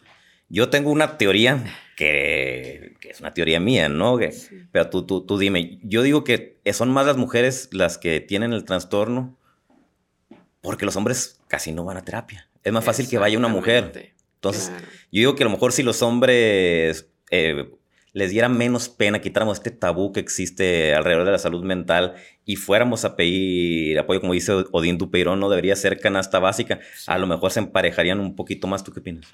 Yo 0.48 0.68
tengo 0.68 0.90
una 0.92 1.16
teoría 1.16 1.64
que, 1.96 2.94
que 3.00 3.08
es 3.08 3.20
una 3.20 3.32
teoría 3.32 3.58
mía, 3.58 3.88
¿no? 3.88 4.18
Pero 4.70 4.90
tú, 4.90 5.06
tú, 5.06 5.26
tú 5.26 5.38
dime, 5.38 5.80
yo 5.82 6.02
digo 6.02 6.22
que 6.22 6.60
son 6.72 6.90
más 6.92 7.06
las 7.06 7.16
mujeres 7.16 7.70
las 7.72 7.98
que 7.98 8.20
tienen 8.20 8.52
el 8.52 8.64
trastorno 8.64 9.36
porque 10.60 10.86
los 10.86 10.96
hombres 10.96 11.40
casi 11.48 11.72
no 11.72 11.84
van 11.84 11.96
a 11.96 12.04
terapia. 12.04 12.48
Es 12.62 12.72
más 12.72 12.84
fácil 12.84 13.08
que 13.08 13.18
vaya 13.18 13.36
una 13.38 13.48
mujer. 13.48 14.14
Entonces, 14.44 14.72
yo 15.10 15.20
digo 15.20 15.34
que 15.34 15.42
a 15.42 15.46
lo 15.46 15.50
mejor 15.50 15.72
si 15.72 15.82
los 15.82 16.02
hombres 16.02 17.10
eh, 17.30 17.70
les 18.12 18.30
diera 18.30 18.48
menos 18.48 18.90
pena, 18.90 19.20
quitáramos 19.20 19.58
este 19.58 19.70
tabú 19.70 20.12
que 20.12 20.20
existe 20.20 20.94
alrededor 20.94 21.24
de 21.24 21.32
la 21.32 21.38
salud 21.38 21.64
mental 21.64 22.14
y 22.44 22.56
fuéramos 22.56 23.04
a 23.04 23.16
pedir 23.16 23.98
apoyo, 23.98 24.20
como 24.20 24.34
dice 24.34 24.52
Odín 24.70 24.98
Dupeirón, 24.98 25.40
no 25.40 25.48
debería 25.48 25.74
ser 25.76 25.98
canasta 25.98 26.38
básica, 26.40 26.78
a 27.06 27.18
lo 27.18 27.26
mejor 27.26 27.52
se 27.52 27.60
emparejarían 27.60 28.20
un 28.20 28.36
poquito 28.36 28.66
más. 28.66 28.84
¿Tú 28.84 28.92
qué 28.92 29.00
opinas? 29.00 29.26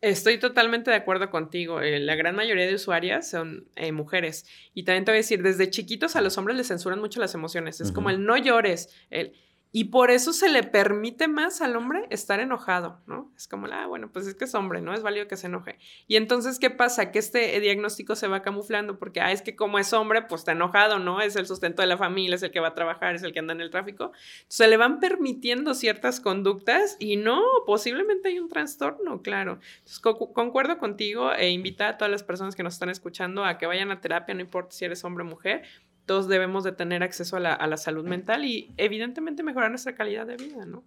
Estoy 0.00 0.38
totalmente 0.38 0.90
de 0.90 0.96
acuerdo 0.96 1.30
contigo. 1.30 1.80
Eh, 1.80 1.98
la 1.98 2.14
gran 2.14 2.36
mayoría 2.36 2.66
de 2.66 2.74
usuarias 2.74 3.30
son 3.30 3.68
eh, 3.76 3.90
mujeres. 3.92 4.46
Y 4.74 4.84
también 4.84 5.04
te 5.04 5.10
voy 5.10 5.16
a 5.16 5.20
decir, 5.20 5.42
desde 5.42 5.70
chiquitos 5.70 6.14
a 6.14 6.20
los 6.20 6.38
hombres 6.38 6.56
les 6.56 6.68
censuran 6.68 7.00
mucho 7.00 7.18
las 7.18 7.34
emociones. 7.34 7.80
Es 7.80 7.90
como 7.90 8.10
el 8.10 8.24
no 8.24 8.36
llores. 8.36 8.94
El, 9.10 9.32
Y 9.70 9.84
por 9.84 10.10
eso 10.10 10.32
se 10.32 10.48
le 10.48 10.62
permite 10.62 11.28
más 11.28 11.60
al 11.60 11.76
hombre 11.76 12.06
estar 12.08 12.40
enojado, 12.40 13.00
¿no? 13.06 13.30
Es 13.36 13.46
como, 13.46 13.66
ah, 13.66 13.86
bueno, 13.86 14.10
pues 14.10 14.26
es 14.26 14.34
que 14.34 14.44
es 14.44 14.54
hombre, 14.54 14.80
¿no? 14.80 14.94
Es 14.94 15.02
válido 15.02 15.28
que 15.28 15.36
se 15.36 15.46
enoje. 15.46 15.78
Y 16.06 16.16
entonces, 16.16 16.58
¿qué 16.58 16.70
pasa? 16.70 17.12
Que 17.12 17.18
este 17.18 17.60
diagnóstico 17.60 18.16
se 18.16 18.28
va 18.28 18.40
camuflando 18.40 18.98
porque, 18.98 19.20
ah, 19.20 19.30
es 19.30 19.42
que 19.42 19.56
como 19.56 19.78
es 19.78 19.92
hombre, 19.92 20.22
pues 20.22 20.40
está 20.40 20.52
enojado, 20.52 20.98
¿no? 20.98 21.20
Es 21.20 21.36
el 21.36 21.46
sustento 21.46 21.82
de 21.82 21.88
la 21.88 21.98
familia, 21.98 22.36
es 22.36 22.42
el 22.42 22.50
que 22.50 22.60
va 22.60 22.68
a 22.68 22.74
trabajar, 22.74 23.14
es 23.14 23.22
el 23.22 23.32
que 23.32 23.40
anda 23.40 23.52
en 23.52 23.60
el 23.60 23.70
tráfico. 23.70 24.12
Se 24.48 24.68
le 24.68 24.78
van 24.78 25.00
permitiendo 25.00 25.74
ciertas 25.74 26.20
conductas 26.20 26.96
y 26.98 27.16
no, 27.16 27.42
posiblemente 27.66 28.28
hay 28.28 28.38
un 28.38 28.48
trastorno, 28.48 29.20
claro. 29.20 29.60
Entonces, 29.78 30.00
concuerdo 30.00 30.78
contigo 30.78 31.32
e 31.34 31.50
invita 31.50 31.88
a 31.88 31.98
todas 31.98 32.10
las 32.10 32.22
personas 32.22 32.56
que 32.56 32.62
nos 32.62 32.74
están 32.74 32.88
escuchando 32.88 33.44
a 33.44 33.58
que 33.58 33.66
vayan 33.66 33.90
a 33.90 34.00
terapia, 34.00 34.34
no 34.34 34.40
importa 34.40 34.72
si 34.72 34.86
eres 34.86 35.04
hombre 35.04 35.24
o 35.24 35.26
mujer, 35.26 35.64
todos 36.08 36.26
debemos 36.26 36.64
de 36.64 36.72
tener 36.72 37.02
acceso 37.02 37.36
a 37.36 37.40
la, 37.40 37.76
salud 37.76 38.04
mental 38.04 38.46
y 38.46 38.72
evidentemente 38.78 39.42
mejorar 39.42 39.68
nuestra 39.70 39.94
calidad 39.94 40.26
de 40.26 40.36
vida, 40.36 40.64
¿no? 40.64 40.82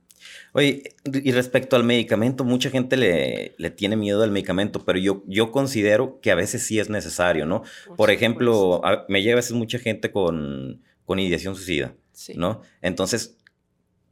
Oye, 0.52 0.96
y 1.06 1.32
respecto 1.32 1.76
al 1.76 1.84
medicamento, 1.84 2.44
mucha 2.44 2.72
gente 2.72 2.98
le, 2.98 3.54
le 3.58 3.70
tiene 3.70 3.96
miedo 3.96 4.24
al 4.24 4.32
medicamento, 4.32 4.84
pero 4.84 4.98
yo, 4.98 5.24
yo 5.28 5.52
considero 5.52 6.20
que 6.22 6.32
a 6.32 6.36
veces 6.36 6.64
sí 6.64 6.80
es 6.80 6.90
necesario, 6.90 7.46
¿no? 7.46 7.62
Por, 7.96 8.10
ejemplo, 8.10 8.82
me 9.08 9.22
llega 9.22 9.34
a 9.34 9.36
veces 9.36 9.54
mucha 9.54 9.78
gente 9.78 10.12
con, 10.12 10.82
con 11.06 11.20
ideación 11.20 11.56
suicida, 11.56 11.94
¿no? 12.36 12.62
Entonces, 12.82 13.38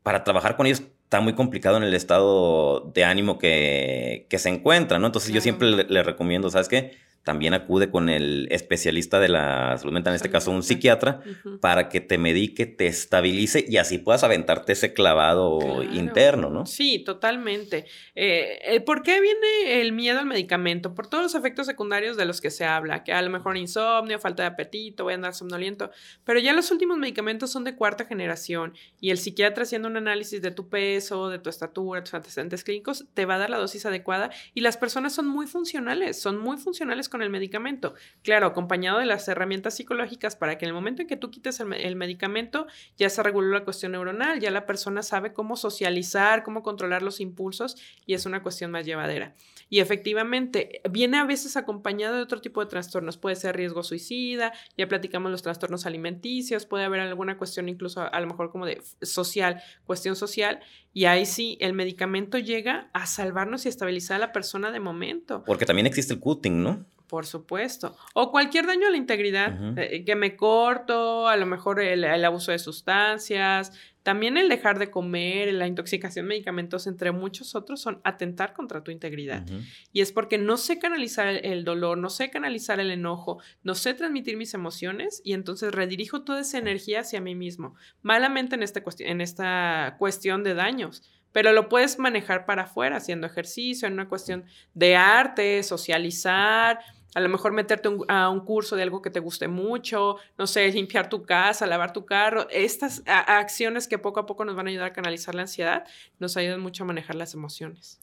para 0.03 0.23
trabajar 0.23 0.55
con 0.55 0.67
ellos 0.67 0.83
está 1.05 1.21
muy 1.21 1.33
complicado 1.33 1.77
en 1.77 1.83
el 1.83 1.95
estado 1.95 2.91
de 2.93 3.03
ánimo 3.03 3.39
que, 3.39 4.27
que 4.29 4.37
se 4.37 4.49
encuentra, 4.49 4.99
¿no? 4.99 5.07
Entonces 5.07 5.33
yo 5.33 5.41
siempre 5.41 5.71
le, 5.71 5.83
le 5.85 6.03
recomiendo, 6.03 6.51
¿sabes 6.51 6.69
qué? 6.69 6.91
También 7.23 7.53
acude 7.53 7.89
con 7.89 8.09
el 8.09 8.47
especialista 8.51 9.19
de 9.19 9.29
la 9.29 9.77
salud 9.77 9.93
mental, 9.93 10.13
en 10.13 10.15
este 10.15 10.29
caso 10.29 10.51
un 10.51 10.63
psiquiatra, 10.63 11.21
para 11.61 11.89
que 11.89 12.01
te 12.01 12.17
medique, 12.17 12.65
te 12.65 12.87
estabilice 12.87 13.65
y 13.67 13.77
así 13.77 13.97
puedas 13.97 14.23
aventarte 14.23 14.73
ese 14.73 14.93
clavado 14.93 15.83
interno, 15.83 16.49
¿no? 16.49 16.65
Sí, 16.65 16.99
totalmente. 16.99 17.85
Eh, 18.15 18.59
eh, 18.63 18.81
¿Por 18.81 19.03
qué 19.03 19.19
viene 19.19 19.81
el 19.81 19.91
miedo 19.91 20.19
al 20.19 20.25
medicamento? 20.25 20.95
Por 20.95 21.07
todos 21.07 21.23
los 21.23 21.35
efectos 21.35 21.65
secundarios 21.65 22.17
de 22.17 22.25
los 22.25 22.41
que 22.41 22.49
se 22.51 22.65
habla, 22.65 23.03
que 23.03 23.13
a 23.13 23.21
lo 23.21 23.29
mejor 23.29 23.57
insomnio, 23.57 24.19
falta 24.19 24.43
de 24.43 24.47
apetito, 24.47 25.03
voy 25.03 25.13
a 25.13 25.15
andar 25.15 25.33
somnoliento, 25.33 25.91
pero 26.23 26.39
ya 26.39 26.53
los 26.53 26.71
últimos 26.71 26.97
medicamentos 26.97 27.51
son 27.51 27.63
de 27.63 27.75
cuarta 27.75 28.05
generación 28.05 28.73
y 28.99 29.09
el 29.09 29.17
psiquiatra 29.17 29.63
haciendo 29.63 29.87
un 29.87 29.97
análisis 29.97 30.41
de 30.41 30.51
tu 30.51 30.69
peso, 30.69 31.29
de 31.29 31.39
tu 31.39 31.49
estatura, 31.49 32.03
tus 32.03 32.13
antecedentes 32.13 32.63
clínicos, 32.63 33.05
te 33.13 33.25
va 33.25 33.35
a 33.35 33.39
dar 33.39 33.49
la 33.49 33.57
dosis 33.57 33.85
adecuada 33.85 34.31
y 34.53 34.61
las 34.61 34.77
personas 34.77 35.13
son 35.13 35.27
muy 35.27 35.47
funcionales, 35.47 36.19
son 36.21 36.37
muy 36.37 36.57
funcionales 36.57 37.08
con 37.09 37.21
el 37.21 37.29
medicamento. 37.29 37.93
Claro, 38.23 38.47
acompañado 38.47 38.99
de 38.99 39.05
las 39.05 39.27
herramientas 39.27 39.75
psicológicas 39.75 40.35
para 40.35 40.57
que 40.57 40.65
en 40.65 40.69
el 40.69 40.73
momento 40.73 41.01
en 41.01 41.07
que 41.07 41.17
tú 41.17 41.29
quites 41.31 41.59
el, 41.59 41.95
medicamento 41.95 42.67
ya 42.97 43.09
se 43.09 43.23
reguló 43.23 43.51
la 43.53 43.63
cuestión 43.63 43.91
neuronal, 43.93 44.39
ya 44.39 44.51
la 44.51 44.65
persona 44.65 45.03
sabe 45.03 45.33
cómo 45.33 45.55
socializar, 45.55 46.43
cómo 46.43 46.63
controlar 46.63 47.01
los 47.01 47.19
impulsos 47.19 47.75
y 48.05 48.13
es 48.13 48.25
una 48.25 48.41
cuestión 48.43 48.71
más 48.71 48.85
llevadera. 48.85 49.35
Y 49.69 49.79
efectivamente, 49.79 50.81
viene 50.89 51.17
a 51.17 51.25
veces 51.25 51.55
acompañado 51.55 52.15
de 52.15 52.23
otro 52.23 52.41
tipo 52.41 52.61
de 52.61 52.69
trastornos. 52.69 53.17
Puede 53.17 53.35
ser 53.35 53.55
riesgo 53.55 53.83
suicida, 53.83 54.51
ya 54.77 54.87
platicamos 54.87 55.31
los 55.31 55.43
trastornos 55.43 55.85
alimenticios, 55.85 56.65
puede 56.65 56.85
haber 56.85 57.01
alguna 57.01 57.37
cuestión 57.37 57.69
incluso 57.69 58.01
a 58.01 58.19
lo 58.19 58.27
mejor 58.27 58.51
como 58.51 58.65
de 58.65 58.81
social, 59.01 59.61
cuestión 59.85 60.15
social, 60.15 60.59
y 60.93 61.05
ahí 61.05 61.25
sí, 61.25 61.57
el 61.61 61.73
medicamento 61.73 62.37
llega 62.37 62.89
a 62.93 63.05
salvarnos 63.05 63.65
y 63.65 63.69
estabilizar 63.69 64.17
a 64.17 64.19
la 64.19 64.31
persona 64.31 64.71
de 64.71 64.79
momento. 64.79 65.43
Porque 65.45 65.65
también 65.65 65.85
existe 65.85 66.13
el 66.13 66.19
cutting, 66.19 66.63
¿no? 66.63 66.85
Por 67.09 67.25
supuesto. 67.25 67.97
O 68.13 68.29
cualquier 68.29 68.67
daño 68.67 68.87
a 68.87 68.91
la 68.91 68.97
integridad, 68.97 69.79
eh, 69.79 70.05
que 70.05 70.15
me 70.15 70.35
corto, 70.35 71.27
a 71.27 71.35
lo 71.37 71.47
mejor 71.47 71.81
el, 71.81 72.05
abuso 72.23 72.51
de 72.51 72.59
sustancias, 72.59 73.71
también 74.03 74.37
el 74.37 74.47
dejar 74.47 74.77
de 74.77 74.91
comer, 74.91 75.51
la 75.53 75.65
intoxicación 75.65 76.27
medicamentosa, 76.27 76.87
entre 76.87 77.11
muchos 77.11 77.55
otros, 77.55 77.81
son 77.81 77.99
atentar 78.03 78.53
contra 78.53 78.83
tu 78.83 78.91
integridad. 78.91 79.43
Y 79.91 80.01
es 80.01 80.11
porque 80.11 80.37
no 80.37 80.57
sé 80.57 80.77
canalizar 80.77 81.27
el, 81.27 81.63
dolor, 81.65 81.97
no 81.97 82.11
sé 82.11 82.29
canalizar 82.29 82.79
el 82.79 82.91
enojo, 82.91 83.41
no 83.63 83.73
sé 83.73 83.95
transmitir 83.95 84.37
mis 84.37 84.53
emociones 84.53 85.19
y 85.25 85.33
entonces 85.33 85.73
redirijo 85.73 86.21
toda 86.21 86.41
esa 86.41 86.59
energía 86.59 86.99
hacia 86.99 87.21
mí 87.21 87.33
mismo, 87.33 87.73
malamente 88.03 88.53
en 88.53 88.61
esta, 88.61 88.83
en 88.99 89.21
esta 89.21 89.95
cuestión 89.97 90.43
de 90.43 90.53
daños 90.53 91.01
pero 91.31 91.53
lo 91.53 91.69
puedes 91.69 91.99
manejar 91.99 92.45
para 92.45 92.63
afuera, 92.63 92.97
haciendo 92.97 93.27
ejercicio, 93.27 93.87
en 93.87 93.93
una 93.93 94.09
cuestión 94.09 94.45
de 94.73 94.95
arte, 94.95 95.61
socializar, 95.63 96.79
a 97.15 97.19
lo 97.19 97.29
mejor 97.29 97.53
meterte 97.53 97.89
a 98.07 98.29
un 98.29 98.41
curso 98.41 98.75
de 98.75 98.83
algo 98.83 99.01
que 99.01 99.09
te 99.09 99.19
guste 99.19 99.47
mucho, 99.47 100.17
no 100.37 100.47
sé, 100.47 100.71
limpiar 100.71 101.09
tu 101.09 101.23
casa, 101.23 101.65
lavar 101.65 101.93
tu 101.93 102.05
carro. 102.05 102.47
Estas 102.51 103.01
acciones 103.05 103.87
que 103.87 103.97
poco 103.97 104.19
a 104.19 104.25
poco 104.25 104.45
nos 104.45 104.55
van 104.55 104.67
a 104.67 104.69
ayudar 104.69 104.87
a 104.87 104.93
canalizar 104.93 105.33
la 105.35 105.41
ansiedad, 105.41 105.85
nos 106.19 106.37
ayudan 106.37 106.61
mucho 106.61 106.83
a 106.83 106.87
manejar 106.87 107.15
las 107.15 107.33
emociones. 107.33 107.99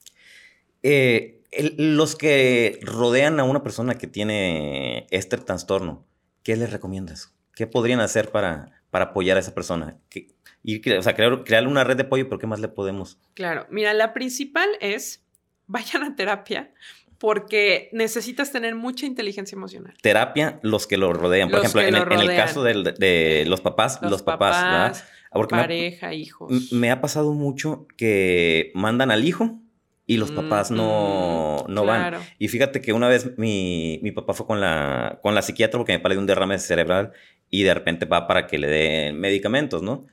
Eh, 0.82 1.40
los 1.78 2.16
que 2.16 2.78
rodean 2.82 3.38
a 3.40 3.44
una 3.44 3.62
persona 3.62 3.96
que 3.96 4.06
tiene 4.06 5.06
este 5.10 5.36
trastorno, 5.36 6.04
¿qué 6.42 6.56
les 6.56 6.70
recomiendas? 6.70 7.32
¿Qué 7.54 7.66
podrían 7.66 8.00
hacer 8.00 8.30
para, 8.30 8.82
para 8.90 9.06
apoyar 9.06 9.36
a 9.36 9.40
esa 9.40 9.54
persona? 9.54 9.98
y, 10.62 10.90
o 10.90 11.02
sea, 11.02 11.14
crear, 11.14 11.44
crear 11.44 11.66
una 11.68 11.84
red 11.84 11.96
de 11.96 12.02
apoyo, 12.02 12.28
pero 12.28 12.40
¿qué 12.40 12.46
más 12.48 12.58
le 12.60 12.68
podemos? 12.68 13.18
Claro, 13.34 13.66
mira, 13.70 13.94
la 13.94 14.12
principal 14.12 14.68
es 14.80 15.22
vayan 15.66 16.02
a 16.02 16.16
terapia 16.16 16.72
porque 17.18 17.88
necesitas 17.92 18.52
tener 18.52 18.74
mucha 18.74 19.06
inteligencia 19.06 19.56
emocional. 19.56 19.94
Terapia, 20.02 20.58
los 20.62 20.86
que 20.86 20.96
lo 20.96 21.12
rodean. 21.12 21.50
Por 21.50 21.60
ejemplo, 21.60 21.80
en 21.82 21.94
el, 21.94 22.36
caso 22.36 22.62
de, 22.62 22.74
los 23.46 23.60
papás, 23.60 24.00
los, 24.02 24.22
papás, 24.22 25.04
pareja, 25.48 26.14
hijos. 26.14 26.72
Me 26.72 26.90
ha 26.90 27.00
pasado 27.00 27.32
mucho 27.32 27.86
que 27.96 28.70
mandan 28.74 29.10
al 29.10 29.24
hijo 29.26 29.60
y 30.06 30.18
los 30.18 30.30
papás 30.30 30.70
no, 30.70 31.64
no 31.68 31.84
van. 31.84 32.14
Y 32.38 32.48
fíjate 32.48 32.80
que 32.80 32.92
una 32.92 33.08
vez 33.08 33.36
mi, 33.38 33.98
mi, 34.02 34.12
papá 34.12 34.34
fue 34.34 34.46
con 34.46 34.60
la, 34.60 35.18
con 35.22 35.34
la 35.34 35.42
psiquiatra 35.42 35.78
porque 35.78 35.92
me 35.92 35.98
parece 35.98 36.20
un 36.20 36.26
derrame 36.26 36.58
cerebral 36.58 37.12
y 37.50 37.64
de 37.64 37.74
repente 37.74 38.06
va 38.06 38.26
para 38.26 38.46
que 38.46 38.58
le 38.58 38.68
den 38.68 39.18
medicamentos, 39.18 39.82
¿no? 39.82 40.06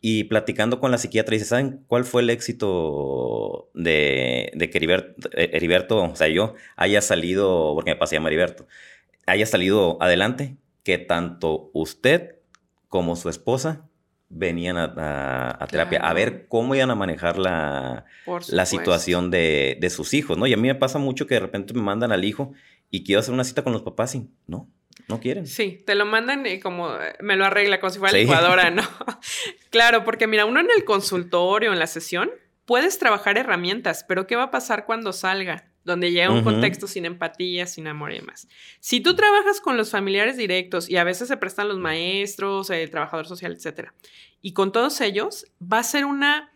Y 0.00 0.24
platicando 0.24 0.78
con 0.78 0.90
la 0.90 0.98
psiquiatra, 0.98 1.32
dice, 1.32 1.46
¿saben 1.46 1.84
cuál 1.86 2.04
fue 2.04 2.22
el 2.22 2.30
éxito 2.30 3.70
de, 3.74 4.52
de 4.54 4.70
que 4.70 4.78
eh, 4.78 5.50
Heriberto, 5.52 6.04
o 6.04 6.16
sea, 6.16 6.28
yo, 6.28 6.54
haya 6.76 7.00
salido, 7.00 7.72
porque 7.74 7.90
me 7.90 7.96
pasé 7.96 8.16
a 8.16 8.20
Heriberto, 8.20 8.66
haya 9.26 9.46
salido 9.46 10.00
adelante? 10.00 10.56
Que 10.84 10.98
tanto 10.98 11.70
usted 11.74 12.36
como 12.88 13.16
su 13.16 13.28
esposa 13.28 13.88
venían 14.30 14.76
a, 14.76 15.66
terapia 15.70 16.00
a 16.00 16.12
ver 16.12 16.46
cómo 16.48 16.74
iban 16.74 16.90
a 16.90 16.94
manejar 16.94 17.38
la, 17.38 18.04
la 18.48 18.66
situación 18.66 19.30
de, 19.30 19.78
de, 19.80 19.90
sus 19.90 20.12
hijos, 20.14 20.36
¿no? 20.36 20.46
Y 20.46 20.52
a 20.52 20.56
mí 20.56 20.68
me 20.68 20.74
pasa 20.74 20.98
mucho 20.98 21.26
que 21.26 21.34
de 21.34 21.40
repente 21.40 21.74
me 21.74 21.82
mandan 21.82 22.12
al 22.12 22.24
hijo 22.24 22.52
y 22.90 23.04
quiero 23.04 23.20
hacer 23.20 23.34
una 23.34 23.44
cita 23.44 23.62
con 23.62 23.72
los 23.72 23.82
papás 23.82 24.14
y 24.14 24.28
no, 24.46 24.68
no 25.08 25.20
quieren. 25.20 25.46
Sí, 25.46 25.82
te 25.86 25.94
lo 25.94 26.04
mandan 26.04 26.46
y 26.46 26.60
como 26.60 26.94
eh, 26.94 27.14
me 27.20 27.36
lo 27.36 27.46
arregla, 27.46 27.80
como 27.80 27.90
si 27.90 27.98
fuera 27.98 28.16
licuadora, 28.16 28.70
¿no? 28.70 28.82
claro, 29.70 30.04
porque 30.04 30.26
mira, 30.26 30.44
uno 30.44 30.60
en 30.60 30.68
el 30.76 30.84
consultorio, 30.84 31.72
en 31.72 31.78
la 31.78 31.86
sesión, 31.86 32.30
puedes 32.66 32.98
trabajar 32.98 33.38
herramientas, 33.38 34.04
pero 34.06 34.26
¿qué 34.26 34.36
va 34.36 34.44
a 34.44 34.50
pasar 34.50 34.84
cuando 34.84 35.14
salga? 35.14 35.70
Donde 35.84 36.12
llega 36.12 36.30
un 36.30 36.44
contexto 36.44 36.86
sin 36.86 37.06
empatía, 37.06 37.66
sin 37.66 37.86
amor 37.86 38.12
y 38.12 38.16
demás. 38.16 38.46
Si 38.78 39.00
tú 39.00 39.16
trabajas 39.16 39.62
con 39.62 39.78
los 39.78 39.90
familiares 39.90 40.36
directos 40.36 40.90
y 40.90 40.98
a 40.98 41.04
veces 41.04 41.28
se 41.28 41.38
prestan 41.38 41.68
los 41.68 41.78
maestros, 41.78 42.68
el 42.68 42.90
trabajador 42.90 43.26
social, 43.26 43.52
etcétera, 43.52 43.94
y 44.42 44.52
con 44.52 44.70
todos 44.70 45.00
ellos, 45.00 45.46
va 45.60 45.78
a 45.78 45.84
ser 45.84 46.04
una 46.04 46.52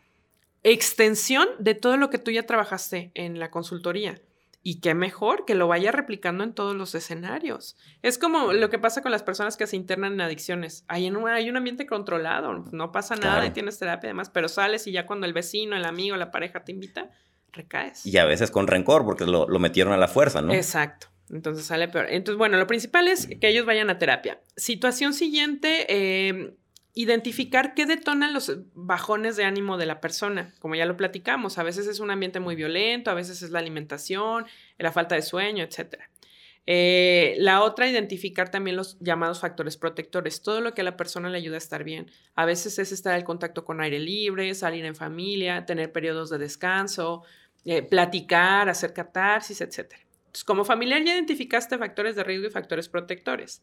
extensión 0.62 1.48
de 1.58 1.74
todo 1.74 1.96
lo 1.96 2.10
que 2.10 2.18
tú 2.18 2.30
ya 2.30 2.42
trabajaste 2.42 3.10
en 3.14 3.38
la 3.38 3.50
consultoría. 3.50 4.20
Y 4.62 4.80
qué 4.80 4.94
mejor 4.94 5.44
que 5.44 5.54
lo 5.54 5.66
vaya 5.66 5.90
replicando 5.90 6.44
en 6.44 6.52
todos 6.54 6.76
los 6.76 6.94
escenarios. 6.94 7.76
Es 8.02 8.16
como 8.16 8.52
lo 8.52 8.70
que 8.70 8.78
pasa 8.78 9.02
con 9.02 9.10
las 9.10 9.22
personas 9.22 9.56
que 9.56 9.66
se 9.66 9.76
internan 9.76 10.14
en 10.14 10.20
adicciones. 10.20 10.84
Hay, 10.88 11.10
un, 11.10 11.28
hay 11.28 11.50
un 11.50 11.56
ambiente 11.56 11.86
controlado, 11.86 12.64
no 12.70 12.92
pasa 12.92 13.16
nada 13.16 13.44
y 13.46 13.50
tienes 13.50 13.78
terapia 13.78 14.08
y 14.08 14.10
demás, 14.10 14.30
pero 14.30 14.48
sales 14.48 14.86
y 14.86 14.92
ya 14.92 15.06
cuando 15.06 15.26
el 15.26 15.32
vecino, 15.32 15.76
el 15.76 15.84
amigo, 15.84 16.16
la 16.16 16.30
pareja 16.30 16.64
te 16.64 16.72
invita, 16.72 17.10
recaes. 17.52 18.06
Y 18.06 18.16
a 18.18 18.24
veces 18.24 18.50
con 18.50 18.66
rencor 18.68 19.04
porque 19.04 19.26
lo, 19.26 19.48
lo 19.48 19.58
metieron 19.58 19.92
a 19.92 19.96
la 19.96 20.08
fuerza, 20.08 20.42
¿no? 20.42 20.52
Exacto. 20.52 21.08
Entonces 21.32 21.64
sale 21.64 21.88
peor. 21.88 22.06
Entonces, 22.10 22.38
bueno, 22.38 22.58
lo 22.58 22.66
principal 22.66 23.08
es 23.08 23.26
que 23.26 23.48
ellos 23.48 23.64
vayan 23.64 23.88
a 23.90 23.98
terapia. 23.98 24.40
Situación 24.56 25.14
siguiente, 25.14 25.86
eh, 25.88 26.54
identificar 26.94 27.74
qué 27.74 27.86
detonan 27.86 28.34
los 28.34 28.58
bajones 28.74 29.36
de 29.36 29.44
ánimo 29.44 29.78
de 29.78 29.86
la 29.86 30.00
persona. 30.00 30.54
Como 30.58 30.74
ya 30.74 30.84
lo 30.84 30.96
platicamos, 30.96 31.58
a 31.58 31.62
veces 31.62 31.86
es 31.86 32.00
un 32.00 32.10
ambiente 32.10 32.40
muy 32.40 32.54
violento, 32.54 33.10
a 33.10 33.14
veces 33.14 33.42
es 33.42 33.50
la 33.50 33.60
alimentación, 33.60 34.46
la 34.78 34.92
falta 34.92 35.14
de 35.14 35.22
sueño, 35.22 35.64
etc. 35.64 35.96
Eh, 36.66 37.34
la 37.38 37.62
otra, 37.62 37.88
identificar 37.88 38.50
también 38.50 38.76
los 38.76 38.98
llamados 39.00 39.40
factores 39.40 39.76
protectores, 39.76 40.42
todo 40.42 40.60
lo 40.60 40.74
que 40.74 40.82
a 40.82 40.84
la 40.84 40.96
persona 40.96 41.30
le 41.30 41.38
ayuda 41.38 41.54
a 41.56 41.58
estar 41.58 41.82
bien. 41.82 42.10
A 42.34 42.44
veces 42.44 42.78
es 42.78 42.92
estar 42.92 43.18
en 43.18 43.24
contacto 43.24 43.64
con 43.64 43.80
aire 43.80 43.98
libre, 43.98 44.54
salir 44.54 44.84
en 44.84 44.94
familia, 44.94 45.64
tener 45.64 45.92
periodos 45.92 46.28
de 46.30 46.38
descanso, 46.38 47.24
eh, 47.64 47.82
platicar, 47.82 48.68
hacer 48.68 48.92
catarsis, 48.92 49.60
etc. 49.62 49.94
Entonces, 50.26 50.44
como 50.44 50.64
familiar 50.64 51.02
ya 51.04 51.14
identificaste 51.14 51.78
factores 51.78 52.16
de 52.16 52.24
riesgo 52.24 52.48
y 52.48 52.50
factores 52.50 52.88
protectores. 52.88 53.62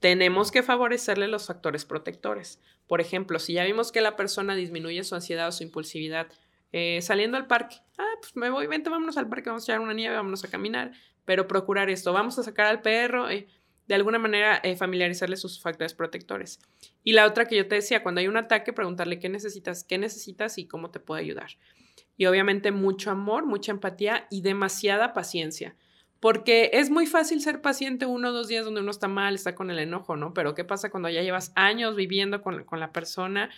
Tenemos 0.00 0.50
que 0.50 0.62
favorecerle 0.62 1.28
los 1.28 1.46
factores 1.46 1.84
protectores. 1.84 2.60
Por 2.86 3.00
ejemplo, 3.00 3.38
si 3.38 3.54
ya 3.54 3.64
vimos 3.64 3.92
que 3.92 4.00
la 4.00 4.16
persona 4.16 4.54
disminuye 4.54 5.02
su 5.04 5.14
ansiedad 5.14 5.48
o 5.48 5.52
su 5.52 5.62
impulsividad 5.62 6.28
eh, 6.72 7.00
saliendo 7.02 7.36
al 7.36 7.46
parque, 7.46 7.76
ah, 7.98 8.14
pues 8.20 8.36
me 8.36 8.50
voy, 8.50 8.66
vente, 8.66 8.90
vámonos 8.90 9.16
al 9.16 9.28
parque, 9.28 9.50
vamos 9.50 9.62
a 9.62 9.72
echar 9.72 9.80
una 9.80 9.94
nieve, 9.94 10.16
vámonos 10.16 10.44
a 10.44 10.50
caminar, 10.50 10.92
pero 11.24 11.48
procurar 11.48 11.90
esto, 11.90 12.12
vamos 12.12 12.38
a 12.38 12.42
sacar 12.42 12.66
al 12.66 12.82
perro, 12.82 13.28
eh, 13.28 13.48
de 13.86 13.94
alguna 13.94 14.18
manera 14.18 14.60
eh, 14.62 14.76
familiarizarle 14.76 15.36
sus 15.36 15.60
factores 15.60 15.94
protectores. 15.94 16.60
Y 17.02 17.12
la 17.12 17.26
otra 17.26 17.46
que 17.46 17.56
yo 17.56 17.66
te 17.66 17.76
decía, 17.76 18.02
cuando 18.02 18.20
hay 18.20 18.28
un 18.28 18.36
ataque, 18.36 18.72
preguntarle 18.74 19.18
qué 19.18 19.30
necesitas, 19.30 19.82
qué 19.82 19.96
necesitas 19.96 20.58
y 20.58 20.66
cómo 20.66 20.90
te 20.90 21.00
puedo 21.00 21.18
ayudar. 21.18 21.52
Y 22.16 22.26
obviamente 22.26 22.70
mucho 22.70 23.10
amor, 23.10 23.46
mucha 23.46 23.72
empatía 23.72 24.26
y 24.30 24.42
demasiada 24.42 25.14
paciencia. 25.14 25.74
Porque 26.20 26.70
es 26.72 26.90
muy 26.90 27.06
fácil 27.06 27.40
ser 27.40 27.60
paciente 27.60 28.06
uno 28.06 28.30
o 28.30 28.32
dos 28.32 28.48
días 28.48 28.64
donde 28.64 28.80
uno 28.80 28.90
está 28.90 29.06
mal, 29.06 29.34
está 29.34 29.54
con 29.54 29.70
el 29.70 29.78
enojo, 29.78 30.16
¿no? 30.16 30.34
Pero 30.34 30.54
¿qué 30.54 30.64
pasa 30.64 30.90
cuando 30.90 31.08
ya 31.08 31.22
llevas 31.22 31.52
años 31.54 31.94
viviendo 31.94 32.42
con, 32.42 32.64
con 32.64 32.80
la 32.80 32.92
persona? 32.92 33.50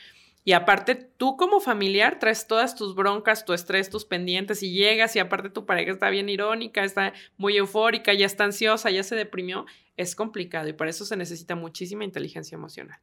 Y 0.43 0.53
aparte, 0.53 0.95
tú 0.95 1.37
como 1.37 1.61
familiar 1.61 2.19
traes 2.19 2.47
todas 2.47 2.75
tus 2.75 2.95
broncas, 2.95 3.45
tu 3.45 3.53
estrés, 3.53 3.91
tus 3.91 4.07
pendientes 4.07 4.63
y 4.63 4.73
llegas 4.73 5.15
y 5.15 5.19
aparte 5.19 5.51
tu 5.51 5.67
pareja 5.67 5.93
está 5.93 6.09
bien 6.09 6.31
irónica, 6.31 6.83
está 6.83 7.13
muy 7.37 7.59
eufórica, 7.59 8.15
ya 8.15 8.25
está 8.25 8.45
ansiosa, 8.45 8.91
ya 8.91 9.03
se 9.03 9.17
deprimió. 9.17 9.67
Es 9.99 10.17
complicado 10.17 10.67
y 10.67 10.73
para 10.73 10.91
eso 10.91 11.05
se 11.05 11.17
necesita 11.17 11.57
muchísima 11.57 12.05
inteligencia 12.05 12.57
emocional. 12.57 12.99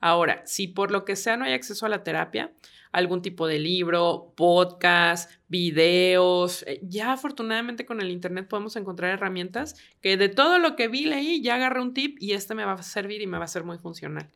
Ahora, 0.00 0.42
si 0.44 0.68
por 0.68 0.90
lo 0.90 1.06
que 1.06 1.16
sea 1.16 1.38
no 1.38 1.46
hay 1.46 1.54
acceso 1.54 1.86
a 1.86 1.88
la 1.88 2.04
terapia, 2.04 2.52
algún 2.92 3.22
tipo 3.22 3.46
de 3.46 3.58
libro, 3.58 4.34
podcast, 4.36 5.30
videos, 5.48 6.62
eh, 6.66 6.78
ya 6.82 7.12
afortunadamente 7.12 7.86
con 7.86 8.02
el 8.02 8.10
Internet 8.10 8.48
podemos 8.48 8.76
encontrar 8.76 9.12
herramientas 9.12 9.76
que 10.02 10.18
de 10.18 10.28
todo 10.28 10.58
lo 10.58 10.76
que 10.76 10.88
vi, 10.88 11.06
leí, 11.06 11.40
ya 11.40 11.54
agarré 11.54 11.80
un 11.80 11.94
tip 11.94 12.18
y 12.20 12.32
este 12.32 12.54
me 12.54 12.66
va 12.66 12.74
a 12.74 12.82
servir 12.82 13.22
y 13.22 13.26
me 13.26 13.38
va 13.38 13.44
a 13.44 13.48
ser 13.48 13.64
muy 13.64 13.78
funcional 13.78 14.28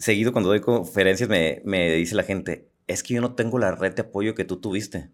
seguido 0.00 0.32
cuando 0.32 0.50
doy 0.50 0.60
conferencias 0.60 1.28
me, 1.28 1.62
me, 1.64 1.92
dice 1.92 2.14
la 2.14 2.22
gente, 2.22 2.70
es 2.90 3.04
que 3.04 3.14
yo 3.14 3.20
no 3.20 3.34
tengo 3.34 3.58
la 3.58 3.70
red 3.72 3.94
de 3.94 4.02
apoyo 4.02 4.34
que 4.34 4.44
tú 4.44 4.60
tuviste. 4.60 5.10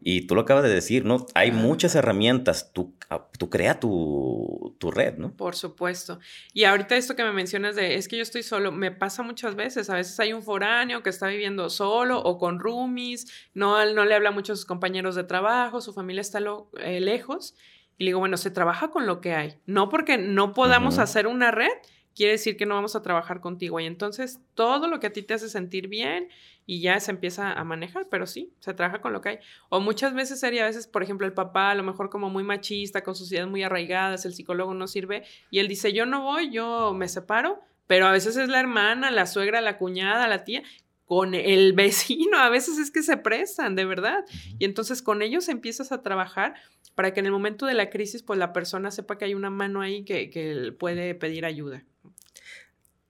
Y 0.00 0.22
tú 0.22 0.34
lo 0.34 0.40
acabas 0.40 0.62
de 0.62 0.70
decir, 0.70 1.04
¿no? 1.04 1.26
Hay 1.34 1.52
muchas 1.52 1.94
herramientas, 1.94 2.72
tú, 2.72 2.96
ah, 3.10 3.28
tú 3.38 3.50
crea 3.50 3.78
tu, 3.78 4.74
tu, 4.78 4.90
red, 4.90 5.18
¿no? 5.18 5.36
Por 5.36 5.54
supuesto. 5.54 6.18
Y 6.54 6.64
ahorita 6.64 6.96
esto 6.96 7.16
que 7.16 7.24
me 7.24 7.32
mencionas 7.32 7.76
de, 7.76 7.96
es 7.96 8.08
que 8.08 8.16
yo 8.16 8.22
estoy 8.22 8.42
solo, 8.42 8.72
me 8.72 8.90
pasa 8.90 9.22
muchas 9.22 9.54
veces. 9.54 9.90
A 9.90 9.96
veces 9.96 10.18
hay 10.18 10.32
un 10.32 10.42
foráneo 10.42 11.02
que 11.02 11.10
está 11.10 11.26
viviendo 11.26 11.68
solo 11.68 12.22
o 12.22 12.38
con 12.38 12.58
roomies, 12.58 13.30
no, 13.52 13.84
no 13.92 14.06
le 14.06 14.14
habla 14.14 14.30
mucho 14.30 14.54
a 14.54 14.56
sus 14.56 14.64
compañeros 14.64 15.14
de 15.14 15.24
trabajo, 15.24 15.82
su 15.82 15.92
familia 15.92 16.22
está 16.22 16.40
eh, 16.78 17.00
lejos. 17.00 17.54
Y 17.98 18.04
le 18.04 18.08
digo, 18.10 18.20
bueno, 18.20 18.38
se 18.38 18.50
trabaja 18.50 18.88
con 18.88 19.04
lo 19.04 19.20
que 19.20 19.34
hay. 19.34 19.58
No 19.66 19.90
porque 19.90 20.16
no 20.16 20.54
podamos 20.54 20.96
hacer 20.98 21.26
una 21.26 21.50
red, 21.50 21.68
quiere 22.14 22.32
decir 22.32 22.56
que 22.56 22.66
no 22.66 22.74
vamos 22.74 22.96
a 22.96 23.02
trabajar 23.02 23.40
contigo. 23.40 23.80
Y 23.80 23.86
entonces 23.86 24.40
todo 24.54 24.88
lo 24.88 25.00
que 25.00 25.08
a 25.08 25.12
ti 25.12 25.22
te 25.22 25.34
hace 25.34 25.48
sentir 25.48 25.88
bien 25.88 26.28
y 26.66 26.80
ya 26.80 27.00
se 27.00 27.10
empieza 27.10 27.52
a 27.52 27.64
manejar, 27.64 28.06
pero 28.10 28.26
sí, 28.26 28.52
se 28.60 28.74
trabaja 28.74 29.00
con 29.00 29.12
lo 29.12 29.20
que 29.20 29.28
hay. 29.30 29.38
O 29.70 29.80
muchas 29.80 30.14
veces 30.14 30.38
sería, 30.38 30.64
a 30.64 30.66
veces, 30.66 30.86
por 30.86 31.02
ejemplo, 31.02 31.26
el 31.26 31.32
papá 31.32 31.70
a 31.70 31.74
lo 31.74 31.82
mejor 31.82 32.10
como 32.10 32.30
muy 32.30 32.44
machista, 32.44 33.02
con 33.02 33.16
sus 33.16 33.32
ideas 33.32 33.48
muy 33.48 33.62
arraigadas, 33.62 34.24
el 34.24 34.34
psicólogo 34.34 34.74
no 34.74 34.86
sirve 34.86 35.24
y 35.50 35.58
él 35.58 35.68
dice, 35.68 35.92
yo 35.92 36.06
no 36.06 36.22
voy, 36.22 36.50
yo 36.50 36.94
me 36.94 37.08
separo, 37.08 37.60
pero 37.86 38.06
a 38.06 38.12
veces 38.12 38.36
es 38.36 38.48
la 38.48 38.60
hermana, 38.60 39.10
la 39.10 39.26
suegra, 39.26 39.60
la 39.60 39.78
cuñada, 39.78 40.28
la 40.28 40.44
tía, 40.44 40.62
con 41.06 41.34
el 41.34 41.72
vecino, 41.74 42.38
a 42.38 42.50
veces 42.50 42.78
es 42.78 42.92
que 42.92 43.02
se 43.02 43.16
prestan, 43.16 43.74
de 43.74 43.84
verdad. 43.84 44.24
Y 44.60 44.64
entonces 44.64 45.02
con 45.02 45.22
ellos 45.22 45.48
empiezas 45.48 45.90
a 45.90 46.02
trabajar 46.02 46.54
para 46.94 47.12
que 47.12 47.18
en 47.18 47.26
el 47.26 47.32
momento 47.32 47.66
de 47.66 47.74
la 47.74 47.90
crisis, 47.90 48.22
pues 48.22 48.38
la 48.38 48.52
persona 48.52 48.92
sepa 48.92 49.18
que 49.18 49.24
hay 49.24 49.34
una 49.34 49.50
mano 49.50 49.80
ahí 49.80 50.04
que, 50.04 50.30
que 50.30 50.72
puede 50.78 51.16
pedir 51.16 51.46
ayuda. 51.46 51.82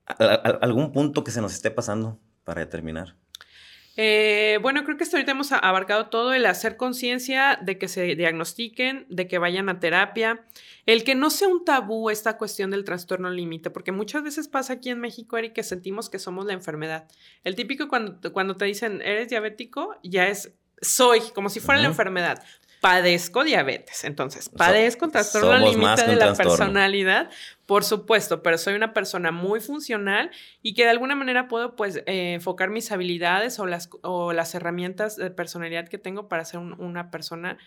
¿Algún 0.05 0.91
punto 0.91 1.23
que 1.23 1.31
se 1.31 1.41
nos 1.41 1.53
esté 1.53 1.71
pasando 1.71 2.19
para 2.43 2.67
terminar? 2.69 3.15
Eh, 3.97 4.57
bueno, 4.61 4.83
creo 4.83 4.95
que 4.95 5.03
hasta 5.03 5.17
ahorita 5.17 5.33
hemos 5.33 5.51
abarcado 5.51 6.07
todo 6.07 6.33
el 6.33 6.45
hacer 6.45 6.77
conciencia 6.77 7.59
de 7.61 7.77
que 7.77 7.89
se 7.89 8.15
diagnostiquen, 8.15 9.05
de 9.09 9.27
que 9.27 9.37
vayan 9.37 9.67
a 9.67 9.79
terapia, 9.79 10.45
el 10.85 11.03
que 11.03 11.13
no 11.13 11.29
sea 11.29 11.49
un 11.49 11.65
tabú 11.65 12.09
esta 12.09 12.37
cuestión 12.37 12.71
del 12.71 12.85
trastorno 12.85 13.29
límite, 13.29 13.69
porque 13.69 13.91
muchas 13.91 14.23
veces 14.23 14.47
pasa 14.47 14.73
aquí 14.73 14.89
en 14.89 14.99
México, 14.99 15.37
Eric, 15.37 15.53
que 15.53 15.63
sentimos 15.63 16.09
que 16.09 16.19
somos 16.19 16.45
la 16.45 16.53
enfermedad. 16.53 17.07
El 17.43 17.55
típico 17.55 17.89
cuando, 17.89 18.31
cuando 18.31 18.55
te 18.55 18.65
dicen, 18.65 19.01
eres 19.01 19.27
diabético, 19.29 19.97
ya 20.03 20.29
es 20.29 20.53
soy, 20.81 21.19
como 21.35 21.49
si 21.49 21.59
fuera 21.59 21.81
la 21.81 21.89
enfermedad 21.89 22.43
padezco 22.81 23.43
diabetes. 23.43 24.03
Entonces, 24.03 24.49
padezco 24.49 25.05
un 25.05 25.11
trastorno 25.11 25.55
límite 25.57 26.05
de 26.05 26.15
la 26.15 26.33
personalidad, 26.33 27.29
por 27.67 27.83
supuesto, 27.83 28.41
pero 28.41 28.57
soy 28.57 28.73
una 28.73 28.91
persona 28.91 29.31
muy 29.31 29.61
funcional 29.61 30.31
y 30.63 30.73
que 30.73 30.83
de 30.83 30.89
alguna 30.89 31.15
manera 31.15 31.47
puedo 31.47 31.75
pues 31.75 31.97
eh, 31.97 32.33
enfocar 32.33 32.71
mis 32.71 32.91
habilidades 32.91 33.59
o 33.59 33.67
las, 33.67 33.89
o 34.01 34.33
las 34.33 34.55
herramientas 34.55 35.15
de 35.15 35.29
personalidad 35.29 35.87
que 35.87 35.99
tengo 35.99 36.27
para 36.27 36.43
ser 36.43 36.59
una 36.59 37.11
persona 37.11 37.59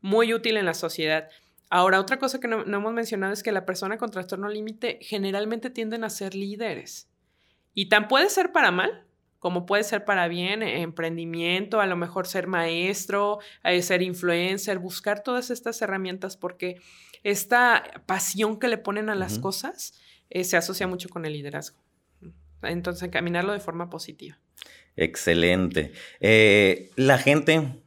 muy 0.00 0.32
útil 0.32 0.56
en 0.56 0.64
la 0.64 0.74
sociedad. 0.74 1.28
Ahora, 1.68 2.00
otra 2.00 2.18
cosa 2.18 2.40
que 2.40 2.48
no, 2.48 2.64
no 2.64 2.78
hemos 2.78 2.94
mencionado 2.94 3.34
es 3.34 3.42
que 3.42 3.52
la 3.52 3.66
persona 3.66 3.98
con 3.98 4.10
trastorno 4.10 4.48
límite 4.48 4.98
generalmente 5.02 5.68
tienden 5.68 6.02
a 6.02 6.10
ser 6.10 6.34
líderes. 6.34 7.10
Y 7.74 7.90
tan 7.90 8.08
puede 8.08 8.30
ser 8.30 8.52
para 8.52 8.70
mal, 8.70 9.05
como 9.46 9.64
puede 9.64 9.84
ser 9.84 10.04
para 10.04 10.26
bien, 10.26 10.60
eh, 10.64 10.82
emprendimiento, 10.82 11.80
a 11.80 11.86
lo 11.86 11.94
mejor 11.94 12.26
ser 12.26 12.48
maestro, 12.48 13.38
eh, 13.62 13.80
ser 13.80 14.02
influencer, 14.02 14.80
buscar 14.80 15.22
todas 15.22 15.50
estas 15.50 15.80
herramientas 15.82 16.36
porque 16.36 16.80
esta 17.22 17.84
pasión 18.06 18.58
que 18.58 18.66
le 18.66 18.76
ponen 18.76 19.08
a 19.08 19.14
las 19.14 19.38
cosas 19.38 19.94
eh, 20.30 20.42
se 20.42 20.56
asocia 20.56 20.88
mucho 20.88 21.08
con 21.08 21.26
el 21.26 21.32
liderazgo. 21.32 21.78
Entonces, 22.64 23.04
encaminarlo 23.04 23.52
de 23.52 23.60
forma 23.60 23.88
positiva. 23.88 24.36
Excelente. 24.96 25.92
la 26.96 27.18
gente 27.18 27.84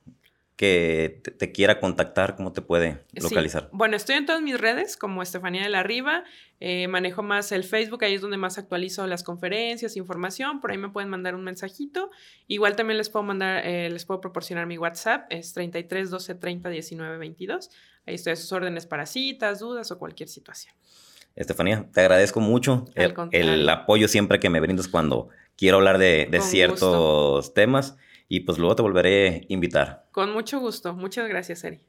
que 0.59 1.21
te, 1.37 1.53
quiera 1.53 1.79
contactar, 1.79 2.35
¿cómo 2.35 2.51
te 2.51 2.61
puede 2.61 3.05
localizar? 3.13 3.69
Bueno, 3.71 3.95
estoy 3.95 4.17
en 4.17 4.25
todas 4.25 4.41
mis 4.41 4.59
redes 4.59 4.97
como 4.97 5.23
Estefanía 5.23 5.63
de 5.63 5.69
la 5.69 5.83
Riva, 5.83 6.25
eh, 6.59 6.89
manejo 6.89 7.23
más 7.23 7.53
el 7.53 7.63
Facebook, 7.63 8.03
ahí 8.03 8.15
es 8.15 8.19
donde 8.19 8.35
más 8.35 8.57
actualizo 8.57 9.07
las 9.07 9.23
conferencias, 9.23 9.95
información, 9.95 10.59
por 10.59 10.71
ahí 10.71 10.77
me 10.77 10.89
pueden 10.89 11.09
mandar 11.09 11.33
un 11.33 11.45
mensajito. 11.45 12.11
Igual 12.47 12.75
también 12.75 12.97
les 12.97 13.09
puedo 13.09 13.23
mandar, 13.23 13.65
eh, 13.65 13.89
les 13.89 14.03
puedo 14.03 14.19
proporcionar 14.19 14.65
mi 14.65 14.77
WhatsApp, 14.77 15.27
es 15.29 15.53
33 15.53 16.09
12 16.09 16.35
30 16.35 16.69
19 16.69 17.17
22. 17.17 17.69
Ahí 18.05 18.15
estoy 18.15 18.33
a 18.33 18.35
sus 18.35 18.51
órdenes 18.51 18.85
para 18.85 19.05
citas, 19.05 19.59
dudas 19.59 19.89
o 19.91 19.97
cualquier 19.97 20.27
situación. 20.27 20.73
Estefanía, 21.37 21.87
te 21.93 22.01
agradezco 22.01 22.41
mucho 22.41 22.83
el, 22.95 23.69
apoyo 23.69 24.09
siempre 24.09 24.41
que 24.41 24.49
me 24.49 24.59
brindas 24.59 24.89
cuando 24.89 25.29
quiero 25.55 25.77
hablar 25.77 25.99
de, 25.99 26.27
ciertos 26.41 27.53
temas 27.53 27.95
y 28.29 28.41
pues 28.41 28.57
luego 28.57 28.75
te 28.75 28.83
volveré 28.83 29.27
a 29.27 29.53
invitar. 29.53 30.05
Con 30.11 30.31
mucho 30.31 30.59
gusto. 30.59 30.93
Muchas 30.93 31.27
gracias, 31.27 31.63
Eri. 31.65 31.79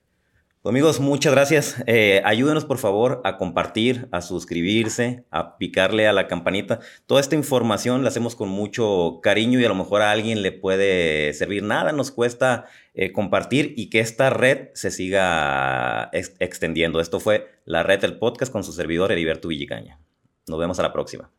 Pues, 0.62 0.72
amigos, 0.72 1.00
muchas 1.00 1.32
gracias. 1.32 1.82
Eh, 1.86 2.20
ayúdenos 2.24 2.66
por 2.66 2.76
favor 2.76 3.22
a 3.24 3.38
compartir, 3.38 4.08
a 4.10 4.20
suscribirse, 4.20 5.24
a 5.30 5.56
picarle 5.56 6.06
a 6.06 6.12
la 6.12 6.28
campanita. 6.28 6.80
Toda 7.06 7.20
esta 7.20 7.34
información 7.34 8.02
la 8.02 8.08
hacemos 8.08 8.36
con 8.36 8.48
mucho 8.48 9.20
cariño 9.22 9.58
y 9.60 9.64
a 9.64 9.68
lo 9.68 9.74
mejor 9.74 10.02
a 10.02 10.10
alguien 10.10 10.42
le 10.42 10.52
puede 10.52 11.32
servir. 11.32 11.62
Nada 11.62 11.92
nos 11.92 12.10
cuesta 12.10 12.66
eh, 12.92 13.12
compartir 13.12 13.72
y 13.76 13.88
que 13.88 14.00
esta 14.00 14.28
red 14.28 14.68
se 14.74 14.90
siga 14.90 16.10
extendiendo. 16.12 17.00
Esto 17.00 17.20
fue 17.20 17.48
la 17.64 17.82
red 17.82 18.00
del 18.00 18.18
podcast 18.18 18.52
con 18.52 18.64
su 18.64 18.72
servidor 18.72 19.12
Heriberto 19.12 19.48
Villicaña. 19.48 19.98
Nos 20.46 20.58
vemos 20.58 20.78
a 20.78 20.82
la 20.82 20.92
próxima. 20.92 21.30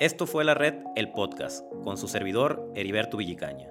Esto 0.00 0.26
fue 0.26 0.44
la 0.44 0.54
red 0.54 0.74
El 0.96 1.12
Podcast 1.12 1.62
con 1.84 1.96
su 1.96 2.08
servidor 2.08 2.72
Heriberto 2.74 3.18
Villicaña. 3.18 3.68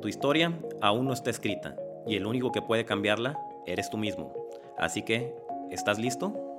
Tu 0.00 0.08
historia 0.08 0.58
aún 0.80 1.06
no 1.06 1.12
está 1.12 1.30
escrita 1.30 1.76
y 2.06 2.16
el 2.16 2.26
único 2.26 2.52
que 2.52 2.62
puede 2.62 2.84
cambiarla 2.84 3.38
eres 3.66 3.90
tú 3.90 3.98
mismo. 3.98 4.32
Así 4.78 5.02
que, 5.02 5.34
¿estás 5.70 5.98
listo? 5.98 6.49